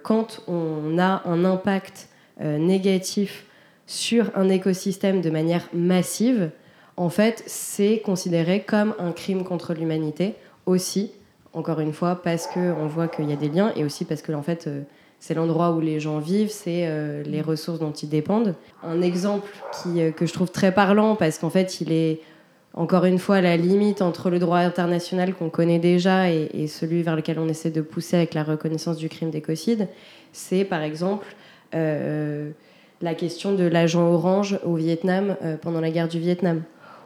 quand 0.03 0.43
on 0.49 0.99
a 0.99 1.22
un 1.24 1.47
impact 1.47 2.11
négatif 2.38 3.47
sur 3.86 4.30
un 4.34 4.51
écosystème 4.51 5.22
de 5.22 5.30
manière 5.30 5.66
massive, 5.72 6.51
en 6.97 7.09
fait, 7.09 7.43
c'est 7.47 8.01
considéré 8.05 8.61
comme 8.61 8.95
un 8.99 9.12
crime 9.12 9.45
contre 9.45 9.72
l'humanité 9.74 10.34
aussi, 10.66 11.12
encore 11.55 11.80
une 11.80 11.93
fois, 11.93 12.20
parce 12.22 12.47
qu'on 12.47 12.86
voit 12.86 13.09
qu'il 13.09 13.28
y 13.28 13.32
a 13.32 13.36
des 13.36 13.49
liens 13.49 13.72
et 13.76 13.84
aussi 13.84 14.05
parce 14.05 14.22
que, 14.22 14.32
en 14.32 14.43
fait, 14.43 14.66
euh, 14.66 14.82
c'est 15.20 15.34
l'endroit 15.34 15.72
où 15.72 15.80
les 15.80 16.01
gens 16.01 16.18
vivent, 16.18 16.51
c'est 16.51 16.86
euh, 16.86 17.22
les 17.24 17.40
ressources 17.40 17.78
dont 17.78 17.93
ils 17.93 18.09
dépendent. 18.09 18.55
Un 18.82 19.01
exemple 19.01 19.49
euh, 19.86 20.11
que 20.11 20.26
je 20.26 20.32
trouve 20.32 20.51
très 20.51 20.72
parlant, 20.72 21.16
parce 21.16 21.38
qu'en 21.38 21.51
fait, 21.51 21.80
il 21.80 21.93
est 21.93 22.20
encore 22.74 23.05
une 23.05 23.18
fois 23.18 23.40
la 23.40 23.57
limite 23.57 24.03
entre 24.03 24.30
le 24.30 24.38
droit 24.38 24.59
international 24.59 25.34
qu'on 25.34 25.51
connaît 25.51 25.78
déjà 25.78 26.30
et, 26.30 26.66
celui 26.68 27.03
vers 27.03 27.16
lequel 27.16 27.38
on 27.38 27.47
essaie 27.47 27.70
de 27.70 27.82
pousser 27.82 28.16
avec 28.16 28.32
la 28.32 28.45
reconnaissance 28.45 28.97
du 28.97 29.11
crime 29.11 29.30
d'écocide, 29.30 29.88
c'est 30.32 30.64
par 30.64 30.80
exemple 30.80 31.26
la 31.74 33.14
question 33.14 33.55
de 33.55 33.64
l'agent 33.64 34.11
orange 34.11 34.59
au 34.64 34.76
Vietnam 34.76 35.36
pendant 35.61 35.82
la 35.82 35.90
guerre 35.90 36.09
du 36.09 36.18
Vietnam 36.18 36.62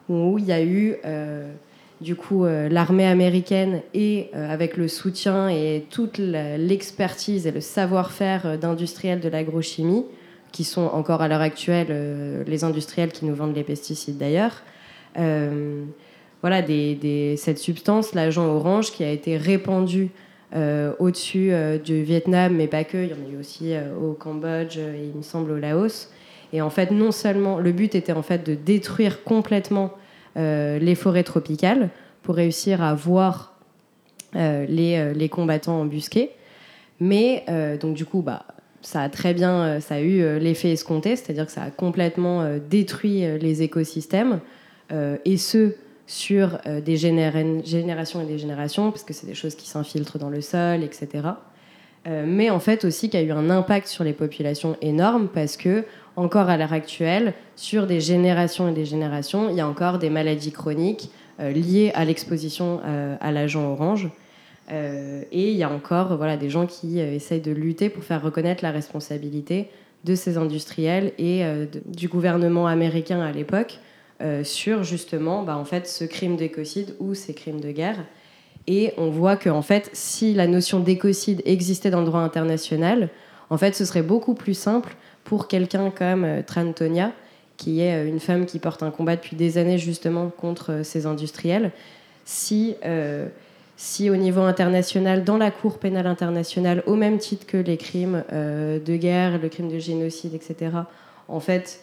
où 0.08 0.38
il 0.38 0.44
y 0.44 0.52
a 0.52 0.62
eu 0.62 0.96
euh, 1.04 1.52
du 2.00 2.14
coup 2.14 2.44
euh, 2.44 2.68
l'armée 2.68 3.06
américaine 3.06 3.80
et 3.94 4.30
euh, 4.34 4.52
avec 4.52 4.76
le 4.76 4.88
soutien 4.88 5.48
et 5.48 5.86
toute 5.90 6.18
l'expertise 6.18 7.46
et 7.46 7.50
le 7.50 7.60
savoir-faire 7.60 8.58
d'industriels 8.58 9.20
de 9.20 9.28
l'agrochimie, 9.28 10.04
qui 10.52 10.64
sont 10.64 10.86
encore 10.86 11.22
à 11.22 11.28
l'heure 11.28 11.40
actuelle 11.40 12.44
les 12.46 12.64
industriels 12.64 13.12
qui 13.12 13.26
nous 13.26 13.34
vendent 13.34 13.54
les 13.54 13.64
pesticides 13.64 14.16
d'ailleurs. 14.16 14.62
voilà, 16.40 16.62
cette 17.36 17.58
substance, 17.58 18.14
l'agent 18.14 18.46
orange, 18.46 18.92
qui 18.92 19.04
a 19.04 19.10
été 19.10 19.36
répandue 19.36 20.08
au-dessus 20.98 21.52
du 21.84 22.04
Vietnam, 22.04 22.54
mais 22.56 22.68
pas 22.68 22.84
que, 22.84 22.96
il 22.96 23.10
y 23.10 23.12
en 23.12 23.16
a 23.16 23.34
eu 23.34 23.38
aussi 23.38 23.74
au 24.00 24.12
Cambodge 24.12 24.78
et 24.78 25.10
il 25.12 25.18
me 25.18 25.22
semble 25.22 25.50
au 25.50 25.58
Laos. 25.58 26.08
Et 26.52 26.62
en 26.62 26.70
fait, 26.70 26.90
non 26.90 27.12
seulement 27.12 27.58
le 27.58 27.72
but 27.72 27.94
était 27.94 28.12
en 28.12 28.22
fait 28.22 28.46
de 28.46 28.54
détruire 28.54 29.24
complètement 29.24 29.92
euh, 30.36 30.78
les 30.78 30.94
forêts 30.94 31.22
tropicales 31.22 31.88
pour 32.22 32.34
réussir 32.34 32.82
à 32.82 32.94
voir 32.94 33.58
euh, 34.34 34.66
les, 34.68 34.98
euh, 34.98 35.12
les, 35.14 35.30
combattants 35.30 35.80
embusqués, 35.80 36.30
mais 37.00 37.44
donc 37.80 37.94
du 37.94 38.04
coup, 38.04 38.20
bah, 38.20 38.44
ça 38.82 39.00
a 39.02 39.08
très 39.08 39.32
bien, 39.32 39.80
ça 39.80 39.96
a 39.96 40.00
eu 40.00 40.38
l'effet 40.38 40.72
escompté, 40.72 41.16
c'est-à-dire 41.16 41.46
que 41.46 41.52
ça 41.52 41.62
a 41.62 41.70
complètement 41.70 42.58
détruit 42.70 43.20
les 43.38 43.62
écosystèmes 43.62 44.40
et 44.90 45.36
ce 45.36 45.74
sur 46.06 46.58
des 46.84 46.96
générations 46.96 48.22
et 48.22 48.26
des 48.26 48.38
générations, 48.38 48.90
parce 48.90 49.04
que 49.04 49.12
c'est 49.12 49.26
des 49.26 49.34
choses 49.34 49.56
qui 49.56 49.68
s'infiltrent 49.68 50.18
dans 50.18 50.30
le 50.30 50.40
sol, 50.40 50.82
etc. 50.82 51.28
mais 52.06 52.48
en 52.48 52.60
fait 52.60 52.86
aussi 52.86 53.10
qu'il 53.10 53.20
y 53.20 53.22
a 53.22 53.26
eu 53.26 53.32
un 53.32 53.50
impact 53.50 53.88
sur 53.88 54.04
les 54.04 54.14
populations 54.14 54.78
énorme 54.80 55.28
parce 55.28 55.58
que 55.58 55.84
encore 56.16 56.48
à 56.48 56.56
l'heure 56.56 56.72
actuelle, 56.72 57.34
sur 57.54 57.86
des 57.86 58.00
générations 58.00 58.68
et 58.68 58.72
des 58.72 58.86
générations, 58.86 59.48
il 59.50 59.56
y 59.56 59.60
a 59.60 59.68
encore 59.68 59.98
des 59.98 60.10
maladies 60.10 60.52
chroniques 60.52 61.10
euh, 61.38 61.50
liées 61.50 61.92
à 61.94 62.04
l'exposition 62.04 62.80
euh, 62.84 63.16
à 63.20 63.30
l'agent 63.30 63.70
orange. 63.70 64.08
Euh, 64.72 65.22
et 65.30 65.50
il 65.50 65.56
y 65.56 65.62
a 65.62 65.70
encore 65.70 66.16
voilà, 66.16 66.36
des 66.36 66.50
gens 66.50 66.66
qui 66.66 66.98
essayent 66.98 67.40
de 67.40 67.52
lutter 67.52 67.90
pour 67.90 68.02
faire 68.02 68.22
reconnaître 68.22 68.64
la 68.64 68.72
responsabilité 68.72 69.68
de 70.04 70.14
ces 70.14 70.38
industriels 70.38 71.12
et 71.18 71.42
du 71.84 72.06
gouvernement 72.06 72.68
américain 72.68 73.20
à 73.20 73.32
l'époque 73.32 73.80
sur 74.44 74.84
justement 74.84 75.42
bah, 75.42 75.56
en 75.56 75.64
fait, 75.64 75.88
ce 75.88 76.04
crime 76.04 76.36
d'écocide 76.36 76.94
ou 77.00 77.14
ces 77.14 77.34
crimes 77.34 77.60
de 77.60 77.72
guerre. 77.72 77.98
Et 78.68 78.92
on 78.98 79.10
voit 79.10 79.36
que 79.36 79.50
en 79.50 79.62
fait, 79.62 79.90
si 79.92 80.32
la 80.32 80.46
notion 80.46 80.78
d'écocide 80.78 81.42
existait 81.44 81.90
dans 81.90 82.00
le 82.00 82.06
droit 82.06 82.20
international, 82.20 83.08
en 83.50 83.58
fait, 83.58 83.74
ce 83.74 83.84
serait 83.84 84.02
beaucoup 84.02 84.34
plus 84.34 84.54
simple 84.54 84.96
pour 85.26 85.48
quelqu'un 85.48 85.90
comme 85.90 86.24
euh, 86.24 86.42
Trantonia, 86.42 87.12
qui 87.58 87.80
est 87.80 87.94
euh, 87.94 88.08
une 88.08 88.20
femme 88.20 88.46
qui 88.46 88.58
porte 88.58 88.82
un 88.82 88.90
combat 88.90 89.16
depuis 89.16 89.36
des 89.36 89.58
années 89.58 89.76
justement 89.76 90.30
contre 90.30 90.72
euh, 90.72 90.82
ces 90.82 91.04
industriels, 91.04 91.72
si, 92.24 92.74
si 93.76 94.10
au 94.10 94.16
niveau 94.16 94.40
international, 94.40 95.22
dans 95.22 95.36
la 95.36 95.52
Cour 95.52 95.78
pénale 95.78 96.08
internationale, 96.08 96.82
au 96.86 96.96
même 96.96 97.18
titre 97.18 97.46
que 97.46 97.56
les 97.56 97.76
crimes 97.76 98.24
de 98.32 98.96
guerre, 98.96 99.38
le 99.38 99.48
crime 99.48 99.68
de 99.70 99.78
génocide, 99.78 100.34
etc., 100.34 100.72
en 101.28 101.38
fait, 101.38 101.78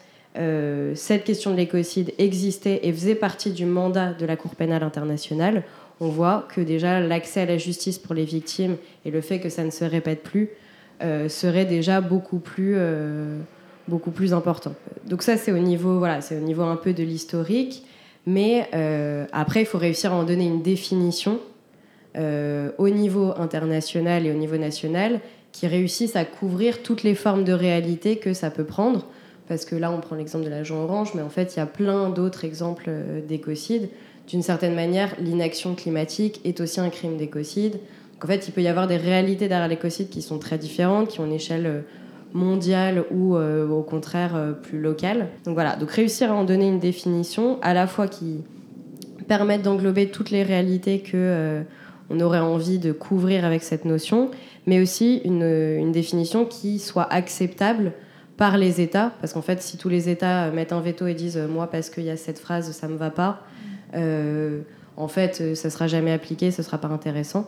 cette 0.96 1.24
question 1.24 1.52
de 1.52 1.56
l'écocide 1.56 2.14
existait 2.18 2.82
et 2.84 2.92
faisait 2.92 3.16
partie 3.16 3.52
du 3.52 3.66
mandat 3.66 4.12
de 4.12 4.26
la 4.26 4.36
Cour 4.36 4.56
pénale 4.56 4.84
internationale, 4.84 5.64
on 6.02 6.10
voit 6.10 6.46
que 6.54 6.60
déjà 6.60 7.00
l'accès 7.00 7.44
à 7.44 7.46
la 7.46 7.58
justice 7.58 8.00
pour 8.00 8.14
les 8.14 8.26
victimes 8.26 8.76
et 9.06 9.12
le 9.12 9.22
fait 9.22 9.40
que 9.40 9.48
ça 9.48 9.64
ne 9.64 9.72
se 9.72 9.86
répète 9.86 10.24
plus 10.24 10.50
euh, 11.02 11.30
serait 11.30 11.66
déjà 11.66 12.02
beaucoup 12.02 12.40
plus, 12.40 12.76
euh, 12.78 13.40
beaucoup 13.88 14.12
plus 14.12 14.34
important. 14.34 14.74
Donc 15.08 15.24
ça, 15.24 15.38
c'est 15.38 15.52
au 15.52 15.58
niveau, 15.58 15.98
voilà, 16.00 16.20
au 16.32 16.44
niveau 16.44 16.64
un 16.64 16.76
peu 16.76 16.94
de 16.94 17.04
l'historique, 17.04 17.86
mais 18.26 18.70
euh, 18.74 19.26
après, 19.32 19.62
il 19.62 19.66
faut 19.66 19.78
réussir 19.78 20.14
à 20.14 20.16
en 20.16 20.24
donner 20.24 20.46
une 20.46 20.62
définition 20.62 21.40
au 22.78 22.90
niveau 22.90 23.34
international 23.38 24.28
et 24.28 24.32
au 24.32 24.36
niveau 24.36 24.58
national 24.58 25.20
qui 25.52 25.66
réussissent 25.66 26.16
à 26.16 26.26
couvrir 26.26 26.84
toutes 26.84 27.02
les 27.02 27.16
formes 27.16 27.44
de 27.44 27.54
réalité 27.54 28.18
que 28.18 28.36
ça 28.36 28.52
peut 28.52 28.66
prendre. 28.66 29.08
Parce 29.48 29.66
que 29.66 29.76
là, 29.76 29.92
on 29.92 30.00
prend 30.00 30.16
l'exemple 30.16 30.46
de 30.46 30.52
l'agent 30.52 30.84
orange, 30.84 31.16
mais 31.16 31.24
en 31.24 31.30
fait, 31.30 31.56
il 31.56 31.58
y 31.58 31.62
a 31.64 31.66
plein 31.66 32.12
d'autres 32.12 32.46
exemples 32.46 32.92
d'écocide 33.28 33.90
d'une 34.28 34.42
certaine 34.42 34.76
manière, 34.76 35.16
l'inaction 35.20 35.76
climatique 35.76 36.40
est 36.46 36.62
aussi 36.62 36.80
un 36.80 36.90
crime 36.90 37.18
d'écocide. 37.18 37.80
En 38.22 38.28
fait, 38.28 38.48
il 38.48 38.52
peut 38.52 38.62
y 38.62 38.68
avoir 38.68 38.88
des 38.88 38.98
réalités 38.98 39.48
derrière 39.48 39.68
l'écocide 39.68 40.10
qui 40.10 40.22
sont 40.22 40.40
très 40.40 40.58
différentes, 40.58 41.10
qui 41.10 41.20
ont 41.20 41.26
une 41.26 41.34
échelle 41.34 41.66
euh, 41.66 41.82
mondiale 42.34 43.04
ou 43.12 43.36
euh, 43.36 43.68
au 43.68 43.82
contraire 43.82 44.36
euh, 44.36 44.54
plus 44.54 44.80
locale. 44.80 45.28
Donc 45.46 45.56
voilà, 45.56 45.76
donc 45.76 45.92
réussir 45.92 46.32
à 46.32 46.36
en 46.36 46.46
donner 46.46 46.68
une 46.68 46.80
définition 46.80 47.60
à 47.62 47.74
la 47.74 47.86
fois 47.86 48.08
qui 48.08 48.44
permette 49.28 49.62
d'englober 49.62 50.08
toutes 50.10 50.32
les 50.32 50.44
réalités 50.44 51.00
que 51.00 51.64
on 52.10 52.20
aurait 52.20 52.40
envie 52.40 52.78
de 52.78 52.92
couvrir 52.92 53.46
avec 53.46 53.64
cette 53.64 53.86
notion, 53.86 54.30
mais 54.68 54.82
aussi 54.82 55.22
une, 55.24 55.92
définition 55.94 56.46
qui 56.46 56.78
soit 56.78 57.12
acceptable 57.12 57.94
par 58.36 58.58
les 58.58 58.82
États, 58.82 59.14
parce 59.22 59.32
qu'en 59.32 59.42
fait, 59.42 59.62
si 59.62 59.78
tous 59.78 59.88
les 59.88 60.10
États 60.10 60.52
mettent 60.52 60.74
un 60.74 60.82
veto 60.82 61.08
et 61.08 61.14
disent 61.14 61.38
moi 61.38 61.68
parce 61.68 61.90
qu'il 61.90 62.04
y 62.04 62.10
a 62.10 62.18
cette 62.18 62.38
phrase 62.38 62.72
ça 62.72 62.90
me 62.90 62.98
va 62.98 63.10
pas, 63.12 63.44
en 63.94 65.08
fait, 65.08 65.56
ça 65.56 65.70
sera 65.70 65.88
jamais 65.88 66.12
appliqué, 66.12 66.52
ce 66.52 66.62
sera 66.62 66.78
pas 66.78 66.90
intéressant. 66.90 67.48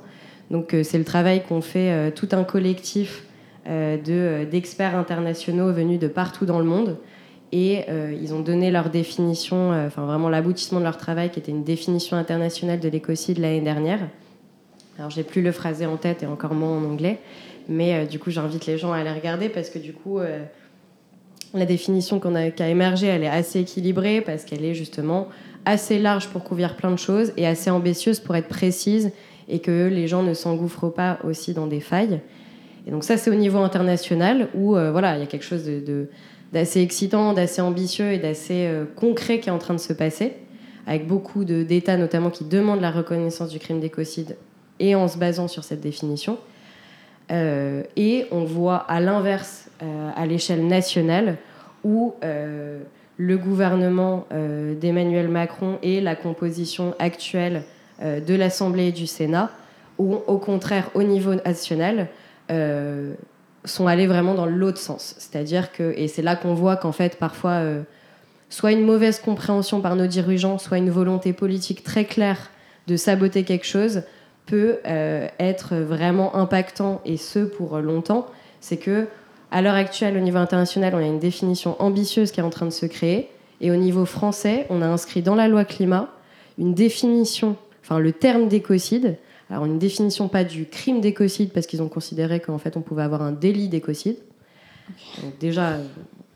Donc 0.51 0.73
euh, 0.73 0.83
c'est 0.83 0.97
le 0.97 1.03
travail 1.03 1.43
qu'ont 1.43 1.61
fait 1.61 2.11
tout 2.13 2.29
un 2.31 2.43
collectif 2.43 3.23
d'experts 3.65 4.95
internationaux 4.95 5.71
venus 5.73 5.99
de 5.99 6.07
partout 6.07 6.45
dans 6.45 6.59
le 6.59 6.65
monde. 6.65 6.97
Et 7.51 7.85
ils 8.21 8.33
ont 8.33 8.41
donné 8.41 8.69
leur 8.69 8.89
définition, 8.89 9.71
enfin 9.71 10.05
vraiment 10.05 10.29
l'aboutissement 10.29 10.79
de 10.79 10.83
leur 10.83 10.97
travail, 10.97 11.31
qui 11.31 11.39
était 11.39 11.51
une 11.51 11.63
définition 11.63 12.15
internationale 12.15 12.79
de 12.79 12.89
l'écocide 12.89 13.39
l'année 13.39 13.61
dernière. 13.61 14.01
Alors 14.99 15.09
j'ai 15.09 15.23
plus 15.23 15.41
le 15.41 15.51
phrasé 15.51 15.87
en 15.87 15.97
tête 15.97 16.21
et 16.21 16.27
encore 16.27 16.53
moins 16.53 16.77
en 16.77 16.83
anglais, 16.83 17.19
mais 17.67 18.05
du 18.05 18.19
coup 18.19 18.29
j'invite 18.29 18.67
les 18.67 18.77
gens 18.77 18.91
à 18.91 18.97
aller 18.97 19.11
regarder 19.11 19.49
parce 19.49 19.71
que 19.71 19.79
du 19.79 19.93
coup 19.93 20.19
la 21.55 21.65
définition 21.65 22.19
qu'on 22.19 22.35
a, 22.35 22.51
qui 22.51 22.61
a 22.61 22.69
émergé, 22.69 23.07
elle 23.07 23.23
est 23.23 23.29
assez 23.29 23.61
équilibrée 23.61 24.21
parce 24.21 24.43
qu'elle 24.43 24.63
est 24.63 24.75
justement 24.75 25.29
assez 25.65 25.97
large 25.97 26.27
pour 26.27 26.43
couvrir 26.43 26.75
plein 26.75 26.91
de 26.91 26.99
choses 26.99 27.33
et 27.37 27.47
assez 27.47 27.69
ambitieuse 27.69 28.19
pour 28.19 28.35
être 28.35 28.47
précise 28.47 29.11
et 29.47 29.59
que 29.59 29.87
les 29.87 30.07
gens 30.07 30.23
ne 30.23 30.33
s'engouffrent 30.33 30.89
pas 30.89 31.19
aussi 31.23 31.53
dans 31.53 31.67
des 31.67 31.79
failles. 31.79 32.21
Et 32.87 32.91
donc 32.91 33.03
ça, 33.03 33.17
c'est 33.17 33.29
au 33.29 33.35
niveau 33.35 33.59
international 33.59 34.49
où 34.53 34.75
euh, 34.75 34.91
voilà, 34.91 35.15
il 35.15 35.19
y 35.19 35.23
a 35.23 35.27
quelque 35.27 35.45
chose 35.45 35.69
d'assez 36.53 36.81
excitant, 36.81 37.33
d'assez 37.33 37.61
ambitieux 37.61 38.11
et 38.11 38.19
d'assez 38.19 38.67
euh, 38.67 38.85
concret 38.95 39.39
qui 39.39 39.49
est 39.49 39.51
en 39.51 39.57
train 39.57 39.73
de 39.73 39.79
se 39.79 39.93
passer, 39.93 40.33
avec 40.87 41.07
beaucoup 41.07 41.45
d'États 41.45 41.97
notamment 41.97 42.29
qui 42.29 42.43
demandent 42.43 42.81
la 42.81 42.91
reconnaissance 42.91 43.49
du 43.49 43.59
crime 43.59 43.79
d'écocide 43.79 44.37
et 44.79 44.93
en 44.93 45.07
se 45.07 45.17
basant 45.17 45.47
sur 45.47 45.63
cette 45.63 45.81
définition. 45.81 46.37
Euh, 47.31 47.81
et 47.95 48.25
on 48.31 48.43
voit 48.43 48.77
à 48.77 48.99
l'inverse, 48.99 49.69
à 50.15 50.25
l'échelle 50.25 50.65
nationale, 50.67 51.37
où 51.83 52.13
le 52.21 53.37
gouvernement 53.37 54.25
d'Emmanuel 54.79 55.27
Macron 55.27 55.79
et 55.83 56.01
la 56.01 56.15
composition 56.15 56.95
actuelle 56.97 57.63
de 58.01 58.35
l'Assemblée 58.35 58.87
et 58.87 58.91
du 58.91 59.07
Sénat, 59.07 59.49
ou 59.97 60.15
au 60.27 60.37
contraire 60.37 60.89
au 60.93 61.03
niveau 61.03 61.35
national, 61.35 62.07
euh, 62.51 63.13
sont 63.63 63.87
allés 63.87 64.07
vraiment 64.07 64.33
dans 64.33 64.45
l'autre 64.45 64.77
sens. 64.77 65.15
C'est-à-dire 65.17 65.71
que, 65.71 65.93
et 65.97 66.07
c'est 66.07 66.21
là 66.21 66.35
qu'on 66.35 66.53
voit 66.53 66.75
qu'en 66.75 66.91
fait 66.91 67.17
parfois, 67.17 67.61
soit 68.49 68.71
une 68.71 68.85
mauvaise 68.85 69.19
compréhension 69.19 69.81
par 69.81 69.95
nos 69.95 70.07
dirigeants, 70.07 70.57
soit 70.57 70.77
une 70.77 70.91
volonté 70.91 71.33
politique 71.33 71.83
très 71.83 72.05
claire 72.05 72.51
de 72.87 72.95
saboter 72.97 73.43
quelque 73.43 73.65
chose, 73.65 74.03
peut 74.45 74.77
être 75.39 75.75
vraiment 75.75 76.35
impactant, 76.35 77.01
et 77.05 77.17
ce 77.17 77.39
pour 77.39 77.79
longtemps. 77.79 78.27
C'est 78.61 78.77
que 78.77 79.07
à 79.51 79.61
l'heure 79.61 79.75
actuelle, 79.75 80.17
au 80.17 80.19
niveau 80.19 80.37
international, 80.37 80.93
on 80.95 80.99
a 80.99 81.05
une 81.05 81.19
définition 81.19 81.75
ambitieuse 81.81 82.31
qui 82.31 82.41
est 82.41 82.43
en 82.43 82.49
train 82.49 82.65
de 82.65 82.71
se 82.71 82.85
créer. 82.85 83.29
Et 83.61 83.71
au 83.71 83.75
niveau 83.75 84.05
français, 84.05 84.65
on 84.69 84.81
a 84.81 84.85
inscrit 84.85 85.21
dans 85.21 85.35
la 85.35 85.47
loi 85.47 85.63
climat 85.63 86.09
une 86.57 86.73
définition, 86.73 87.55
enfin 87.85 87.99
le 87.99 88.11
terme 88.11 88.47
d'écocide. 88.47 89.17
Alors 89.49 89.65
une 89.65 89.77
définition 89.77 90.27
pas 90.27 90.43
du 90.43 90.65
crime 90.65 91.01
d'écocide 91.01 91.51
parce 91.51 91.67
qu'ils 91.67 91.83
ont 91.83 91.87
considéré 91.87 92.39
qu'en 92.39 92.57
fait 92.57 92.77
on 92.77 92.81
pouvait 92.81 93.03
avoir 93.03 93.21
un 93.21 93.31
délit 93.31 93.69
d'écocide. 93.69 94.17
Donc 95.21 95.37
déjà, 95.39 95.77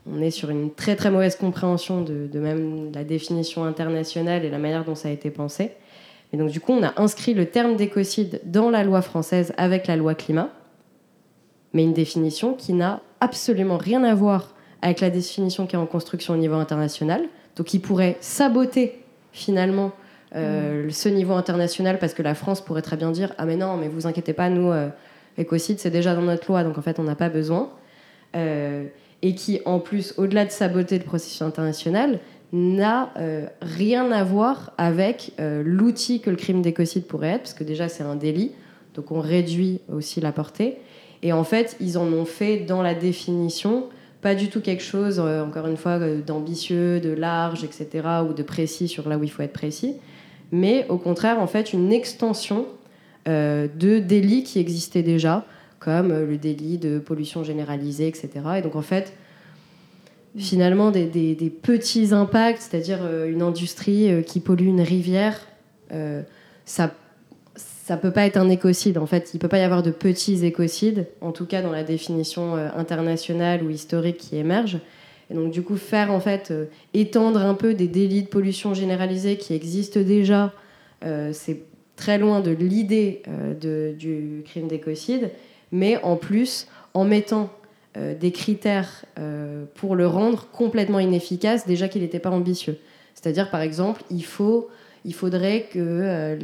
on 0.06 0.20
est 0.20 0.30
sur 0.30 0.50
une 0.50 0.72
très 0.72 0.96
très 0.96 1.10
mauvaise 1.10 1.36
compréhension 1.36 2.02
de, 2.02 2.26
de, 2.26 2.38
même 2.38 2.92
la 2.92 3.04
définition 3.04 3.64
internationale 3.64 4.44
et 4.44 4.50
la 4.50 4.58
manière 4.58 4.84
dont 4.84 4.94
ça 4.94 5.08
a 5.08 5.10
été 5.10 5.30
pensé. 5.30 5.72
Et 6.32 6.36
donc 6.36 6.50
du 6.50 6.60
coup, 6.60 6.72
on 6.72 6.82
a 6.84 6.92
inscrit 7.00 7.34
le 7.34 7.46
terme 7.46 7.76
d'écocide 7.76 8.40
dans 8.44 8.70
la 8.70 8.84
loi 8.84 9.02
française 9.02 9.52
avec 9.56 9.88
la 9.88 9.96
loi 9.96 10.14
climat, 10.14 10.50
mais 11.72 11.82
une 11.82 11.92
définition 11.92 12.54
qui 12.54 12.72
n'a 12.72 13.00
absolument 13.20 13.76
rien 13.76 14.04
à 14.04 14.14
voir 14.14 14.54
avec 14.82 15.00
la 15.00 15.10
définition 15.10 15.66
qui 15.66 15.74
est 15.74 15.78
en 15.78 15.86
construction 15.86 16.34
au 16.34 16.36
niveau 16.36 16.54
international. 16.54 17.28
Donc 17.56 17.74
il 17.74 17.80
pourrait 17.80 18.16
saboter 18.20 19.02
finalement 19.32 19.92
euh, 20.34 20.88
ce 20.90 21.08
niveau 21.08 21.34
international 21.34 21.98
parce 21.98 22.14
que 22.14 22.22
la 22.22 22.34
France 22.34 22.60
pourrait 22.60 22.82
très 22.82 22.96
bien 22.96 23.10
dire 23.10 23.32
ah 23.38 23.46
mais 23.46 23.56
non 23.56 23.76
mais 23.76 23.88
vous 23.88 24.06
inquiétez 24.06 24.32
pas 24.32 24.48
nous 24.48 24.70
euh, 24.70 24.88
écocide 25.38 25.78
c'est 25.78 25.90
déjà 25.90 26.14
dans 26.14 26.22
notre 26.22 26.46
loi 26.48 26.62
donc 26.62 26.78
en 26.78 26.82
fait 26.82 26.98
on 26.98 27.02
n'a 27.02 27.16
pas 27.16 27.28
besoin 27.28 27.70
euh, 28.36 28.84
et 29.22 29.34
qui 29.34 29.60
en 29.64 29.80
plus 29.80 30.14
au-delà 30.18 30.44
de 30.44 30.50
saboter 30.50 30.98
le 30.98 31.04
processus 31.04 31.42
international 31.42 32.20
n'a 32.52 33.10
euh, 33.16 33.46
rien 33.60 34.10
à 34.12 34.24
voir 34.24 34.72
avec 34.78 35.32
l'outil 35.38 36.20
que 36.20 36.30
le 36.30 36.36
crime 36.36 36.62
d'écocide 36.62 37.06
pourrait 37.06 37.30
être 37.30 37.42
parce 37.42 37.54
que 37.54 37.64
déjà 37.64 37.88
c'est 37.88 38.02
un 38.02 38.16
délit 38.16 38.52
donc 38.94 39.10
on 39.12 39.20
réduit 39.20 39.80
aussi 39.88 40.20
la 40.20 40.32
portée 40.32 40.78
et 41.22 41.32
en 41.32 41.44
fait, 41.44 41.76
ils 41.80 41.98
en 41.98 42.06
ont 42.12 42.24
fait 42.24 42.58
dans 42.60 42.82
la 42.82 42.94
définition 42.94 43.84
pas 44.22 44.34
du 44.34 44.48
tout 44.48 44.60
quelque 44.60 44.82
chose, 44.82 45.18
encore 45.18 45.66
une 45.66 45.78
fois, 45.78 45.98
d'ambitieux, 45.98 47.00
de 47.00 47.10
large, 47.10 47.64
etc., 47.64 48.06
ou 48.28 48.34
de 48.34 48.42
précis 48.42 48.86
sur 48.86 49.08
là 49.08 49.16
où 49.16 49.24
il 49.24 49.30
faut 49.30 49.42
être 49.42 49.54
précis, 49.54 49.96
mais 50.52 50.86
au 50.88 50.98
contraire, 50.98 51.40
en 51.40 51.46
fait, 51.46 51.72
une 51.72 51.92
extension 51.92 52.66
euh, 53.28 53.68
de 53.78 53.98
délits 53.98 54.42
qui 54.42 54.58
existaient 54.58 55.02
déjà, 55.02 55.44
comme 55.78 56.08
le 56.08 56.36
délit 56.36 56.78
de 56.78 56.98
pollution 56.98 57.42
généralisée, 57.44 58.06
etc. 58.08 58.30
Et 58.58 58.62
donc, 58.62 58.76
en 58.76 58.82
fait, 58.82 59.12
finalement, 60.36 60.90
des, 60.90 61.52
petits 61.62 62.12
impacts, 62.12 62.62
c'est-à-dire 62.62 63.00
une 63.26 63.42
industrie 63.42 64.22
qui 64.26 64.40
pollue 64.40 64.66
une 64.66 64.82
rivière, 64.82 65.40
ça 66.66 66.90
ça 67.90 67.96
peut 67.96 68.12
pas 68.12 68.24
être 68.24 68.36
un 68.36 68.48
écocide. 68.48 68.98
En 68.98 69.06
fait, 69.06 69.32
il 69.34 69.40
peut 69.40 69.48
pas 69.48 69.58
y 69.58 69.62
avoir 69.62 69.82
de 69.82 69.90
petits 69.90 70.46
écocides, 70.46 71.08
en 71.20 71.32
tout 71.32 71.44
cas 71.44 71.60
dans 71.60 71.72
la 71.72 71.82
définition 71.82 72.54
euh, 72.54 72.68
internationale 72.76 73.64
ou 73.64 73.70
historique 73.70 74.16
qui 74.16 74.36
émerge. 74.36 74.78
Et 75.30 75.34
donc, 75.34 75.50
du 75.50 75.62
coup, 75.62 75.76
faire 75.76 76.10
en 76.10 76.20
fait 76.20 76.50
euh, 76.50 76.66
étendre 76.94 77.40
un 77.40 77.54
peu 77.54 77.74
des 77.74 77.88
délits 77.88 78.22
de 78.22 78.28
pollution 78.28 78.74
généralisée 78.74 79.36
qui 79.36 79.54
existent 79.54 80.00
déjà, 80.00 80.52
euh, 81.04 81.30
c'est 81.32 81.62
très 81.96 82.18
loin 82.18 82.40
de 82.40 82.50
l'idée 82.50 83.22
du 83.60 84.42
crime 84.46 84.68
d'écocide, 84.68 85.30
mais 85.70 86.02
en 86.02 86.16
plus, 86.16 86.66
en 86.94 87.04
mettant 87.04 87.50
des 87.94 88.32
critères 88.32 89.04
pour 89.74 89.96
le 89.96 90.06
rendre 90.06 90.48
complètement 90.50 90.98
inefficace, 90.98 91.66
déjà 91.66 91.88
qu'il 91.88 92.00
n'était 92.00 92.18
pas 92.18 92.30
ambitieux. 92.30 92.78
C'est-à-dire, 93.14 93.50
par 93.50 93.60
exemple, 93.60 94.02
il, 94.08 94.24
faut, 94.24 94.70
il 95.04 95.12
faudrait 95.12 95.66
que 95.70 96.38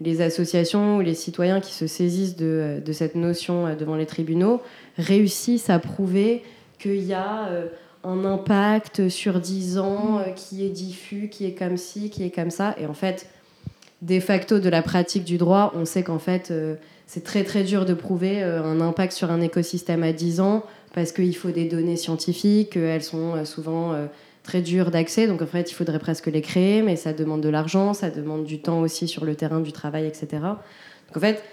les 0.00 0.20
associations 0.20 0.98
ou 0.98 1.00
les 1.00 1.14
citoyens 1.14 1.60
qui 1.60 1.72
se 1.72 1.86
saisissent 1.86 2.36
de, 2.36 2.80
cette 2.92 3.14
notion 3.14 3.66
euh, 3.66 3.74
devant 3.74 3.96
les 3.96 4.06
tribunaux 4.06 4.60
réussissent 4.98 5.70
à 5.70 5.78
prouver 5.78 6.42
qu'il 6.78 7.04
y 7.04 7.14
a 7.14 7.48
euh, 7.48 7.66
un 8.04 8.24
impact 8.24 9.08
sur 9.08 9.40
10 9.40 9.78
ans, 9.78 10.18
euh, 10.18 10.30
qui 10.30 10.64
est 10.64 10.70
diffus, 10.70 11.28
qui 11.28 11.46
est 11.46 11.54
comme 11.54 11.76
ci, 11.76 12.10
qui 12.10 12.24
est 12.24 12.34
comme 12.34 12.50
ça. 12.50 12.74
Et 12.78 12.86
en 12.86 12.94
fait, 12.94 13.28
de 14.02 14.20
facto 14.20 14.58
de 14.58 14.68
la 14.68 14.82
pratique 14.82 15.24
du 15.24 15.38
droit, 15.38 15.72
on 15.74 15.84
sait 15.84 16.02
qu'en 16.02 16.18
fait, 16.18 16.50
euh, 16.50 16.74
c'est 17.06 17.24
très 17.24 17.44
très 17.44 17.62
dur 17.62 17.84
de 17.84 17.94
prouver 17.94 18.42
un 18.42 18.80
impact 18.80 19.12
sur 19.12 19.30
un 19.30 19.40
écosystème 19.40 20.02
à 20.02 20.12
10 20.12 20.40
ans 20.40 20.64
parce 20.92 21.12
qu'il 21.12 21.36
faut 21.36 21.52
des 21.52 21.66
données 21.66 21.96
scientifiques, 21.96 22.76
elles 22.76 23.04
sont 23.04 23.44
souvent 23.44 23.94
très 24.42 24.60
dures 24.60 24.90
d'accès, 24.90 25.28
donc 25.28 25.40
en 25.40 25.46
fait, 25.46 25.70
il 25.70 25.74
faudrait 25.74 26.00
presque 26.00 26.26
les 26.26 26.40
créer, 26.40 26.82
mais 26.82 26.96
ça 26.96 27.12
demande 27.12 27.42
de 27.42 27.48
l'argent, 27.48 27.94
ça 27.94 28.10
demande 28.10 28.44
du 28.44 28.60
temps 28.60 28.80
aussi 28.80 29.06
sur 29.06 29.24
le 29.24 29.36
terrain 29.36 29.60
du 29.60 29.70
travail, 29.70 30.04
etc. 30.06 30.26
Donc 30.40 31.16
en 31.16 31.20
fait, 31.20 31.44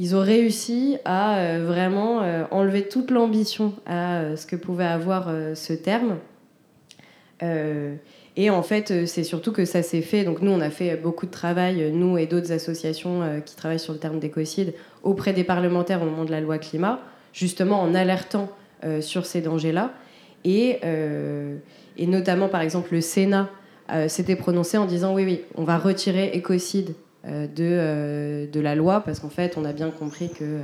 ils 0.00 0.14
ont 0.14 0.20
réussi 0.20 0.96
à 1.04 1.38
euh, 1.38 1.64
vraiment 1.66 2.22
euh, 2.22 2.44
enlever 2.52 2.86
toute 2.86 3.10
l'ambition 3.10 3.74
à 3.84 4.20
euh, 4.20 4.36
ce 4.36 4.46
que 4.46 4.54
pouvait 4.54 4.86
avoir 4.86 5.28
ce 5.54 5.72
terme. 5.72 6.18
et 8.36 8.50
en 8.50 8.62
fait, 8.62 9.06
c'est 9.06 9.24
surtout 9.24 9.52
que 9.52 9.64
ça 9.64 9.82
s'est 9.82 10.02
fait. 10.02 10.24
Donc 10.24 10.40
nous, 10.40 10.52
on 10.52 10.60
a 10.60 10.70
fait 10.70 10.96
beaucoup 10.96 11.26
de 11.26 11.30
travail, 11.32 11.90
nous 11.92 12.16
et 12.16 12.26
d'autres 12.26 12.52
associations 12.52 13.42
qui 13.44 13.56
travaillent 13.56 13.80
sur 13.80 13.92
le 13.92 13.98
terme 13.98 14.20
d'écocide, 14.20 14.74
auprès 15.02 15.32
des 15.32 15.44
parlementaires 15.44 16.02
au 16.02 16.04
moment 16.04 16.24
de 16.24 16.30
la 16.30 16.40
loi 16.40 16.58
climat, 16.58 17.00
justement 17.32 17.80
en 17.80 17.94
alertant 17.94 18.48
sur 19.00 19.24
ces 19.26 19.40
dangers-là. 19.40 19.92
Et, 20.44 20.80
notamment, 21.98 22.48
par 22.48 22.62
exemple, 22.62 22.92
le 22.92 23.00
Sénat 23.00 23.50
s'était 24.08 24.36
prononcé 24.36 24.78
en 24.78 24.86
disant 24.86 25.14
oui, 25.14 25.24
oui, 25.24 25.40
on 25.56 25.64
va 25.64 25.78
retirer 25.78 26.30
écocide 26.34 26.94
de, 27.26 27.48
euh, 27.60 28.46
de 28.46 28.60
la 28.60 28.74
loi, 28.74 29.00
parce 29.00 29.20
qu'en 29.20 29.28
fait, 29.28 29.56
on 29.56 29.64
a 29.64 29.72
bien 29.72 29.90
compris 29.90 30.28
que 30.30 30.44
euh, 30.44 30.60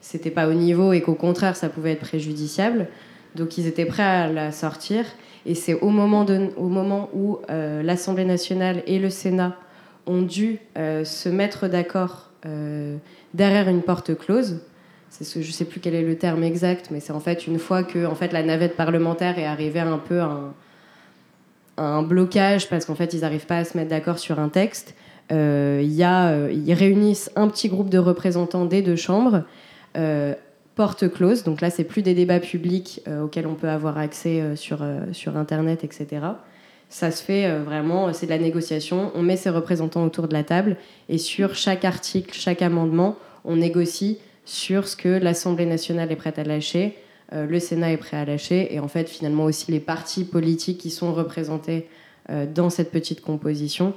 c'était 0.00 0.30
pas 0.30 0.48
au 0.48 0.54
niveau 0.54 0.92
et 0.92 1.00
qu'au 1.00 1.14
contraire, 1.14 1.56
ça 1.56 1.68
pouvait 1.68 1.92
être 1.92 2.00
préjudiciable. 2.00 2.88
Donc, 3.34 3.58
ils 3.58 3.66
étaient 3.66 3.84
prêts 3.84 4.02
à 4.02 4.32
la 4.32 4.52
sortir. 4.52 5.04
Et 5.46 5.54
c'est 5.54 5.74
au 5.74 5.88
moment, 5.88 6.26
au 6.56 6.68
moment 6.68 7.08
où 7.14 7.38
l'Assemblée 7.48 8.24
nationale 8.24 8.82
et 8.86 8.98
le 8.98 9.08
Sénat 9.08 9.56
ont 10.06 10.22
dû 10.22 10.58
se 10.74 11.28
mettre 11.28 11.68
d'accord 11.68 12.30
derrière 13.32 13.68
une 13.68 13.82
porte 13.82 14.18
close. 14.18 14.60
C'est 15.08 15.24
ce, 15.24 15.40
je 15.42 15.50
sais 15.50 15.64
plus 15.64 15.80
quel 15.80 15.94
est 15.94 16.02
le 16.02 16.16
terme 16.16 16.42
exact, 16.42 16.90
mais 16.90 17.00
c'est 17.00 17.12
en 17.12 17.20
fait 17.20 17.46
une 17.46 17.58
fois 17.58 17.82
que 17.84 18.04
en 18.04 18.14
fait, 18.14 18.32
la 18.32 18.42
navette 18.42 18.76
parlementaire 18.76 19.38
est 19.38 19.46
arrivée 19.46 19.80
un 19.80 19.98
peu 19.98 20.20
à 20.20 20.24
un, 20.24 20.54
un 21.80 22.02
blocage 22.02 22.68
parce 22.68 22.84
qu'en 22.84 22.94
fait, 22.94 23.14
ils 23.14 23.20
n'arrivent 23.20 23.46
pas 23.46 23.58
à 23.58 23.64
se 23.64 23.76
mettre 23.76 23.90
d'accord 23.90 24.18
sur 24.18 24.38
un 24.38 24.48
texte. 24.48 24.94
Euh, 25.32 25.82
y 25.84 26.02
a, 26.02 26.30
euh, 26.30 26.52
ils 26.52 26.72
réunissent 26.74 27.30
un 27.36 27.48
petit 27.48 27.68
groupe 27.68 27.88
de 27.88 27.98
représentants 27.98 28.64
des 28.64 28.82
deux 28.82 28.96
chambres, 28.96 29.44
euh, 29.96 30.34
porte 30.74 31.08
close. 31.08 31.44
Donc 31.44 31.60
là, 31.60 31.70
c'est 31.70 31.84
plus 31.84 32.02
des 32.02 32.14
débats 32.14 32.40
publics 32.40 33.02
auxquels 33.22 33.46
on 33.46 33.54
peut 33.54 33.68
avoir 33.68 33.98
accès 33.98 34.56
sur, 34.56 34.78
sur 35.12 35.36
Internet, 35.36 35.84
etc. 35.84 36.06
Ça 36.88 37.10
se 37.10 37.22
fait 37.22 37.58
vraiment, 37.58 38.12
c'est 38.14 38.26
de 38.26 38.30
la 38.30 38.38
négociation. 38.38 39.12
On 39.14 39.22
met 39.22 39.36
ses 39.36 39.50
représentants 39.50 40.04
autour 40.04 40.26
de 40.26 40.32
la 40.32 40.42
table 40.42 40.76
et 41.08 41.18
sur 41.18 41.54
chaque 41.54 41.84
article, 41.84 42.32
chaque 42.32 42.62
amendement, 42.62 43.16
on 43.44 43.56
négocie 43.56 44.18
sur 44.46 44.88
ce 44.88 44.96
que 44.96 45.08
l'Assemblée 45.08 45.66
nationale 45.66 46.10
est 46.10 46.16
prête 46.16 46.38
à 46.38 46.44
lâcher, 46.44 46.96
le 47.32 47.60
Sénat 47.60 47.92
est 47.92 47.98
prêt 47.98 48.16
à 48.16 48.24
lâcher, 48.24 48.74
et 48.74 48.80
en 48.80 48.88
fait 48.88 49.08
finalement 49.08 49.44
aussi 49.44 49.70
les 49.70 49.80
partis 49.80 50.24
politiques 50.24 50.78
qui 50.78 50.90
sont 50.90 51.12
représentés 51.12 51.88
dans 52.54 52.70
cette 52.70 52.90
petite 52.90 53.20
composition 53.20 53.92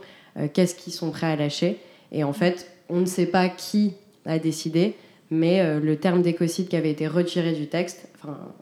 qu'est-ce 0.54 0.76
qu'ils 0.76 0.94
sont 0.94 1.12
prêts 1.12 1.28
à 1.28 1.36
lâcher. 1.36 1.80
Et 2.12 2.24
en 2.24 2.34
fait, 2.34 2.70
on 2.90 3.00
ne 3.00 3.06
sait 3.06 3.26
pas 3.26 3.50
qui 3.50 3.94
a 4.26 4.40
décidé, 4.40 4.96
mais 5.32 5.62
euh, 5.62 5.80
le 5.80 5.96
terme 5.98 6.22
d'écocide 6.22 6.68
qui 6.68 6.76
avait 6.76 6.92
été 6.92 7.08
retiré 7.08 7.54
du 7.54 7.68
texte 7.68 8.08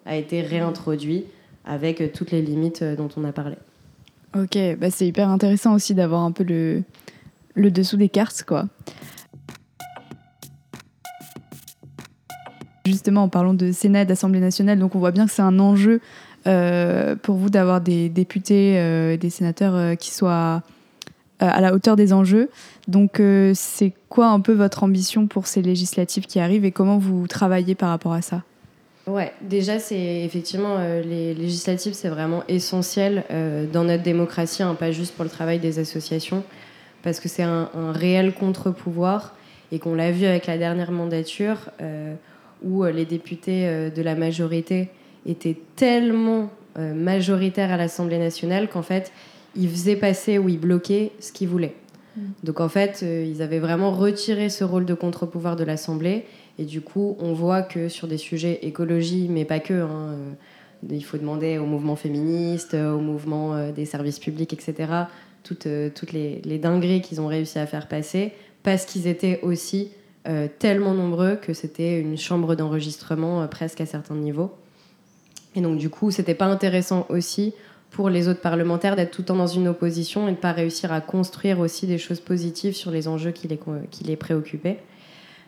a 0.05 0.15
été 0.15 0.41
réintroduit 0.41 1.25
avec 1.65 2.01
euh, 2.01 2.07
toutes 2.11 2.31
les 2.31 2.41
limites 2.41 2.83
dont 2.83 3.09
on 3.17 3.23
a 3.25 3.31
parlé. 3.31 3.55
Ok, 4.35 4.57
bah 4.79 4.89
c'est 4.89 5.05
hyper 5.05 5.29
intéressant 5.29 5.73
aussi 5.73 5.93
d'avoir 5.93 6.21
un 6.21 6.31
peu 6.31 6.45
le, 6.45 6.83
dessous 7.69 7.97
des 7.97 8.07
cartes, 8.07 8.43
quoi. 8.47 8.65
Justement, 12.85 13.23
en 13.23 13.29
parlant 13.29 13.53
de 13.53 13.71
Sénat 13.71 14.05
d'Assemblée 14.05 14.39
nationale, 14.39 14.79
donc 14.79 14.95
on 14.95 14.99
voit 14.99 15.11
bien 15.11 15.25
que 15.25 15.31
c'est 15.31 15.41
un 15.41 15.59
enjeu 15.59 15.99
pour 16.43 17.35
vous 17.35 17.49
d'avoir 17.49 17.81
des 17.81 18.09
députés, 18.09 19.17
des 19.17 19.29
sénateurs 19.29 19.97
qui 19.97 20.11
soient 20.11 20.63
euh, 20.65 20.80
à 21.41 21.61
la 21.61 21.73
hauteur 21.73 21.95
des 21.95 22.13
enjeux. 22.13 22.49
Donc, 22.87 23.19
euh, 23.19 23.51
c'est 23.55 23.93
quoi 24.09 24.27
un 24.27 24.39
peu 24.39 24.53
votre 24.53 24.83
ambition 24.83 25.27
pour 25.27 25.47
ces 25.47 25.61
législatives 25.61 26.25
qui 26.25 26.39
arrivent 26.39 26.65
et 26.65 26.71
comment 26.71 26.97
vous 26.97 27.27
travaillez 27.27 27.75
par 27.75 27.89
rapport 27.89 28.13
à 28.13 28.21
ça? 28.21 28.43
Ouais, 29.07 29.33
déjà, 29.41 29.79
c'est 29.79 30.21
effectivement 30.21 30.75
euh, 30.77 31.01
les 31.01 31.33
législatives, 31.33 31.93
c'est 31.93 32.09
vraiment 32.09 32.43
essentiel 32.47 33.23
dans 33.73 33.83
notre 33.83 34.03
démocratie, 34.03 34.63
hein, 34.63 34.75
pas 34.75 34.91
juste 34.91 35.15
pour 35.15 35.23
le 35.23 35.29
travail 35.29 35.59
des 35.59 35.79
associations, 35.79 36.43
parce 37.01 37.19
que 37.19 37.27
c'est 37.27 37.43
un, 37.43 37.69
réel 37.93 38.33
contre-pouvoir 38.33 39.35
et 39.71 39.79
qu'on 39.79 39.95
l'a 39.95 40.11
vu 40.11 40.25
avec 40.25 40.45
la 40.45 40.57
dernière 40.57 40.91
mandature 40.91 41.71
où 42.61 42.83
les 42.83 43.05
députés 43.05 43.89
de 43.89 44.01
la 44.01 44.15
majorité 44.15 44.89
étaient 45.25 45.57
tellement 45.75 46.49
majoritaires 46.77 47.71
à 47.71 47.77
l'Assemblée 47.77 48.19
nationale 48.19 48.69
qu'en 48.69 48.83
fait, 48.83 49.11
ils 49.55 49.69
faisaient 49.69 49.95
passer 49.95 50.37
ou 50.37 50.49
ils 50.49 50.59
bloquaient 50.59 51.11
ce 51.19 51.31
qu'ils 51.31 51.47
voulaient. 51.47 51.75
Mm. 52.15 52.21
Donc 52.43 52.59
en 52.59 52.69
fait, 52.69 53.01
euh, 53.03 53.25
ils 53.27 53.41
avaient 53.41 53.59
vraiment 53.59 53.91
retiré 53.91 54.49
ce 54.49 54.63
rôle 54.63 54.85
de 54.85 54.93
contre-pouvoir 54.93 55.55
de 55.55 55.63
l'Assemblée. 55.63 56.25
Et 56.59 56.65
du 56.65 56.81
coup, 56.81 57.15
on 57.19 57.33
voit 57.33 57.61
que 57.61 57.89
sur 57.89 58.07
des 58.07 58.17
sujets 58.17 58.59
écologie, 58.63 59.27
mais 59.29 59.45
pas 59.45 59.59
que, 59.59 59.73
hein, 59.73 60.15
euh, 60.15 60.31
il 60.89 61.03
faut 61.03 61.17
demander 61.17 61.57
au 61.57 61.65
mouvement 61.65 61.95
féministe, 61.95 62.73
au 62.73 62.99
mouvement 62.99 63.53
euh, 63.53 63.71
des 63.71 63.85
services 63.85 64.19
publics, 64.19 64.53
etc., 64.53 64.91
toutes, 65.43 65.67
toutes 65.95 66.11
les, 66.11 66.39
les 66.45 66.59
dingueries 66.59 67.01
qu'ils 67.01 67.19
ont 67.19 67.25
réussi 67.25 67.57
à 67.57 67.65
faire 67.65 67.87
passer, 67.87 68.31
parce 68.61 68.85
qu'ils 68.85 69.07
étaient 69.07 69.39
aussi 69.41 69.89
tellement 70.59 70.93
nombreux 70.93 71.35
que 71.35 71.51
c'était 71.51 71.99
une 71.99 72.15
chambre 72.15 72.53
d'enregistrement 72.53 73.47
presque 73.47 73.81
à 73.81 73.87
certains 73.87 74.13
niveaux. 74.13 74.51
Et 75.55 75.61
donc 75.61 75.79
du 75.79 75.89
coup, 75.89 76.11
c'était 76.11 76.35
pas 76.35 76.45
intéressant 76.45 77.07
aussi 77.09 77.55
pour 77.91 78.09
les 78.09 78.27
autres 78.29 78.39
parlementaires 78.39 78.95
d'être 78.95 79.11
tout 79.11 79.21
le 79.21 79.27
temps 79.27 79.35
dans 79.35 79.47
une 79.47 79.67
opposition 79.67 80.23
et 80.27 80.31
de 80.31 80.37
ne 80.37 80.41
pas 80.41 80.53
réussir 80.53 80.91
à 80.91 81.01
construire 81.01 81.59
aussi 81.59 81.85
des 81.85 81.97
choses 81.97 82.21
positives 82.21 82.73
sur 82.73 82.89
les 82.89 83.07
enjeux 83.07 83.31
qui 83.31 83.47
les, 83.47 83.59
qui 83.91 84.03
les 84.05 84.15
préoccupaient. 84.15 84.79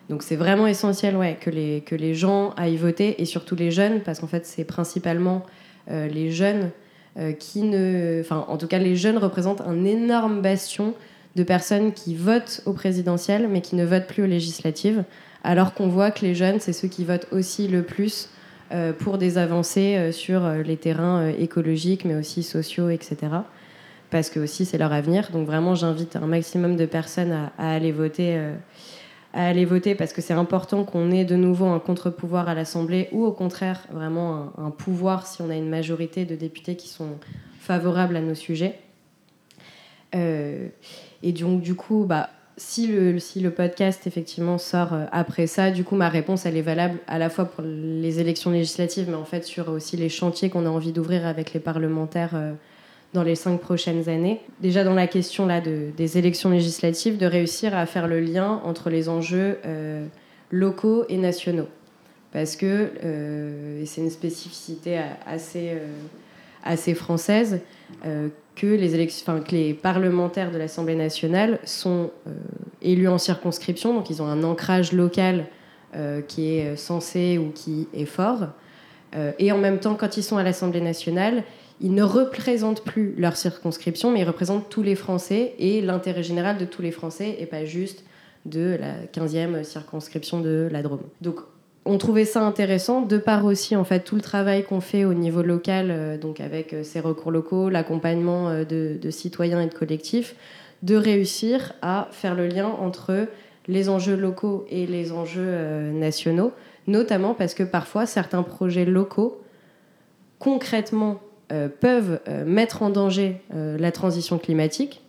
Donc 0.09 0.21
c'est 0.21 0.35
vraiment 0.35 0.67
essentiel 0.67 1.15
ouais, 1.15 1.37
que, 1.39 1.49
les, 1.49 1.81
que 1.81 1.95
les 1.95 2.13
gens 2.13 2.51
aillent 2.57 2.75
voter 2.75 3.21
et 3.21 3.25
surtout 3.25 3.55
les 3.55 3.71
jeunes, 3.71 4.01
parce 4.01 4.19
qu'en 4.19 4.27
fait 4.27 4.45
c'est 4.45 4.65
principalement 4.65 5.45
euh, 5.89 6.07
les 6.07 6.31
jeunes 6.31 6.71
euh, 7.17 7.31
qui 7.31 7.61
ne... 7.61 8.19
Enfin 8.19 8.45
en 8.49 8.57
tout 8.57 8.67
cas 8.67 8.79
les 8.79 8.97
jeunes 8.97 9.17
représentent 9.17 9.61
un 9.61 9.85
énorme 9.85 10.41
bastion 10.41 10.93
de 11.37 11.43
personnes 11.43 11.93
qui 11.93 12.13
votent 12.13 12.61
au 12.65 12.73
présidentiel 12.73 13.47
mais 13.47 13.61
qui 13.61 13.77
ne 13.77 13.85
votent 13.85 14.07
plus 14.07 14.23
aux 14.23 14.27
législatives, 14.27 15.05
alors 15.45 15.73
qu'on 15.73 15.87
voit 15.87 16.11
que 16.11 16.25
les 16.25 16.35
jeunes 16.35 16.59
c'est 16.59 16.73
ceux 16.73 16.89
qui 16.89 17.05
votent 17.05 17.27
aussi 17.31 17.69
le 17.69 17.83
plus 17.83 18.27
pour 18.99 19.17
des 19.17 19.37
avancées 19.37 19.97
euh, 19.97 20.11
sur 20.11 20.43
euh, 20.43 20.63
les 20.63 20.77
terrains 20.77 21.29
écologiques, 21.29 22.05
mais 22.05 22.15
aussi 22.15 22.41
sociaux, 22.41 22.89
etc. 22.89 23.17
Parce 24.09 24.29
que 24.29 24.39
aussi 24.39 24.65
c'est 24.65 24.77
leur 24.77 24.91
avenir. 24.91 25.29
Donc 25.31 25.45
vraiment, 25.45 25.75
j'invite 25.75 26.15
un 26.15 26.25
maximum 26.25 26.75
de 26.75 26.85
personnes 26.85 27.31
à, 27.31 27.51
aller 27.57 27.91
voter. 27.91 28.39
à 29.33 29.47
aller 29.47 29.65
voter 29.65 29.95
parce 29.95 30.13
que 30.13 30.21
c'est 30.21 30.35
important 30.35 30.83
qu'on 30.83 31.09
ait 31.09 31.25
de 31.25 31.35
nouveau 31.35 31.65
un 31.65 31.79
contre-pouvoir 31.79 32.47
à 32.47 32.53
l'Assemblée 32.53 33.09
ou 33.11 33.25
au 33.25 33.31
contraire 33.31 33.87
vraiment 33.91 34.53
un, 34.59 34.69
pouvoir 34.69 35.25
si 35.25 35.41
on 35.41 35.49
a 35.49 35.55
une 35.55 35.69
majorité 35.69 36.25
de 36.25 36.35
députés 36.35 36.75
qui 36.75 36.89
sont 36.89 37.17
favorables 37.59 38.15
à 38.15 38.21
nos 38.21 38.35
sujets. 38.35 38.79
et 40.13 41.31
donc 41.31 41.61
du 41.61 41.73
coup, 41.73 42.05
bah, 42.07 42.29
si 42.57 42.87
le, 42.87 43.19
si 43.19 43.39
le 43.39 43.51
podcast 43.51 44.05
effectivement 44.05 44.57
sort 44.57 44.93
euh, 44.93 45.05
après 45.11 45.47
ça, 45.47 45.71
du 45.71 45.83
coup 45.83 45.95
ma 45.95 46.09
réponse 46.09 46.45
elle 46.45 46.57
est 46.57 46.61
valable 46.61 46.99
à 47.07 47.17
la 47.17 47.29
fois 47.29 47.45
pour 47.45 47.63
les 47.63 48.19
élections 48.19 48.51
législatives, 48.51 49.09
mais 49.09 49.15
en 49.15 49.25
fait 49.25 49.43
sur 49.43 49.69
aussi 49.69 49.97
les 49.97 50.09
chantiers 50.09 50.49
qu'on 50.49 50.65
a 50.65 50.69
envie 50.69 50.91
d'ouvrir 50.91 51.25
avec 51.25 51.53
les 51.53 51.59
parlementaires 51.59 52.35
euh, 52.35 52.53
dans 53.13 53.23
les 53.23 53.35
cinq 53.35 53.59
prochaines 53.59 54.07
années. 54.09 54.39
Déjà 54.59 54.83
dans 54.83 54.93
la 54.93 55.07
question 55.07 55.45
là 55.45 55.61
de, 55.61 55.89
des 55.97 56.17
élections 56.17 56.49
législatives, 56.49 57.17
de 57.17 57.25
réussir 57.25 57.75
à 57.75 57.85
faire 57.85 58.07
le 58.07 58.19
lien 58.19 58.61
entre 58.63 58.89
les 58.89 59.09
enjeux 59.09 59.57
euh, 59.65 60.05
locaux 60.51 61.05
et 61.09 61.17
nationaux, 61.17 61.69
parce 62.31 62.55
que 62.55 62.91
et 63.81 63.85
c'est 63.85 64.01
une 64.01 64.11
spécificité 64.11 64.99
assez 65.25 65.71
assez 66.63 66.93
française 66.93 67.61
que 68.55 68.67
les, 69.51 69.73
parlementaires 69.73 70.51
de 70.51 70.57
l'Assemblée 70.57 70.95
nationale 70.95 71.59
sont 71.63 72.11
euh, 72.27 72.31
élus 72.81 73.07
en 73.07 73.17
circonscription, 73.17 73.93
donc 73.93 74.09
ils 74.09 74.21
ont 74.21 74.27
un 74.27 74.43
ancrage 74.43 74.91
local 74.91 75.47
euh, 75.95 76.21
qui 76.21 76.55
est 76.55 76.75
censé 76.75 77.37
ou 77.37 77.51
qui 77.51 77.87
est 77.93 78.05
fort. 78.05 78.47
Euh, 79.15 79.31
et 79.39 79.51
en 79.51 79.57
même 79.57 79.79
temps, 79.79 79.95
quand 79.95 80.17
ils 80.17 80.23
sont 80.23 80.37
à 80.37 80.43
l'Assemblée 80.43 80.81
nationale, 80.81 81.43
ils 81.81 81.93
ne 81.93 82.03
représentent 82.03 82.83
plus 82.83 83.13
leur 83.17 83.35
circonscription, 83.35 84.11
mais 84.11 84.21
ils 84.21 84.27
représentent 84.27 84.69
tous 84.69 84.83
les 84.83 84.95
Français 84.95 85.53
et 85.59 85.81
l'intérêt 85.81 86.23
général 86.23 86.57
de 86.57 86.65
tous 86.65 86.81
les 86.81 86.91
Français, 86.91 87.35
et 87.39 87.45
pas 87.45 87.65
juste 87.65 88.03
de 88.45 88.77
la 88.79 89.05
15e 89.05 89.63
circonscription 89.63 90.39
de 90.41 90.67
la 90.71 90.81
Drôme. 90.81 91.03
Donc 91.21 91.39
on 91.85 91.97
trouvait 91.97 92.25
ça 92.25 92.41
intéressant 92.41 93.01
de 93.01 93.17
par 93.17 93.45
aussi 93.45 93.75
en 93.75 93.83
fait 93.83 94.01
tout 94.01 94.15
le 94.15 94.21
travail 94.21 94.63
qu'on 94.63 94.81
fait 94.81 95.05
au 95.05 95.13
niveau 95.13 95.41
local, 95.41 96.17
donc 96.19 96.39
avec 96.39 96.75
ces 96.83 96.99
recours 96.99 97.31
locaux, 97.31 97.69
l'accompagnement 97.69 98.63
de, 98.63 98.97
de, 99.01 99.09
citoyens 99.09 99.61
et 99.61 99.67
de 99.67 99.73
collectifs, 99.73 100.35
de 100.81 100.95
réussir 100.95 101.73
à 101.81 102.07
faire 102.11 102.35
le 102.35 102.47
lien 102.47 102.67
entre 102.67 103.27
les 103.67 103.89
enjeux 103.89 104.15
locaux 104.15 104.65
et 104.69 104.85
les 104.87 105.11
enjeux 105.11 105.91
nationaux, 105.91 106.53
notamment 106.87 107.33
parce 107.33 107.53
que 107.53 107.63
parfois 107.63 108.05
certains 108.05 108.43
projets 108.43 108.85
locaux 108.85 109.41
concrètement 110.39 111.21
euh, 111.51 111.67
peuvent 111.67 112.19
euh, 112.27 112.45
mettre 112.45 112.83
en 112.83 112.89
danger 112.89 113.41
euh, 113.53 113.77
la 113.77 113.91
transition 113.91 114.37
climatique 114.37 115.01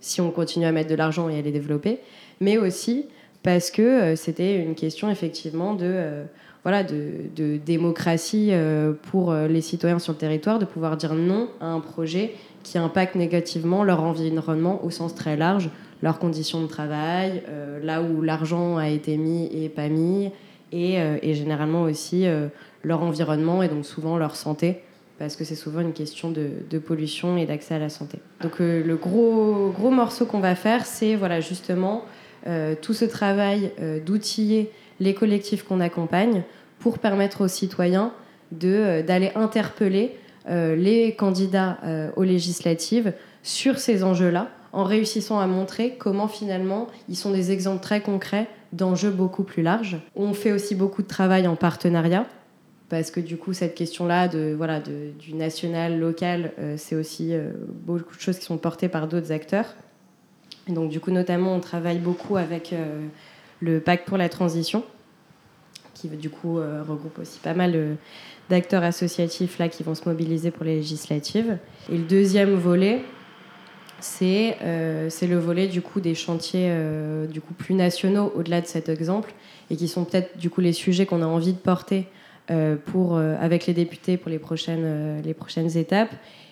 si 0.00 0.20
on 0.20 0.30
continue 0.30 0.64
à 0.64 0.72
mettre 0.72 0.90
de 0.90 0.94
l'argent 0.96 1.28
et 1.28 1.38
à 1.38 1.42
les 1.42 1.52
développer, 1.52 2.00
mais 2.40 2.56
aussi 2.56 3.06
parce 3.42 3.70
que 3.70 4.14
c'était 4.16 4.56
une 4.56 4.74
question 4.74 5.10
effectivement 5.10 5.74
de, 5.74 6.22
voilà, 6.62 6.84
de, 6.84 7.56
démocratie 7.56 8.52
pour 9.10 9.34
les 9.34 9.60
citoyens 9.60 9.98
sur 9.98 10.12
le 10.12 10.18
territoire, 10.18 10.58
de 10.58 10.64
pouvoir 10.64 10.96
dire 10.96 11.14
non 11.14 11.48
à 11.60 11.66
un 11.66 11.80
projet 11.80 12.34
qui 12.62 12.78
impacte 12.78 13.16
négativement 13.16 13.82
leur 13.82 14.02
environnement 14.02 14.84
au 14.84 14.90
sens 14.90 15.14
très 15.14 15.36
large, 15.36 15.70
leurs 16.02 16.20
conditions 16.20 16.62
de 16.62 16.68
travail, 16.68 17.42
là 17.82 18.00
où 18.02 18.22
l'argent 18.22 18.76
a 18.76 18.88
été 18.88 19.16
mis 19.16 19.46
et 19.46 19.68
pas 19.68 19.88
mis, 19.88 20.30
et, 20.70 21.34
généralement 21.34 21.82
aussi 21.82 22.26
leur 22.84 23.02
environnement 23.02 23.62
et 23.62 23.68
donc 23.68 23.84
souvent 23.84 24.16
leur 24.16 24.36
santé 24.36 24.82
parce 25.22 25.36
que 25.36 25.44
c'est 25.44 25.54
souvent 25.54 25.80
une 25.80 25.92
question 25.92 26.32
de, 26.32 26.78
pollution 26.78 27.36
et 27.36 27.46
d'accès 27.46 27.74
à 27.74 27.78
la 27.78 27.88
santé. 27.88 28.18
Donc 28.40 28.60
euh, 28.60 28.82
le 28.84 28.96
gros, 28.96 29.70
gros 29.70 29.90
morceau 29.90 30.26
qu'on 30.26 30.40
va 30.40 30.56
faire, 30.56 30.84
c'est 30.84 31.14
voilà, 31.14 31.38
justement 31.40 31.98
euh, 31.98 32.21
tout 32.80 32.94
ce 32.94 33.04
travail 33.04 33.72
euh, 33.80 34.00
d'outiller 34.00 34.70
les 35.00 35.14
collectifs 35.14 35.62
qu'on 35.62 35.80
accompagne 35.80 36.42
pour 36.78 36.98
permettre 36.98 37.42
aux 37.44 37.48
citoyens 37.48 38.12
d'aller 38.50 39.32
interpeller 39.34 40.16
les 40.46 41.14
candidats 41.16 41.78
aux 42.16 42.22
législatives 42.22 43.14
sur 43.42 43.78
ces 43.78 44.04
enjeux-là, 44.04 44.50
en 44.72 44.84
réussissant 44.84 45.38
à 45.38 45.46
montrer 45.46 45.94
comment 45.98 46.28
finalement 46.28 46.88
ils 47.08 47.16
sont 47.16 47.30
des 47.30 47.50
exemples 47.50 47.82
très 47.82 48.00
concrets 48.02 48.48
d'enjeux 48.72 49.10
beaucoup 49.10 49.42
plus 49.42 49.62
larges. 49.62 49.98
On 50.16 50.34
fait 50.34 50.52
aussi 50.52 50.74
beaucoup 50.74 51.02
de 51.02 51.08
travail 51.08 51.46
en 51.46 51.56
partenariat 51.56 52.26
parce 52.88 53.10
que 53.10 53.20
du 53.20 53.36
coup 53.36 53.52
cette 53.52 53.74
question-là 53.74 54.28
de 54.28 54.54
voilà 54.56 54.80
du 54.80 55.34
national 55.34 55.98
local 55.98 56.52
euh, 56.58 56.74
c'est 56.76 56.94
aussi 56.94 57.32
euh, 57.32 57.50
beaucoup 57.86 58.14
de 58.14 58.20
choses 58.20 58.38
qui 58.38 58.44
sont 58.44 58.58
portées 58.58 58.88
par 58.88 59.08
d'autres 59.08 59.32
acteurs 59.32 59.74
donc 60.68 60.90
du 60.90 61.00
coup 61.00 61.10
notamment 61.10 61.54
on 61.54 61.60
travaille 61.60 61.98
beaucoup 61.98 62.36
avec 62.36 62.72
euh, 62.72 63.06
le 63.60 63.80
pacte 63.80 64.06
pour 64.06 64.18
la 64.18 64.28
transition 64.28 64.84
qui 65.94 66.08
du 66.08 66.30
coup 66.30 66.56
regroupe 66.56 67.18
aussi 67.20 67.38
pas 67.38 67.54
mal 67.54 67.96
d'acteurs 68.50 68.82
associatifs 68.82 69.58
là 69.58 69.68
qui 69.68 69.84
vont 69.84 69.94
se 69.94 70.08
mobiliser 70.08 70.50
pour 70.50 70.64
les 70.64 70.76
législatives 70.76 71.58
et 71.88 71.96
le 71.96 72.02
deuxième 72.02 72.54
volet 72.54 73.02
c'est 74.00 74.56
le 74.60 75.36
volet 75.36 75.68
du 75.68 75.80
coup 75.80 76.00
des 76.00 76.16
chantiers 76.16 76.74
du 77.30 77.40
coup 77.40 77.54
plus 77.54 77.74
nationaux 77.74 78.32
au-delà 78.34 78.60
de 78.60 78.66
cet 78.66 78.88
exemple 78.88 79.32
et 79.70 79.76
qui 79.76 79.86
sont 79.86 80.04
peut-être 80.04 80.32
les 80.58 80.72
sujets 80.72 81.06
qu'on 81.06 81.22
a 81.22 81.26
envie 81.26 81.52
de 81.52 81.58
porter 81.58 82.08
euh, 82.50 82.74
pour, 82.74 83.16
euh, 83.16 83.36
avec 83.40 83.66
les 83.66 83.72
députés 83.72 84.16
pour 84.16 84.28
les 84.28 84.40
prochaines, 84.40 84.82
euh, 84.84 85.22
les 85.22 85.32
prochaines 85.32 85.76
étapes. 85.78 86.10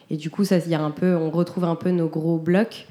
Et 0.09 0.17
du 0.17 0.31
coup, 0.31 0.45
ça, 0.45 0.59
y 0.59 0.75
a 0.75 0.81
un 0.81 0.93
peu, 0.93 1.17
on 1.17 1.31
retrouve 1.31 1.65
un 1.65 1.75
peu 1.75 1.91
nos 1.91 2.07
gros 2.07 2.39
blocs. 2.39 2.87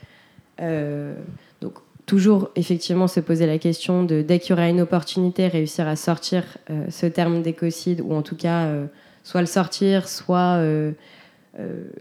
Donc, 0.60 1.74
toujours 2.06 2.50
effectivement 2.56 3.08
se 3.08 3.20
poser 3.20 3.46
la 3.46 3.58
question 3.58 4.04
de 4.04 4.22
dès 4.22 4.40
qu'il 4.40 4.52
y 4.52 4.54
aura 4.54 4.68
une 4.68 4.82
opportunité, 4.82 5.48
réussir 5.48 5.88
à 5.88 5.96
sortir 5.96 6.44
ce 6.90 7.06
terme 7.06 7.42
d'écocide, 7.42 8.02
ou 8.02 8.14
en 8.14 8.22
tout 8.22 8.36
cas, 8.36 8.68
soit 9.24 9.42
le 9.42 9.48
sortir, 9.48 10.10
soit 10.10 10.60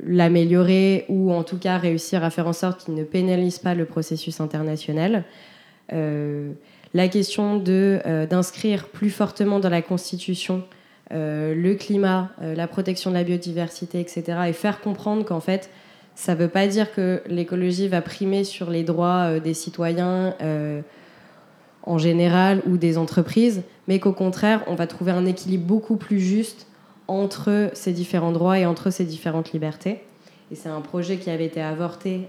l'améliorer, 0.05 1.05
ou 1.09 1.33
en 1.33 1.43
tout 1.43 1.59
cas 1.59 1.79
réussir 1.79 2.25
à 2.25 2.31
faire 2.31 2.47
en 2.47 2.53
sorte 2.53 2.85
qu'il 2.85 2.95
ne 2.95 3.05
pénalise 3.05 3.59
pas 3.59 3.75
le 3.75 3.85
processus 3.85 4.41
international. 4.41 5.25
la 5.91 7.09
question 7.09 7.59
d'inscrire 7.59 8.89
plus 8.89 9.11
fortement 9.11 9.61
dans 9.61 9.71
la 9.71 9.83
Constitution 9.83 10.65
euh, 11.13 11.55
le 11.55 11.75
climat, 11.75 12.31
euh, 12.43 12.55
la 12.55 12.67
protection 12.67 13.11
de 13.11 13.15
la 13.15 13.25
biodiversité, 13.25 13.99
etc. 13.99 14.41
Et 14.49 14.53
faire 14.53 14.81
comprendre 14.81 15.25
qu'en 15.25 15.41
fait, 15.41 15.71
ça 16.19 16.35
ne 16.35 16.41
veut 16.41 16.49
pas 16.49 16.67
dire 16.67 16.93
que 16.93 17.23
l'écologie 17.29 17.87
va 17.87 18.03
primer 18.03 18.43
sur 18.43 18.71
les 18.71 18.83
droits 18.83 19.31
euh, 19.31 19.41
des 19.41 19.55
citoyens 19.55 20.35
en 21.85 21.97
général 21.97 22.61
ou 22.67 22.77
des 22.77 22.99
entreprises, 22.99 23.63
mais 23.87 24.01
qu'au 24.01 24.13
contraire, 24.13 24.65
on 24.67 24.75
va 24.75 24.89
trouver 24.89 25.13
un 25.13 25.25
équilibre 25.25 25.65
beaucoup 25.65 25.97
plus 25.97 26.19
juste 26.19 26.67
entre 27.07 27.71
ces 27.73 27.93
différents 27.93 28.33
droits 28.33 28.59
et 28.59 28.67
entre 28.67 28.91
ces 28.91 29.05
différentes 29.05 29.53
libertés. 29.53 30.01
Et 30.51 30.57
c'est 30.57 30.69
un 30.69 30.81
projet 30.81 31.17
qui 31.17 31.31
avait 31.31 31.47
été 31.47 31.63
avorté 31.63 32.29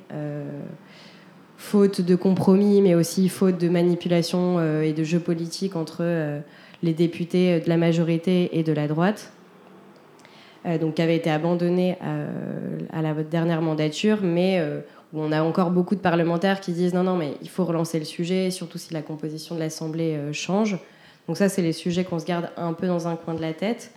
faute 1.57 1.99
de 1.99 2.15
compromis, 2.15 2.81
mais 2.81 2.95
aussi 2.95 3.27
faute 3.27 3.57
de 3.57 3.67
manipulation 3.67 4.81
et 4.81 4.93
de 4.93 5.03
jeux 5.03 5.19
politiques 5.19 5.75
entre 5.75 6.05
les 6.83 6.93
députés 6.93 7.59
de 7.59 7.67
la 7.67 7.77
majorité 7.77 8.57
et 8.57 8.63
de 8.63 8.71
la 8.71 8.87
droite, 8.87 9.31
euh, 9.33 9.38
donc 10.65 10.95
qui 10.95 11.01
avait 11.01 11.15
été 11.15 11.29
abandonné 11.29 11.97
euh, 12.03 12.27
à 12.91 13.01
la 13.01 13.13
dernière 13.13 13.61
mandature, 13.61 14.19
mais 14.21 14.59
euh, 14.59 14.81
où 15.13 15.21
on 15.21 15.31
a 15.31 15.41
encore 15.41 15.71
beaucoup 15.71 15.95
de 15.95 15.99
parlementaires 15.99 16.59
qui 16.59 16.71
disent 16.71 16.93
non, 16.93 17.03
non, 17.03 17.15
mais 17.15 17.33
il 17.41 17.49
faut 17.49 17.65
relancer 17.65 17.99
le 17.99 18.05
sujet, 18.05 18.51
surtout 18.51 18.77
si 18.77 18.93
la 18.93 19.01
composition 19.01 19.55
de 19.55 19.59
l'Assemblée 19.59 20.17
change. 20.33 20.77
Donc 21.27 21.37
ça, 21.37 21.49
c'est 21.49 21.61
les 21.61 21.73
sujets 21.73 22.03
qu'on 22.03 22.19
se 22.19 22.25
garde 22.25 22.49
un 22.57 22.73
peu 22.73 22.87
dans 22.87 23.07
un 23.07 23.15
coin 23.15 23.33
de 23.33 23.41
la 23.41 23.53
tête 23.53 23.91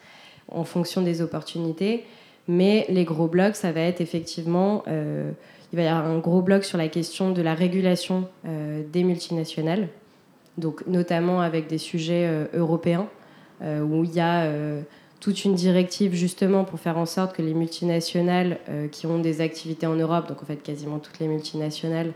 en 0.49 0.65
fonction 0.65 1.03
des 1.03 1.21
opportunités. 1.21 2.05
Mais 2.49 2.87
les 2.89 3.05
gros 3.05 3.29
blocs, 3.29 3.57
ça 3.57 3.73
va 3.73 3.81
être 3.81 4.01
effectivement, 4.01 4.83
il 4.87 5.77
va 5.77 5.83
y 5.83 5.87
avoir 5.87 6.07
un 6.07 6.19
gros 6.19 6.43
bloc 6.43 6.65
sur 6.65 6.79
la 6.79 6.89
question 6.89 7.31
de 7.31 7.43
la 7.43 7.55
régulation 7.55 8.29
des 8.45 9.05
multinationales 9.05 9.89
donc 10.59 10.87
notamment 10.87 11.41
avec 11.41 11.67
des 11.67 11.79
sujets 11.79 12.27
euh, 12.27 12.47
européens, 12.55 13.09
euh, 13.63 13.81
où 13.81 14.05
il 14.05 14.13
y 14.13 14.21
a 14.21 14.43
euh, 14.43 14.83
toute 15.23 15.45
une 15.45 15.55
directive 15.55 16.15
justement 16.15 16.65
pour 16.65 16.81
faire 16.81 16.99
en 16.99 17.07
sorte 17.07 17.35
que 17.37 17.43
les 17.43 17.55
multinationales 17.55 18.59
qui 18.91 19.07
ont 19.07 19.21
des 19.21 19.41
activités 19.41 19.87
en 19.87 19.95
Europe, 19.95 20.29
donc 20.29 20.43
en 20.43 20.45
fait 20.45 20.63
quasiment 20.63 20.99
toutes 20.99 21.21
les 21.21 21.29
multinationales, 21.29 22.13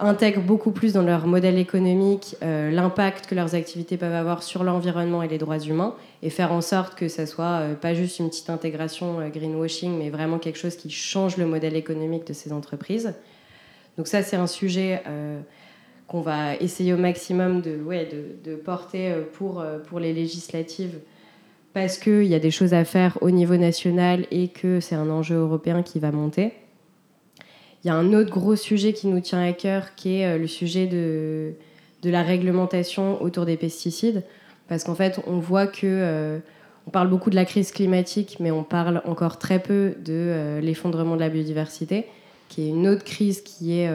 intègrent 0.00 0.42
beaucoup 0.42 0.72
plus 0.72 0.92
dans 0.92 1.02
leur 1.02 1.28
modèle 1.28 1.56
économique 1.56 2.34
l'impact 2.42 3.26
que 3.26 3.36
leurs 3.36 3.54
activités 3.54 3.96
peuvent 3.96 4.14
avoir 4.14 4.42
sur 4.42 4.64
l'environnement 4.64 5.22
et 5.22 5.28
les 5.28 5.38
droits 5.38 5.60
humains, 5.60 5.94
et 6.24 6.30
faire 6.30 6.50
en 6.50 6.60
sorte 6.60 6.96
que 6.96 7.06
ça 7.06 7.24
soit 7.24 7.60
pas 7.80 7.94
juste 7.94 8.18
une 8.18 8.30
petite 8.30 8.50
intégration 8.50 9.28
greenwashing, 9.28 9.96
mais 9.96 10.10
vraiment 10.10 10.40
quelque 10.40 10.58
chose 10.58 10.74
qui 10.74 10.90
change 10.90 11.36
le 11.36 11.46
modèle 11.46 11.76
économique 11.76 12.26
de 12.26 12.32
ces 12.32 12.52
entreprises. 12.52 13.14
Donc 13.96 14.08
ça, 14.08 14.24
c'est 14.24 14.36
un 14.36 14.48
sujet 14.48 15.02
qu'on 16.08 16.22
va 16.22 16.56
essayer 16.56 16.94
au 16.94 16.96
maximum 16.96 17.60
de, 17.60 17.76
ouais, 17.76 18.08
de, 18.44 18.56
porter 18.56 19.12
euh, 19.12 19.22
pour, 19.34 19.60
euh, 19.60 19.78
pour 19.78 20.00
les 20.00 20.12
législatives 20.12 20.98
parce 21.78 21.96
qu'il 21.96 22.24
y 22.24 22.34
a 22.34 22.40
des 22.40 22.50
choses 22.50 22.74
à 22.74 22.84
faire 22.84 23.18
au 23.20 23.30
niveau 23.30 23.56
national 23.56 24.26
et 24.32 24.48
que 24.48 24.80
c'est 24.80 24.96
un 24.96 25.08
enjeu 25.10 25.36
européen 25.36 25.84
qui 25.84 26.00
va 26.00 26.10
monter. 26.10 26.52
Il 27.84 27.86
y 27.86 27.90
a 27.90 27.94
un 27.94 28.12
autre 28.14 28.30
gros 28.30 28.56
sujet 28.56 28.92
qui 28.92 29.06
nous 29.06 29.20
tient 29.20 29.40
à 29.40 29.52
cœur 29.52 29.94
qui 29.94 30.16
est 30.16 30.26
euh, 30.26 30.38
le 30.38 30.48
sujet 30.48 30.88
de, 30.88 31.52
la 32.02 32.24
réglementation 32.24 33.22
autour 33.22 33.46
des 33.46 33.56
pesticides. 33.56 34.24
Parce 34.66 34.82
qu'en 34.82 34.96
fait, 34.96 35.20
on 35.28 35.38
voit 35.38 35.68
que. 35.68 36.40
on 36.88 36.90
parle 36.90 37.08
beaucoup 37.08 37.30
de 37.30 37.36
la 37.36 37.44
crise 37.44 37.70
climatique, 37.70 38.38
mais 38.40 38.50
on 38.50 38.64
parle 38.64 39.00
encore 39.04 39.38
très 39.38 39.60
peu 39.60 39.94
de 40.04 40.58
l'effondrement 40.60 41.14
de 41.14 41.20
la 41.20 41.28
biodiversité, 41.28 42.06
qui 42.48 42.62
est 42.62 42.68
une 42.70 42.88
autre 42.88 43.04
crise 43.04 43.40
qui 43.40 43.78
est 43.78 43.88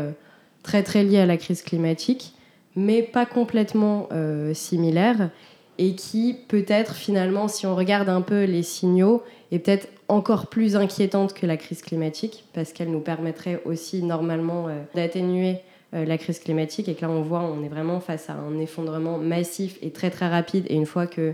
très 0.64 0.84
très 0.84 1.04
lié 1.04 1.20
à 1.20 1.26
la 1.26 1.38
crise 1.38 1.62
climatique, 1.62 2.34
mais 2.76 3.04
pas 3.04 3.26
complètement 3.26 4.08
euh, 4.12 4.54
similaire, 4.54 5.30
et 5.78 5.96
qui 5.96 6.36
peut-être 6.48 6.96
finalement, 6.96 7.48
si 7.48 7.66
on 7.66 7.76
regarde 7.76 8.10
un 8.10 8.22
peu 8.22 8.44
les 8.44 8.64
signaux, 8.64 9.24
est 9.52 9.60
peut-être 9.60 9.88
encore 10.08 10.48
plus 10.48 10.76
inquiétante 10.76 11.34
que 11.34 11.46
la 11.46 11.58
crise 11.58 11.82
climatique, 11.82 12.46
parce 12.54 12.74
qu'elle 12.74 12.92
nous 12.92 13.00
permettrait 13.00 13.62
aussi 13.66 14.04
normalement 14.04 14.68
euh, 14.68 14.82
d'atténuer 14.96 15.58
euh, 15.94 16.06
la 16.06 16.18
crise 16.18 16.40
climatique, 16.40 16.90
et 16.90 16.96
que 16.96 17.02
là 17.02 17.10
on 17.10 17.22
voit, 17.22 17.42
on 17.42 17.64
est 17.64 17.70
vraiment 17.70 18.00
face 18.00 18.30
à 18.30 18.34
un 18.34 18.60
effondrement 18.60 19.18
massif 19.18 19.78
et 19.82 19.92
très 19.92 20.10
très 20.10 20.28
rapide, 20.28 20.66
et 20.70 20.76
une 20.76 20.86
fois 20.86 21.08
que 21.08 21.34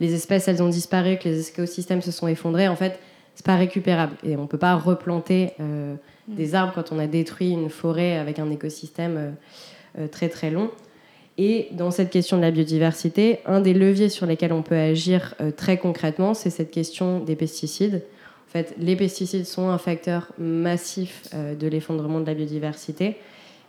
les 0.00 0.14
espèces 0.14 0.48
elles 0.48 0.62
ont 0.62 0.68
disparu, 0.68 1.18
que 1.18 1.28
les 1.28 1.48
écosystèmes 1.48 2.02
se 2.02 2.12
sont 2.12 2.28
effondrés, 2.28 2.68
en 2.68 2.76
fait, 2.76 2.98
c'est 3.34 3.46
pas 3.46 3.56
récupérable, 3.56 4.14
et 4.24 4.36
on 4.36 4.46
peut 4.46 4.58
pas 4.58 4.74
replanter 4.76 5.52
Mm. 6.28 6.34
des 6.36 6.54
arbres 6.54 6.72
quand 6.74 6.92
on 6.92 6.98
a 6.98 7.06
détruit 7.06 7.50
une 7.50 7.70
forêt 7.70 8.16
avec 8.16 8.38
un 8.38 8.50
écosystème 8.50 9.16
euh, 9.16 9.30
euh, 9.98 10.08
très 10.08 10.28
très 10.28 10.50
long. 10.50 10.70
Et 11.36 11.68
dans 11.72 11.90
cette 11.90 12.10
question 12.10 12.36
de 12.36 12.42
la 12.42 12.50
biodiversité, 12.50 13.40
un 13.44 13.60
des 13.60 13.74
leviers 13.74 14.08
sur 14.08 14.26
lesquels 14.26 14.52
on 14.52 14.62
peut 14.62 14.76
agir 14.76 15.34
euh, 15.40 15.50
très 15.50 15.78
concrètement, 15.78 16.32
c'est 16.32 16.50
cette 16.50 16.70
question 16.70 17.18
des 17.18 17.34
pesticides. 17.34 18.02
En 18.48 18.52
fait, 18.52 18.74
les 18.78 18.94
pesticides 18.94 19.46
sont 19.46 19.68
un 19.68 19.78
facteur 19.78 20.30
massif 20.38 21.24
de 21.34 21.66
l'effondrement 21.66 22.20
de 22.20 22.26
la 22.26 22.34
biodiversité. 22.34 23.16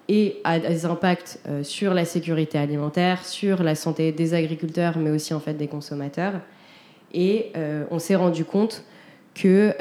et 0.09 0.35
a 0.43 0.59
des 0.59 0.85
impacts 0.85 1.39
sur 1.63 1.95
la 1.95 2.05
sécurité 2.05 2.59
alimentaire, 2.59 3.25
sur 3.25 3.63
la 3.63 3.73
santé 3.73 4.11
des 4.11 4.35
agriculteurs, 4.35 4.99
mais 4.99 5.09
aussi 5.09 5.33
en 5.33 5.39
fait 5.39 5.55
des 5.55 5.65
consommateurs. 5.65 6.33
Et 7.15 7.51
on 7.89 7.97
s'est 7.97 8.15
rendu 8.15 8.45
compte 8.45 8.83
que 9.33 9.73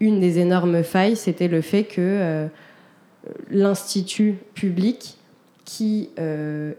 une 0.00 0.20
des 0.20 0.38
énormes 0.38 0.82
failles, 0.82 1.16
c'était 1.16 1.48
le 1.48 1.60
fait 1.60 1.84
que 1.84 2.48
l'institut 3.50 4.36
public 4.54 5.18
qui 5.64 6.10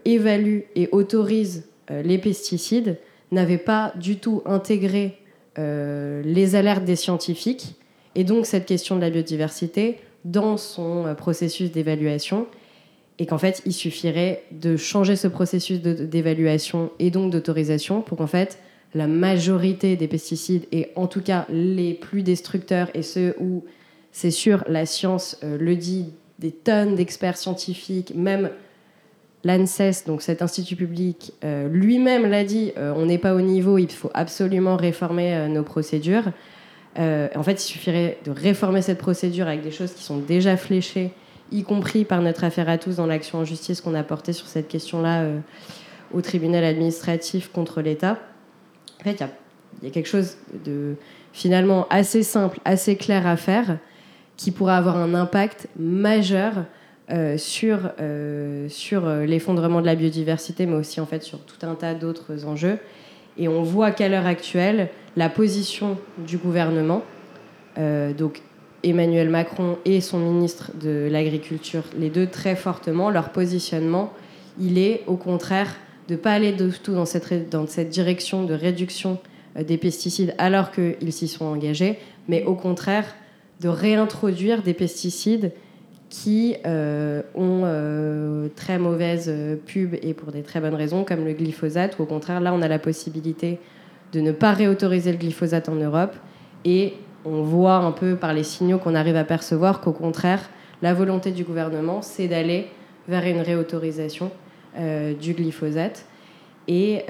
évalue 0.04 0.60
et 0.74 0.88
autorise 0.92 1.64
les 1.90 2.18
pesticides 2.18 2.98
n'avait 3.32 3.58
pas 3.58 3.92
du 3.96 4.16
tout 4.16 4.42
intégré 4.46 5.18
euh, 5.58 6.22
les 6.22 6.54
alertes 6.54 6.84
des 6.84 6.96
scientifiques. 6.96 7.76
Et 8.14 8.24
donc 8.24 8.46
cette 8.46 8.66
question 8.66 8.96
de 8.96 9.00
la 9.00 9.10
biodiversité 9.10 9.98
dans 10.24 10.56
son 10.56 11.06
euh, 11.06 11.14
processus 11.14 11.72
d'évaluation 11.72 12.46
et 13.18 13.26
qu'en 13.26 13.38
fait 13.38 13.62
il 13.64 13.72
suffirait 13.72 14.42
de 14.52 14.76
changer 14.76 15.16
ce 15.16 15.28
processus 15.28 15.80
d'évaluation 15.80 16.90
et 16.98 17.10
donc 17.10 17.32
d'autorisation 17.32 18.02
pour 18.02 18.18
qu'en 18.18 18.26
fait 18.26 18.58
la 18.94 19.06
majorité 19.06 19.96
des 19.96 20.08
pesticides 20.08 20.66
et 20.72 20.90
en 20.94 21.06
tout 21.06 21.22
cas 21.22 21.46
les 21.48 21.94
plus 21.94 22.22
destructeurs 22.22 22.90
et 22.94 23.02
ceux 23.02 23.34
où 23.40 23.64
c'est 24.12 24.30
sûr 24.30 24.62
la 24.68 24.84
science 24.84 25.38
euh, 25.42 25.56
le 25.58 25.74
dit 25.76 26.12
des 26.38 26.50
tonnes 26.50 26.96
d'experts 26.96 27.38
scientifiques 27.38 28.14
même 28.14 28.50
l'ANSES, 29.44 30.04
donc 30.06 30.22
cet 30.22 30.42
institut 30.42 30.76
public, 30.76 31.32
euh, 31.44 31.68
lui-même 31.68 32.26
l'a 32.26 32.44
dit, 32.44 32.72
euh, 32.76 32.92
on 32.96 33.06
n'est 33.06 33.18
pas 33.18 33.34
au 33.34 33.40
niveau, 33.40 33.78
il 33.78 33.90
faut 33.90 34.10
absolument 34.14 34.76
réformer 34.76 35.34
euh, 35.34 35.48
nos 35.48 35.62
procédures. 35.62 36.32
en 36.96 37.42
fait, 37.42 37.52
il 37.52 37.66
suffirait 37.66 38.18
de 38.24 38.30
réformer 38.30 38.82
cette 38.82 38.98
procédure 38.98 39.46
avec 39.46 39.62
des 39.62 39.70
choses 39.70 39.92
qui 39.92 40.02
sont 40.02 40.18
déjà 40.18 40.56
fléchées, 40.56 41.12
y 41.52 41.62
compris 41.62 42.04
par 42.04 42.22
notre 42.22 42.42
affaire 42.44 42.68
à 42.68 42.78
tous 42.78 42.96
dans 42.96 43.06
l'action 43.06 43.38
en 43.38 43.44
justice 43.44 43.80
qu'on 43.80 43.94
a 43.94 44.02
portée 44.02 44.32
sur 44.32 44.46
cette 44.46 44.66
question-là 44.66 45.26
au 46.12 46.22
tribunal 46.22 46.64
administratif 46.64 47.52
contre 47.52 47.82
l'État. 47.82 48.18
En 49.00 49.04
fait, 49.04 49.22
il 49.82 49.86
y, 49.86 49.90
a 49.90 49.92
quelque 49.92 50.08
chose 50.08 50.38
de 50.64 50.96
finalement 51.34 51.86
assez 51.90 52.22
simple, 52.22 52.58
assez 52.64 52.96
clair 52.96 53.26
à 53.26 53.36
faire, 53.36 53.78
qui 54.38 54.50
pourrait 54.50 54.74
avoir 54.74 54.96
un 54.96 55.14
impact 55.14 55.68
majeur 55.78 56.64
euh, 57.08 57.38
sur, 57.38 57.90
euh, 58.00 58.68
sur 58.68 59.06
euh, 59.06 59.26
l'effondrement 59.26 59.80
de 59.80 59.86
la 59.86 59.94
biodiversité, 59.94 60.66
mais 60.66 60.74
aussi 60.74 61.00
en 61.00 61.06
fait 61.06 61.22
sur 61.22 61.38
tout 61.38 61.64
un 61.64 61.76
tas 61.76 61.94
d'autres 61.94 62.44
enjeux. 62.46 62.78
Et 63.38 63.46
on 63.46 63.62
voit 63.62 63.92
qu'à 63.92 64.08
l'heure 64.08 64.26
actuelle, 64.26 64.88
la 65.14 65.28
position 65.28 65.98
du 66.18 66.36
gouvernement, 66.36 67.02
donc 67.76 68.40
Emmanuel 68.82 69.28
Macron 69.28 69.76
et 69.84 70.00
son 70.00 70.18
ministre 70.18 70.72
de 70.80 71.06
l'Agriculture, 71.10 71.84
les 71.98 72.08
deux 72.08 72.26
très 72.26 72.56
fortement, 72.56 73.10
leur 73.10 73.30
positionnement, 73.30 74.10
il 74.58 74.78
est 74.78 75.02
au 75.06 75.16
contraire 75.16 75.76
de 76.08 76.14
ne 76.14 76.18
pas 76.18 76.32
aller 76.32 76.52
de 76.52 76.70
tout 76.70 76.94
dans 76.94 77.04
cette, 77.04 77.50
dans 77.50 77.66
cette 77.66 77.90
direction 77.90 78.44
de 78.44 78.54
réduction 78.54 79.18
des 79.54 79.76
pesticides 79.76 80.34
alors 80.38 80.70
qu'ils 80.70 81.12
s'y 81.12 81.28
sont 81.28 81.44
engagés, 81.44 81.98
mais 82.28 82.44
au 82.44 82.54
contraire 82.54 83.14
de 83.60 83.68
réintroduire 83.68 84.62
des 84.62 84.74
pesticides 84.74 85.52
qui 86.08 86.56
euh, 86.64 87.22
ont 87.34 87.62
euh, 87.64 88.48
très 88.54 88.78
mauvaise 88.78 89.26
euh, 89.28 89.56
pub 89.56 89.94
et 90.02 90.14
pour 90.14 90.30
des 90.30 90.42
très 90.42 90.60
bonnes 90.60 90.74
raisons, 90.74 91.04
comme 91.04 91.24
le 91.24 91.32
glyphosate, 91.32 91.98
ou 91.98 92.04
au 92.04 92.06
contraire, 92.06 92.40
là, 92.40 92.54
on 92.54 92.62
a 92.62 92.68
la 92.68 92.78
possibilité 92.78 93.58
de 94.12 94.20
ne 94.20 94.32
pas 94.32 94.52
réautoriser 94.52 95.10
le 95.10 95.18
glyphosate 95.18 95.68
en 95.68 95.74
Europe. 95.74 96.14
Et 96.64 96.94
on 97.24 97.42
voit 97.42 97.76
un 97.76 97.90
peu 97.90 98.14
par 98.14 98.34
les 98.34 98.44
signaux 98.44 98.78
qu'on 98.78 98.94
arrive 98.94 99.16
à 99.16 99.24
percevoir 99.24 99.80
qu'au 99.80 99.92
contraire, 99.92 100.48
la 100.80 100.94
volonté 100.94 101.32
du 101.32 101.42
gouvernement, 101.42 102.02
c'est 102.02 102.28
d'aller 102.28 102.68
vers 103.08 103.24
une 103.24 103.40
réautorisation 103.40 104.30
du 105.20 105.32
glyphosate. 105.32 106.04
Et, 106.68 107.04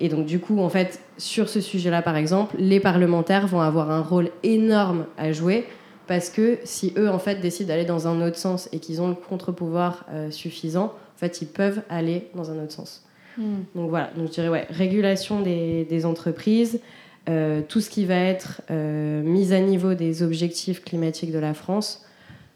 et, 0.00 0.08
donc, 0.08 0.24
du 0.24 0.38
coup, 0.38 0.60
en 0.60 0.68
fait, 0.68 1.00
sur 1.18 1.48
ce 1.48 1.60
sujet-là, 1.60 2.00
par 2.00 2.16
exemple, 2.16 2.56
les 2.58 2.80
parlementaires 2.80 3.46
vont 3.46 3.60
avoir 3.60 3.90
un 3.90 4.00
rôle 4.00 4.30
énorme 4.42 5.04
à 5.18 5.30
jouer 5.32 5.66
parce 6.06 6.30
que 6.30 6.58
si 6.64 6.92
eux, 6.96 7.08
en 7.08 7.18
fait, 7.18 7.36
décident 7.36 7.68
d'aller 7.68 7.84
dans 7.84 8.08
un 8.08 8.26
autre 8.26 8.36
sens 8.36 8.68
et 8.72 8.78
qu'ils 8.78 9.00
ont 9.00 9.08
le 9.08 9.14
contre-pouvoir 9.14 10.06
euh, 10.10 10.30
suffisant, 10.30 10.86
en 10.86 11.18
fait, 11.18 11.42
ils 11.42 11.48
peuvent 11.48 11.82
aller 11.88 12.28
dans 12.34 12.50
un 12.50 12.62
autre 12.62 12.72
sens. 12.72 13.04
Hmm. 13.38 13.62
Donc 13.74 13.90
voilà, 13.90 14.10
donc 14.16 14.28
je 14.28 14.32
dirais, 14.32 14.48
ouais, 14.48 14.66
régulation 14.70 15.40
des, 15.40 16.04
entreprises, 16.04 16.80
euh, 17.28 17.62
tout 17.66 17.80
ce 17.80 17.88
qui 17.88 18.04
va 18.04 18.16
être 18.16 18.62
euh, 18.70 19.22
mise 19.22 19.52
à 19.52 19.60
niveau 19.60 19.94
des 19.94 20.22
objectifs 20.22 20.82
climatiques 20.82 21.32
de 21.32 21.38
la 21.38 21.54
France. 21.54 22.04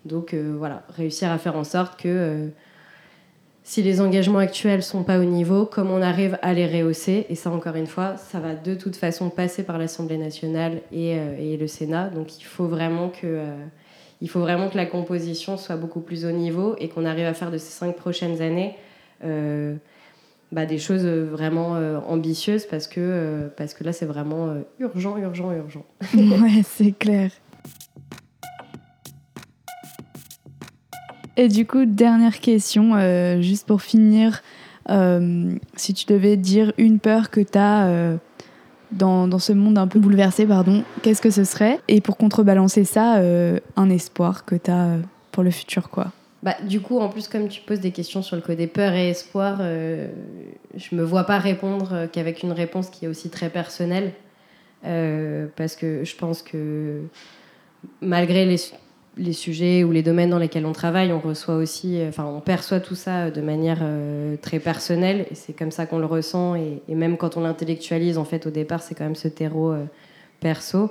Donc 0.05 0.35
voilà, 0.35 0.85
réussir 0.97 1.33
à 1.33 1.39
faire 1.39 1.57
en 1.57 1.65
sorte 1.65 2.01
que 2.01 2.49
si 3.67 3.83
les 3.83 4.01
engagements 4.01 4.39
actuels 4.39 4.85
sont 4.85 5.03
pas 5.03 5.19
au 5.19 5.25
niveau, 5.25 5.67
comme 5.67 5.91
on 5.91 6.01
arrive 6.01 6.39
à 6.41 6.55
les 6.55 6.69
rehausser, 6.69 7.27
et 7.29 7.35
ça 7.35 7.51
encore 7.51 7.75
une 7.75 7.89
fois, 7.89 8.17
ça 8.17 8.39
va 8.39 8.55
de 8.55 8.77
toute 8.77 8.95
façon 8.95 9.29
passer 9.29 9.65
par 9.65 9.77
l'Assemblée 9.77 10.19
nationale 10.19 10.83
et, 10.93 11.17
euh, 11.19 11.57
le 11.57 11.67
Sénat, 11.67 12.09
donc 12.11 12.39
il 12.39 12.45
faut 12.45 12.69
vraiment 12.69 13.09
que 13.09 13.25
euh, 13.25 13.57
il 14.23 14.31
faut 14.31 14.39
vraiment 14.39 14.69
que 14.69 14.77
la 14.77 14.87
composition 14.87 15.57
soit 15.57 15.75
beaucoup 15.75 15.99
plus 15.99 16.25
au 16.25 16.31
niveau 16.31 16.77
et 16.79 16.89
qu'on 16.89 17.05
arrive 17.05 17.27
à 17.27 17.35
faire 17.35 17.51
de 17.51 17.59
ces 17.59 17.73
cinq 17.73 17.97
prochaines 17.97 18.41
années 18.41 18.77
euh, 19.25 19.75
bah, 20.53 20.65
des 20.65 20.79
choses 20.79 21.05
vraiment 21.05 21.73
ambitieuses 22.07 22.67
parce 22.67 22.87
que, 22.87 23.51
parce 23.57 23.75
que 23.75 23.83
là 23.83 23.93
c'est 23.93 24.07
vraiment 24.07 24.55
urgent, 24.79 25.17
urgent, 25.19 25.51
urgent. 25.51 25.85
ouais, 26.15 26.63
c'est 26.63 26.93
clair. 26.93 27.33
Et 31.37 31.49
du 31.49 31.67
coup, 31.67 31.85
dernière 31.85 32.41
question, 32.41 32.95
euh, 32.95 33.41
juste 33.43 33.67
pour 33.67 33.83
finir, 33.83 34.43
euh, 34.89 35.55
si 35.77 35.93
tu 35.93 36.07
devais 36.07 36.37
dire 36.37 36.73
une 36.79 36.99
peur 36.99 37.31
que 37.31 37.41
tu 37.41 37.59
as 37.59 37.89
euh, 37.89 38.17
dans, 38.91 39.39
ce 39.39 39.53
monde 39.53 39.77
un 39.77 39.87
peu 39.87 39.99
bouleversé, 39.99 40.47
pardon, 40.47 40.83
qu'est-ce 41.03 41.21
que 41.21 41.31
ce 41.31 41.45
serait? 41.45 41.79
Et 41.89 42.01
pour 42.01 42.17
contrebalancer 42.17 42.85
ça, 42.85 43.21
un 43.77 43.91
espoir 43.91 44.47
que 44.47 44.55
tu 44.55 44.71
as 44.71 44.97
pour 45.31 45.43
le 45.43 45.51
futur, 45.51 45.91
quoi. 45.91 46.13
Bah, 46.43 46.55
du 46.67 46.81
coup, 46.81 47.01
en 47.01 47.09
plus, 47.09 47.29
comme 47.29 47.49
tu 47.49 47.61
poses 47.61 47.81
des 47.81 47.91
questions 47.91 48.23
sur 48.23 48.37
le 48.37 48.43
côté 48.43 48.67
peur 48.67 48.93
et 48.93 49.11
espoir, 49.11 49.59
je 49.61 50.95
me 50.95 51.03
vois 51.03 51.25
pas 51.25 51.39
répondre 51.39 52.07
qu'avec 52.13 52.43
une 52.43 52.53
réponse 52.53 52.89
qui 52.89 53.05
est 53.05 53.09
aussi 53.09 53.29
très 53.29 53.51
personnelle. 53.51 54.13
parce 54.83 55.77
que 55.77 56.05
je 56.05 56.17
pense 56.17 56.43
que 56.43 57.03
malgré 58.01 58.47
les 58.47 58.57
les 59.17 59.33
sujets 59.33 59.83
ou 59.83 59.93
les 59.93 60.03
domaines 60.03 60.31
dans 60.31 60.39
lesquels 60.39 60.67
on 60.67 60.73
travaille, 60.73 61.13
on 61.13 61.21
reçoit 61.21 61.57
aussi, 61.57 62.01
euh, 62.01 62.09
enfin, 62.09 62.25
on 62.25 62.41
perçoit 62.41 62.81
tout 62.81 62.95
ça 62.95 63.31
de 63.31 63.41
manière 63.41 63.79
euh, 63.83 64.37
très 64.41 64.59
personnelle 64.59 65.27
et 65.31 65.35
c'est 65.35 65.55
comme 65.55 65.71
ça 65.71 65.87
qu'on 65.87 65.99
le 65.99 66.07
ressent. 66.07 66.55
Et, 66.55 66.83
même 66.89 67.17
quand 67.17 67.37
on 67.37 67.41
l'intellectualise, 67.41 68.19
en 68.19 68.25
fait, 68.25 68.47
au 68.47 68.51
départ, 68.51 68.83
c'est 68.83 68.95
quand 68.95 69.05
même 69.05 69.15
ce 69.15 69.29
terreau 69.29 69.73
euh, 69.73 69.85
perso. 70.41 70.91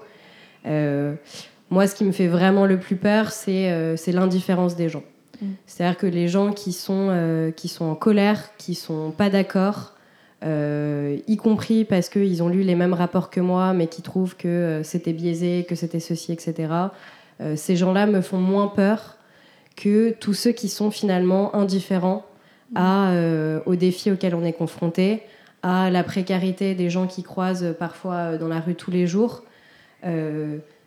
moi, 1.69 1.87
ce 1.87 1.95
qui 1.95 2.03
me 2.03 2.11
fait 2.11 2.27
vraiment 2.27 2.65
le 2.65 2.79
plus 2.79 2.95
peur, 2.95 3.31
c'est 3.31 4.11
l'indifférence 4.11 4.75
des 4.75 4.89
gens. 4.89 5.03
Mm. 5.41 5.45
C'est-à-dire 5.67 5.97
que 5.97 6.07
les 6.07 6.27
gens 6.27 6.51
qui 6.51 6.73
sont, 6.73 7.51
qui 7.55 7.67
sont 7.67 7.85
en 7.85 7.95
colère, 7.95 8.55
qui 8.57 8.73
sont 8.73 9.11
pas 9.11 9.29
d'accord, 9.29 9.93
y 10.43 11.37
compris 11.37 11.85
parce 11.85 12.09
qu'ils 12.09 12.41
ont 12.41 12.49
lu 12.49 12.63
les 12.63 12.75
mêmes 12.75 12.93
rapports 12.93 13.29
que 13.29 13.39
moi, 13.39 13.73
mais 13.73 13.87
qui 13.87 14.01
trouvent 14.01 14.35
que 14.35 14.81
c'était 14.83 15.13
biaisé, 15.13 15.65
que 15.67 15.75
c'était 15.75 15.99
ceci, 15.99 16.31
etc. 16.31 16.69
Euh, 17.41 17.55
ces 17.55 17.75
gens-là 17.75 18.05
me 18.05 18.21
font 18.21 18.37
moins 18.37 18.67
peur 18.67 19.17
que 19.75 20.11
tous 20.11 20.33
ceux 20.33 20.51
qui 20.51 20.69
sont 20.69 20.91
finalement 20.91 21.53
indifférents 21.55 22.25
à, 22.75 23.11
euh, 23.11 23.59
aux 23.65 23.75
défis 23.75 24.11
auxquels 24.11 24.35
on 24.35 24.43
est 24.43 24.53
confronté, 24.53 25.21
à 25.61 25.89
la 25.89 26.03
précarité 26.03 26.75
des 26.75 26.89
gens 26.89 27.07
qui 27.07 27.23
croisent 27.23 27.75
parfois 27.77 28.15
euh, 28.15 28.37
dans 28.37 28.47
la 28.47 28.59
rue 28.59 28.75
tous 28.75 28.91
les 28.91 29.07
jours. 29.07 29.43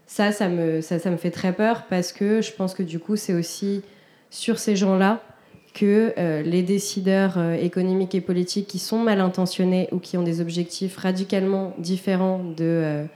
ça, 0.07 0.33
ça 0.33 0.49
me, 0.49 0.81
ça, 0.81 0.99
ça, 0.99 1.11
me 1.11 1.17
fait 1.17 1.31
très 1.31 1.53
peur 1.53 1.85
parce 1.91 2.13
que 2.13 2.41
je 2.41 2.53
pense 2.53 2.73
que 2.73 2.83
du 2.83 2.99
coup, 2.99 3.17
c'est 3.17 3.35
aussi 3.35 3.83
sur 4.31 4.59
ces 4.59 4.77
gens-là 4.77 5.21
que 5.75 6.15
les 6.45 6.63
décideurs 6.63 7.39
économiques 7.55 8.15
et 8.15 8.21
politiques 8.21 8.67
qui 8.67 8.79
sont 8.79 8.99
mal 8.99 9.21
intentionnés 9.21 9.89
ou 9.93 9.99
qui 9.99 10.17
ont 10.17 10.23
des 10.23 10.41
objectifs 10.41 10.97
radicalement 10.97 11.75
différents 11.79 12.43
de 12.57 13.07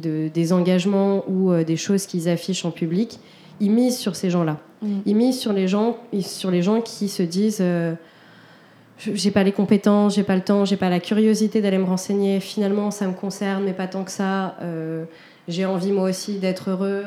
des 0.00 0.52
engagements 0.52 1.24
ou 1.28 1.52
euh, 1.52 1.64
des 1.64 1.76
choses 1.76 2.06
qu'ils 2.06 2.28
affichent 2.28 2.64
en 2.64 2.70
public, 2.70 3.18
ils 3.60 3.70
misent 3.70 3.98
sur 3.98 4.16
ces 4.16 4.30
gens-là. 4.30 4.58
Mm. 4.82 4.98
Ils 5.06 5.16
misent 5.16 5.38
sur 5.38 5.52
les 5.52 5.68
gens, 5.68 5.98
sur 6.20 6.50
les 6.50 6.62
gens 6.62 6.80
qui 6.80 7.08
se 7.08 7.22
disent 7.22 7.58
euh, 7.60 7.94
j'ai 8.98 9.30
pas 9.30 9.44
les 9.44 9.52
compétences, 9.52 10.14
j'ai 10.14 10.22
pas 10.22 10.36
le 10.36 10.42
temps, 10.42 10.64
j'ai 10.64 10.76
pas 10.76 10.88
la 10.90 11.00
curiosité 11.00 11.60
d'aller 11.60 11.78
me 11.78 11.84
renseigner. 11.84 12.40
Finalement, 12.40 12.90
ça 12.90 13.06
me 13.06 13.12
concerne, 13.12 13.64
mais 13.64 13.72
pas 13.72 13.86
tant 13.86 14.04
que 14.04 14.10
ça. 14.10 14.56
Euh, 14.60 15.04
j'ai 15.46 15.64
envie 15.64 15.92
moi 15.92 16.10
aussi 16.10 16.38
d'être 16.38 16.70
heureux, 16.70 17.04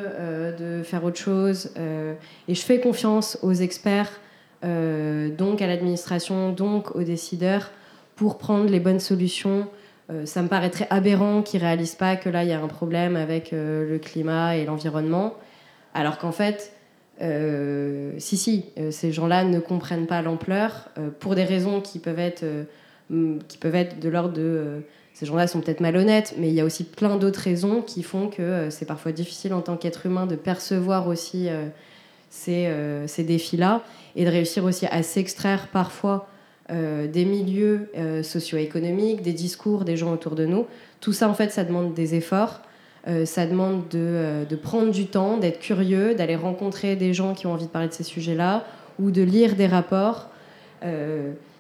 de 0.58 0.82
faire 0.84 1.04
autre 1.04 1.20
chose. 1.20 1.70
et 2.48 2.56
je 2.56 2.62
fais 2.62 2.80
confiance 2.80 3.38
aux 3.44 3.54
experts, 3.54 4.10
donc 4.64 5.62
à 5.62 5.68
l'administration, 5.68 6.52
donc 6.52 6.96
aux 6.96 7.04
décideurs, 7.04 7.70
pour 8.16 8.40
prendre 8.40 8.68
les 8.68 8.80
bonnes 8.80 9.00
solutions 9.00 9.68
euh, 9.68 9.81
ça 10.26 10.42
me 10.42 10.48
paraîtrait 10.48 10.88
aberrant 10.90 11.42
qu'ils 11.42 11.62
réalisent 11.62 11.96
pas 11.96 12.16
que 12.16 12.30
là, 12.30 12.44
il 12.44 12.50
y 12.50 12.54
a 12.54 12.62
un 12.62 12.68
problème 12.68 13.16
avec 13.16 13.54
euh, 13.54 13.90
le 13.90 14.00
climat 14.00 14.58
et 14.58 14.66
l'environnement. 14.66 15.36
Alors 15.94 16.18
qu'en 16.18 16.32
fait, 16.32 16.74
si, 17.20 18.38
si, 18.38 18.66
ces 18.90 19.12
gens-là 19.12 19.44
ne 19.44 19.60
comprennent 19.60 20.08
pas 20.08 20.24
l'ampleur 20.24 20.90
pour 21.20 21.36
des 21.36 21.44
raisons 21.44 21.80
qui 21.80 22.00
peuvent 22.00 22.18
être, 22.18 22.44
qui 23.48 23.58
peuvent 23.60 23.76
être 23.76 24.00
de 24.00 24.10
l'ordre 24.10 24.34
de 24.34 24.82
ces 25.14 25.28
gens-là 25.28 25.46
sont 25.46 25.62
peut-être 25.62 25.82
malhonnêtes, 25.82 26.34
mais 26.40 26.48
il 26.48 26.56
y 26.56 26.62
a 26.62 26.66
aussi 26.66 26.84
plein 26.84 27.18
d'autres 27.18 27.42
raisons 27.42 27.84
qui 27.84 28.02
font 28.02 28.28
que 28.28 28.70
c'est 28.72 28.86
parfois 28.86 29.12
difficile 29.12 29.54
en 29.54 29.62
tant 29.62 29.78
qu'être 29.78 30.08
humain 30.08 30.26
de 30.26 30.36
percevoir 30.36 31.08
aussi 31.08 31.48
ces, 32.32 32.74
ces 33.06 33.24
défis-là 33.24 33.84
et 34.16 34.26
de 34.26 34.30
réussir 34.30 34.64
aussi 34.64 34.88
à 34.88 35.04
s'extraire 35.04 35.68
parfois 35.68 36.28
euh, 36.72 37.06
des 37.06 37.26
milieux 37.26 37.90
euh, 37.98 38.24
socio-économiques, 38.24 39.22
des 39.22 39.34
discours 39.34 39.84
des 39.84 39.98
gens 39.98 40.14
autour 40.14 40.36
de 40.36 40.46
nous. 40.46 40.68
Tout 41.02 41.12
ça, 41.12 41.28
en 41.28 41.34
fait, 41.34 41.52
ça 41.52 41.66
demande 41.66 41.94
des 41.94 42.16
efforts. 42.16 42.62
Euh, 43.10 43.26
ça 43.26 43.46
demande 43.46 43.90
de, 43.90 44.46
de, 44.50 44.56
prendre 44.56 44.90
du 44.90 45.08
temps, 45.08 45.36
d'être 45.36 45.60
curieux, 45.60 46.16
d'aller 46.16 46.38
rencontrer 46.38 46.96
des 46.96 47.14
gens 47.14 47.34
qui 47.34 47.46
ont 47.46 47.52
envie 47.52 47.66
de 47.66 47.72
parler 47.72 47.90
de 47.90 47.94
ces 47.94 48.04
sujets-là, 48.04 48.64
ou 49.00 49.12
de 49.12 49.22
lire 49.22 49.56
des 49.56 49.68
rapports. 49.68 50.30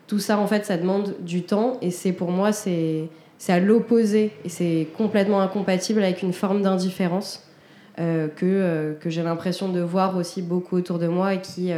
tout 0.07 0.20
ça, 0.20 0.38
en 0.38 0.47
fait, 0.47 0.66
ça 0.66 0.78
demande 0.78 1.16
du 1.20 1.43
temps, 1.43 1.78
et 1.82 1.91
c'est 1.91 2.14
pour 2.14 2.32
moi, 2.32 2.53
c'est 2.53 3.09
à 3.49 3.59
l'opposé, 3.59 4.32
et 4.45 4.49
c'est 4.49 4.88
complètement 4.95 5.41
incompatible 5.41 6.03
avec 6.03 6.22
une 6.22 6.34
forme 6.34 6.62
d'indifférence 6.62 7.49
que, 7.97 8.95
que 8.99 9.09
j'ai 9.09 9.24
l'impression 9.24 9.70
de 9.70 9.82
voir 9.82 10.16
aussi 10.18 10.41
beaucoup 10.41 10.78
autour 10.78 10.99
de 10.99 11.07
moi 11.07 11.34
et 11.34 11.41
qui 11.41 11.72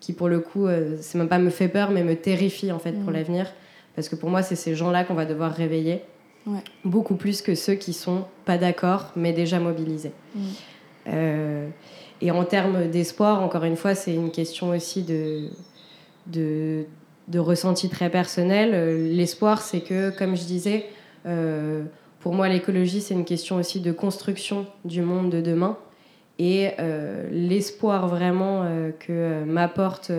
qui 0.00 0.12
pour 0.12 0.28
le 0.28 0.40
coup, 0.40 0.66
euh, 0.66 0.96
c'est 1.00 1.18
même 1.18 1.28
pas 1.28 1.38
me 1.38 1.50
fait 1.50 1.68
peur, 1.68 1.90
mais 1.90 2.04
me 2.04 2.14
terrifie 2.14 2.72
en 2.72 2.78
fait 2.78 2.92
pour 2.92 3.10
mm. 3.10 3.14
l'avenir. 3.14 3.46
Parce 3.94 4.08
que 4.08 4.16
pour 4.16 4.30
moi, 4.30 4.42
c'est 4.42 4.56
ces 4.56 4.74
gens-là 4.74 5.04
qu'on 5.04 5.14
va 5.14 5.24
devoir 5.24 5.52
réveiller. 5.52 6.02
Beaucoup 6.82 7.16
plus 7.16 7.42
que 7.42 7.54
ceux 7.54 7.74
qui 7.74 7.92
sont 7.92 8.24
pas 8.46 8.56
d'accord, 8.56 9.12
mais 9.16 9.34
déjà 9.34 9.60
mobilisés. 9.60 10.12
Mm. 10.34 10.40
Euh, 11.08 11.68
et 12.20 12.30
en 12.30 12.44
termes 12.44 12.88
d'espoir, 12.88 13.42
encore 13.42 13.64
une 13.64 13.76
fois, 13.76 13.94
c'est 13.94 14.14
une 14.14 14.30
question 14.30 14.70
aussi 14.70 15.02
de, 15.02 15.48
de, 16.26 16.84
de 17.28 17.38
ressenti 17.38 17.90
très 17.90 18.08
personnel. 18.08 18.70
Euh, 18.72 19.08
l'espoir, 19.08 19.60
c'est 19.60 19.80
que, 19.80 20.16
comme 20.16 20.36
je 20.36 20.44
disais, 20.44 20.86
pour 22.20 22.32
moi, 22.32 22.48
l'écologie, 22.48 23.02
c'est 23.02 23.12
une 23.12 23.26
question 23.26 23.56
aussi 23.56 23.80
de 23.80 23.92
construction 23.92 24.66
du 24.86 25.02
monde 25.02 25.28
de 25.28 25.42
demain. 25.42 25.76
Et 26.38 26.70
euh, 26.78 27.24
l'espoir 27.32 28.06
vraiment 28.06 28.62
euh, 28.62 28.90
que 28.90 29.06
euh, 29.10 29.44
m'apporte 29.44 30.10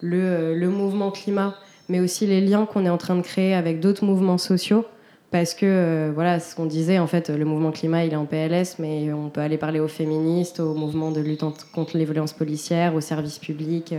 le, 0.00 0.54
le, 0.54 0.68
mouvement 0.68 1.10
climat, 1.10 1.54
mais 1.88 2.00
aussi 2.00 2.26
les 2.26 2.42
liens 2.42 2.66
qu'on 2.66 2.84
est 2.84 2.90
en 2.90 2.98
train 2.98 3.16
de 3.16 3.22
créer 3.22 3.54
avec 3.54 3.80
d'autres 3.80 4.04
mouvements 4.04 4.38
sociaux. 4.38 4.84
Parce 5.30 5.52
que, 5.52 6.10
voilà, 6.14 6.40
ce 6.40 6.56
qu'on 6.56 6.64
disait, 6.64 6.98
en 6.98 7.06
fait, 7.06 7.28
le 7.28 7.44
mouvement 7.44 7.70
climat, 7.70 8.02
il 8.06 8.14
est 8.14 8.16
en 8.16 8.24
PLS, 8.24 8.78
mais 8.78 9.12
on 9.12 9.28
peut 9.28 9.42
aller 9.42 9.58
parler 9.58 9.78
aux 9.78 9.88
féministes, 9.88 10.58
au 10.58 10.72
mouvement 10.72 11.10
de 11.10 11.20
lutte 11.20 11.44
contre 11.74 11.98
les 11.98 12.06
violences 12.06 12.32
policières, 12.32 12.94
aux 12.94 13.02
services 13.02 13.38
publics, 13.38 13.94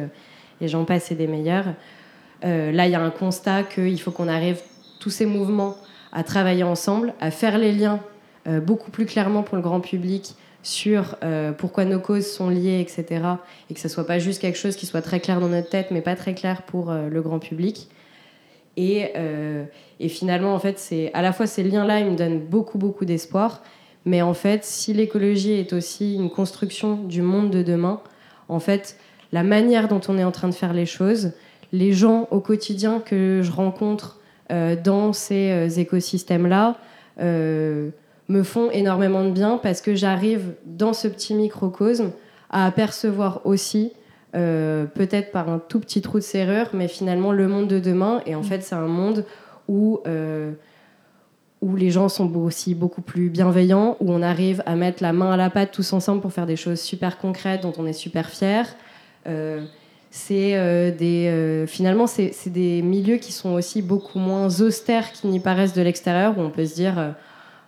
et 0.59 0.67
j'en 0.67 0.85
passe, 0.85 1.11
et 1.11 1.15
des 1.15 1.27
meilleurs. 1.27 1.65
là, 2.41 2.87
il 2.87 2.91
y 2.91 2.95
a 2.95 2.99
un 2.99 3.11
constat 3.11 3.61
qu'il 3.61 4.01
faut 4.01 4.09
qu'on 4.09 4.27
arrive, 4.27 4.59
tous 4.99 5.11
ces 5.11 5.27
mouvements, 5.27 5.75
à 6.11 6.23
travailler 6.23 6.63
ensemble, 6.63 7.13
à 7.21 7.29
faire 7.29 7.59
les 7.59 7.73
liens 7.73 7.99
beaucoup 8.63 8.89
plus 8.89 9.05
clairement 9.05 9.43
pour 9.43 9.55
le 9.55 9.61
grand 9.61 9.81
public 9.81 10.33
sur 10.63 11.15
euh, 11.23 11.51
pourquoi 11.51 11.85
nos 11.85 11.99
causes 11.99 12.27
sont 12.27 12.49
liées, 12.49 12.79
etc. 12.81 13.23
Et 13.69 13.73
que 13.73 13.79
ce 13.79 13.87
soit 13.87 14.05
pas 14.05 14.19
juste 14.19 14.41
quelque 14.41 14.57
chose 14.57 14.75
qui 14.75 14.85
soit 14.85 15.01
très 15.01 15.19
clair 15.19 15.39
dans 15.39 15.47
notre 15.47 15.69
tête, 15.69 15.87
mais 15.91 16.01
pas 16.01 16.15
très 16.15 16.33
clair 16.33 16.63
pour 16.63 16.91
euh, 16.91 17.09
le 17.09 17.21
grand 17.21 17.39
public. 17.39 17.87
Et, 18.77 19.11
euh, 19.15 19.65
et 19.99 20.09
finalement, 20.09 20.53
en 20.53 20.59
fait, 20.59 20.79
c'est 20.79 21.11
à 21.13 21.21
la 21.21 21.33
fois 21.33 21.47
ces 21.47 21.63
liens-là, 21.63 21.99
ils 21.99 22.11
me 22.11 22.15
donnent 22.15 22.39
beaucoup, 22.39 22.77
beaucoup 22.77 23.05
d'espoir. 23.05 23.63
Mais 24.05 24.21
en 24.21 24.33
fait, 24.33 24.63
si 24.63 24.93
l'écologie 24.93 25.53
est 25.53 25.73
aussi 25.73 26.15
une 26.15 26.29
construction 26.29 26.95
du 26.95 27.21
monde 27.21 27.51
de 27.51 27.63
demain, 27.63 28.01
en 28.47 28.59
fait, 28.59 28.97
la 29.31 29.43
manière 29.43 29.87
dont 29.87 30.01
on 30.07 30.17
est 30.17 30.23
en 30.23 30.31
train 30.31 30.47
de 30.47 30.53
faire 30.53 30.73
les 30.73 30.85
choses, 30.85 31.33
les 31.71 31.91
gens 31.91 32.27
au 32.31 32.39
quotidien 32.39 32.99
que 32.99 33.41
je 33.43 33.51
rencontre 33.51 34.19
dans 34.83 35.13
ces 35.13 35.79
écosystèmes-là, 35.79 36.77
me 38.29 38.43
font 38.43 38.69
énormément 38.69 39.25
de 39.25 39.31
bien 39.31 39.57
parce 39.57 39.81
que 39.81 39.95
j'arrive 39.95 40.53
dans 40.65 40.93
ce 40.93 41.07
petit 41.07 41.33
microcosme 41.33 42.11
à 42.51 42.65
apercevoir 42.65 43.41
aussi, 43.43 43.91
euh, 44.35 44.85
peut-être 44.85 45.31
par 45.31 45.49
un 45.49 45.59
tout 45.59 45.79
petit 45.79 46.01
trou 46.01 46.19
de 46.19 46.23
serrure, 46.23 46.67
mais 46.73 46.87
finalement 46.87 47.31
le 47.31 47.47
monde 47.47 47.67
de 47.67 47.79
demain. 47.79 48.21
Et 48.27 48.35
en 48.35 48.43
fait, 48.43 48.61
c'est 48.61 48.75
un 48.75 48.87
monde 48.87 49.25
où, 49.67 49.99
euh, 50.07 50.51
où 51.61 51.75
les 51.75 51.89
gens 51.89 52.07
sont 52.07 52.33
aussi 52.35 52.75
beaucoup 52.75 53.01
plus 53.01 53.29
bienveillants, 53.29 53.97
où 53.99 54.11
on 54.11 54.21
arrive 54.21 54.61
à 54.67 54.75
mettre 54.75 55.01
la 55.01 55.11
main 55.11 55.31
à 55.31 55.37
la 55.37 55.49
pâte 55.49 55.71
tous 55.71 55.91
ensemble 55.93 56.21
pour 56.21 56.31
faire 56.31 56.45
des 56.45 56.55
choses 56.55 56.79
super 56.79 57.17
concrètes 57.17 57.61
dont 57.61 57.73
on 57.77 57.85
est 57.87 57.93
super 57.93 58.29
fier. 58.29 58.67
Euh, 59.27 59.65
c'est 60.11 60.91
des 60.97 61.65
finalement 61.67 62.07
c'est 62.07 62.33
des 62.47 62.81
milieux 62.81 63.17
qui 63.17 63.31
sont 63.31 63.53
aussi 63.53 63.83
beaucoup 63.83 64.17
moins 64.17 64.59
austères 64.59 65.11
qu'ils 65.11 65.29
n'y 65.29 65.39
paraissent 65.39 65.75
de 65.75 65.83
l'extérieur 65.83 66.35
où 66.35 66.41
on 66.41 66.49
peut 66.49 66.65
se 66.65 66.73
dire 66.73 67.13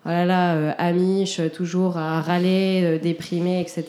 oh 0.05 0.09
là 0.09 0.55
euh, 0.55 0.71
amiche, 0.77 1.39
euh, 1.39 1.49
toujours 1.49 1.97
à 1.97 2.21
râler, 2.21 2.81
euh, 2.83 2.99
déprimé, 2.99 3.61
etc. 3.61 3.85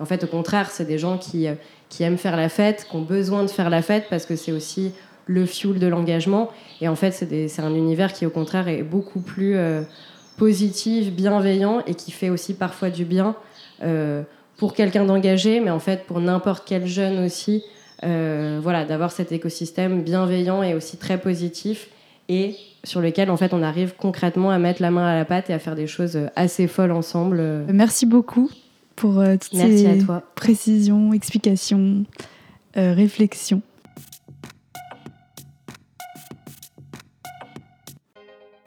en 0.00 0.04
fait, 0.04 0.24
au 0.24 0.26
contraire, 0.26 0.70
c'est 0.70 0.84
des 0.84 0.98
gens 0.98 1.18
qui, 1.18 1.46
qui 1.88 2.02
aiment 2.02 2.18
faire 2.18 2.36
la 2.36 2.48
fête, 2.48 2.86
qui 2.90 2.96
ont 2.96 3.02
besoin 3.02 3.42
de 3.44 3.50
faire 3.50 3.70
la 3.70 3.82
fête 3.82 4.06
parce 4.10 4.26
que 4.26 4.36
c'est 4.36 4.52
aussi 4.52 4.92
le 5.26 5.46
fuel 5.46 5.78
de 5.78 5.86
l'engagement. 5.86 6.50
Et 6.80 6.88
en 6.88 6.96
fait, 6.96 7.12
c'est 7.12 7.62
un 7.62 7.74
univers 7.74 8.12
qui, 8.12 8.26
au 8.26 8.30
contraire, 8.30 8.68
est 8.68 8.82
beaucoup 8.82 9.20
plus 9.20 9.56
positif, 10.36 11.12
bienveillant 11.12 11.82
et 11.86 11.94
qui 11.94 12.10
fait 12.10 12.28
aussi 12.28 12.52
parfois 12.52 12.90
du 12.90 13.06
bien 13.06 13.34
pour 14.58 14.74
quelqu'un 14.74 15.06
d'engagé, 15.06 15.60
mais 15.60 15.70
en 15.70 15.78
fait, 15.78 16.04
pour 16.04 16.20
n'importe 16.20 16.64
quel 16.66 16.86
jeune 16.86 17.24
aussi. 17.24 17.64
voilà, 18.02 18.84
d'avoir 18.84 19.12
cet 19.12 19.32
écosystème 19.32 20.02
bienveillant 20.02 20.62
et 20.62 20.74
aussi 20.74 20.98
très 20.98 21.16
positif 21.16 21.88
et 22.28 22.56
sur 22.84 23.00
lequel 23.00 23.30
en 23.30 23.36
fait 23.36 23.52
on 23.54 23.62
arrive 23.62 23.94
concrètement 23.96 24.50
à 24.50 24.58
mettre 24.58 24.82
la 24.82 24.90
main 24.90 25.06
à 25.06 25.14
la 25.14 25.24
pâte 25.24 25.50
et 25.50 25.52
à 25.52 25.58
faire 25.58 25.74
des 25.74 25.86
choses 25.86 26.18
assez 26.36 26.66
folles 26.66 26.92
ensemble. 26.92 27.42
Merci 27.68 28.06
beaucoup 28.06 28.50
pour 28.96 29.18
euh, 29.18 29.36
toutes 29.36 29.58
ces 29.58 29.98
précisions, 30.34 31.12
explications, 31.12 32.04
euh, 32.76 32.92
réflexions. 32.92 33.62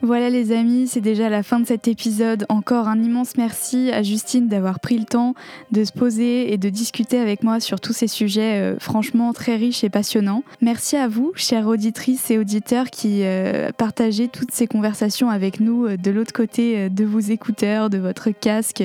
Voilà 0.04 0.30
les 0.30 0.52
amis, 0.52 0.88
c'est 0.88 1.02
déjà 1.02 1.28
la 1.28 1.42
fin 1.42 1.60
de 1.60 1.66
cet 1.66 1.88
épisode. 1.88 2.46
Encore 2.50 2.88
un 2.88 3.02
immense 3.02 3.36
merci 3.36 3.90
à 3.92 4.04
Justine 4.04 4.48
d'avoir 4.48 4.80
pris 4.80 5.00
le 5.00 5.06
temps 5.06 5.34
de 5.72 5.84
se 5.84 5.92
poser 5.92 6.54
et 6.54 6.60
de 6.60 6.70
discuter 6.70 7.18
avec 7.18 7.42
moi 7.42 7.60
sur 7.60 7.80
tous 7.80 7.94
ces 7.94 8.08
sujets 8.08 8.60
euh, 8.60 8.80
franchement 8.80 9.34
très 9.34 9.56
riches 9.56 9.84
et 9.84 9.90
passionnants. 9.90 10.44
Merci 10.62 10.98
à 10.98 11.08
vous, 11.08 11.32
chères 11.34 11.66
auditrices 11.66 12.30
et 12.30 12.38
auditeurs, 12.38 12.92
qui 12.92 13.22
euh, 13.24 13.72
partagez 13.76 14.28
toutes 14.28 14.52
ces 14.52 14.68
conversations 14.68 15.32
avec 15.32 15.60
nous 15.60 15.88
euh, 15.88 15.98
de 15.98 16.12
l'autre 16.12 16.32
côté 16.32 16.92
de 16.92 17.04
vos 17.04 17.20
écouteurs, 17.20 17.90
de 17.90 17.98
votre 17.98 18.30
casque 18.30 18.84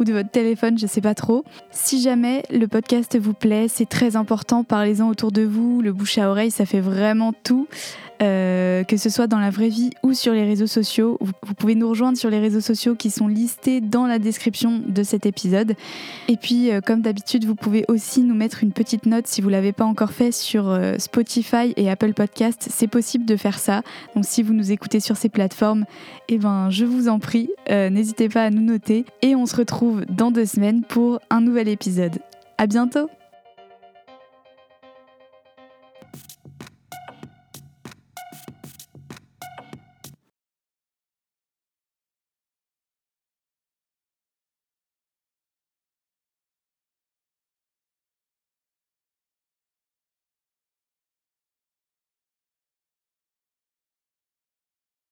ou 0.00 0.04
de 0.04 0.14
votre 0.14 0.30
téléphone, 0.30 0.78
je 0.78 0.86
sais 0.86 1.02
pas 1.02 1.14
trop. 1.14 1.44
Si 1.70 2.00
jamais 2.00 2.44
le 2.50 2.66
podcast 2.66 3.18
vous 3.18 3.34
plaît, 3.34 3.66
c'est 3.68 3.88
très 3.88 4.16
important, 4.16 4.64
parlez-en 4.64 5.10
autour 5.10 5.32
de 5.32 5.42
vous, 5.42 5.82
le 5.82 5.92
bouche 5.92 6.16
à 6.16 6.30
oreille, 6.30 6.50
ça 6.50 6.64
fait 6.64 6.80
vraiment 6.80 7.34
tout. 7.44 7.68
Euh, 8.22 8.82
que 8.84 8.96
ce 8.96 9.10
soit 9.10 9.26
dans 9.26 9.38
la 9.38 9.50
vraie 9.50 9.68
vie 9.68 9.90
ou 10.02 10.14
sur 10.14 10.32
les 10.32 10.44
réseaux 10.44 10.66
sociaux. 10.66 11.18
Vous, 11.20 11.54
pouvez 11.54 11.74
nous 11.74 11.88
rejoindre 11.88 12.16
sur 12.16 12.30
les 12.30 12.38
réseaux 12.38 12.60
sociaux 12.60 12.94
qui 12.94 13.10
sont 13.10 13.28
listés 13.28 13.80
dans 13.80 14.06
la 14.06 14.18
description 14.18 14.80
de 14.86 15.02
cet 15.02 15.26
épisode. 15.26 15.74
Et 16.28 16.36
puis, 16.36 16.70
euh, 16.70 16.80
comme 16.80 17.02
d'habitude, 17.02 17.44
vous 17.44 17.54
pouvez 17.54 17.84
aussi 17.88 18.22
nous 18.22 18.34
mettre 18.34 18.62
une 18.62 18.72
petite 18.72 19.04
note 19.06 19.26
si 19.26 19.42
vous 19.42 19.48
l'avez 19.48 19.72
pas 19.72 19.84
encore 19.84 20.12
fait 20.12 20.32
sur 20.32 20.68
euh, 20.68 20.94
Spotify 20.98 21.74
et 21.76 21.90
Apple 21.90 22.14
Podcast. 22.14 22.68
C'est 22.70 22.88
possible 22.88 23.26
de 23.26 23.36
faire 23.36 23.58
ça. 23.58 23.82
Donc, 24.14 24.24
si 24.24 24.42
vous 24.42 24.54
nous 24.54 24.72
écoutez 24.72 25.00
sur 25.00 25.16
ces 25.16 25.28
plateformes, 25.28 25.84
eh 26.28 26.38
ben, 26.38 26.70
je 26.70 26.84
vous 26.84 27.08
en 27.08 27.18
prie, 27.18 27.50
n'hésitez 27.68 28.28
pas 28.28 28.44
à 28.44 28.50
nous 28.50 28.62
noter. 28.62 29.04
Et 29.22 29.34
on 29.36 29.46
se 29.46 29.56
retrouve 29.56 30.04
dans 30.06 30.30
deux 30.30 30.46
semaines 30.46 30.82
pour 30.82 31.20
un 31.30 31.40
nouvel 31.40 31.68
épisode. 31.68 32.18
À 32.58 32.66
bientôt! 32.66 33.08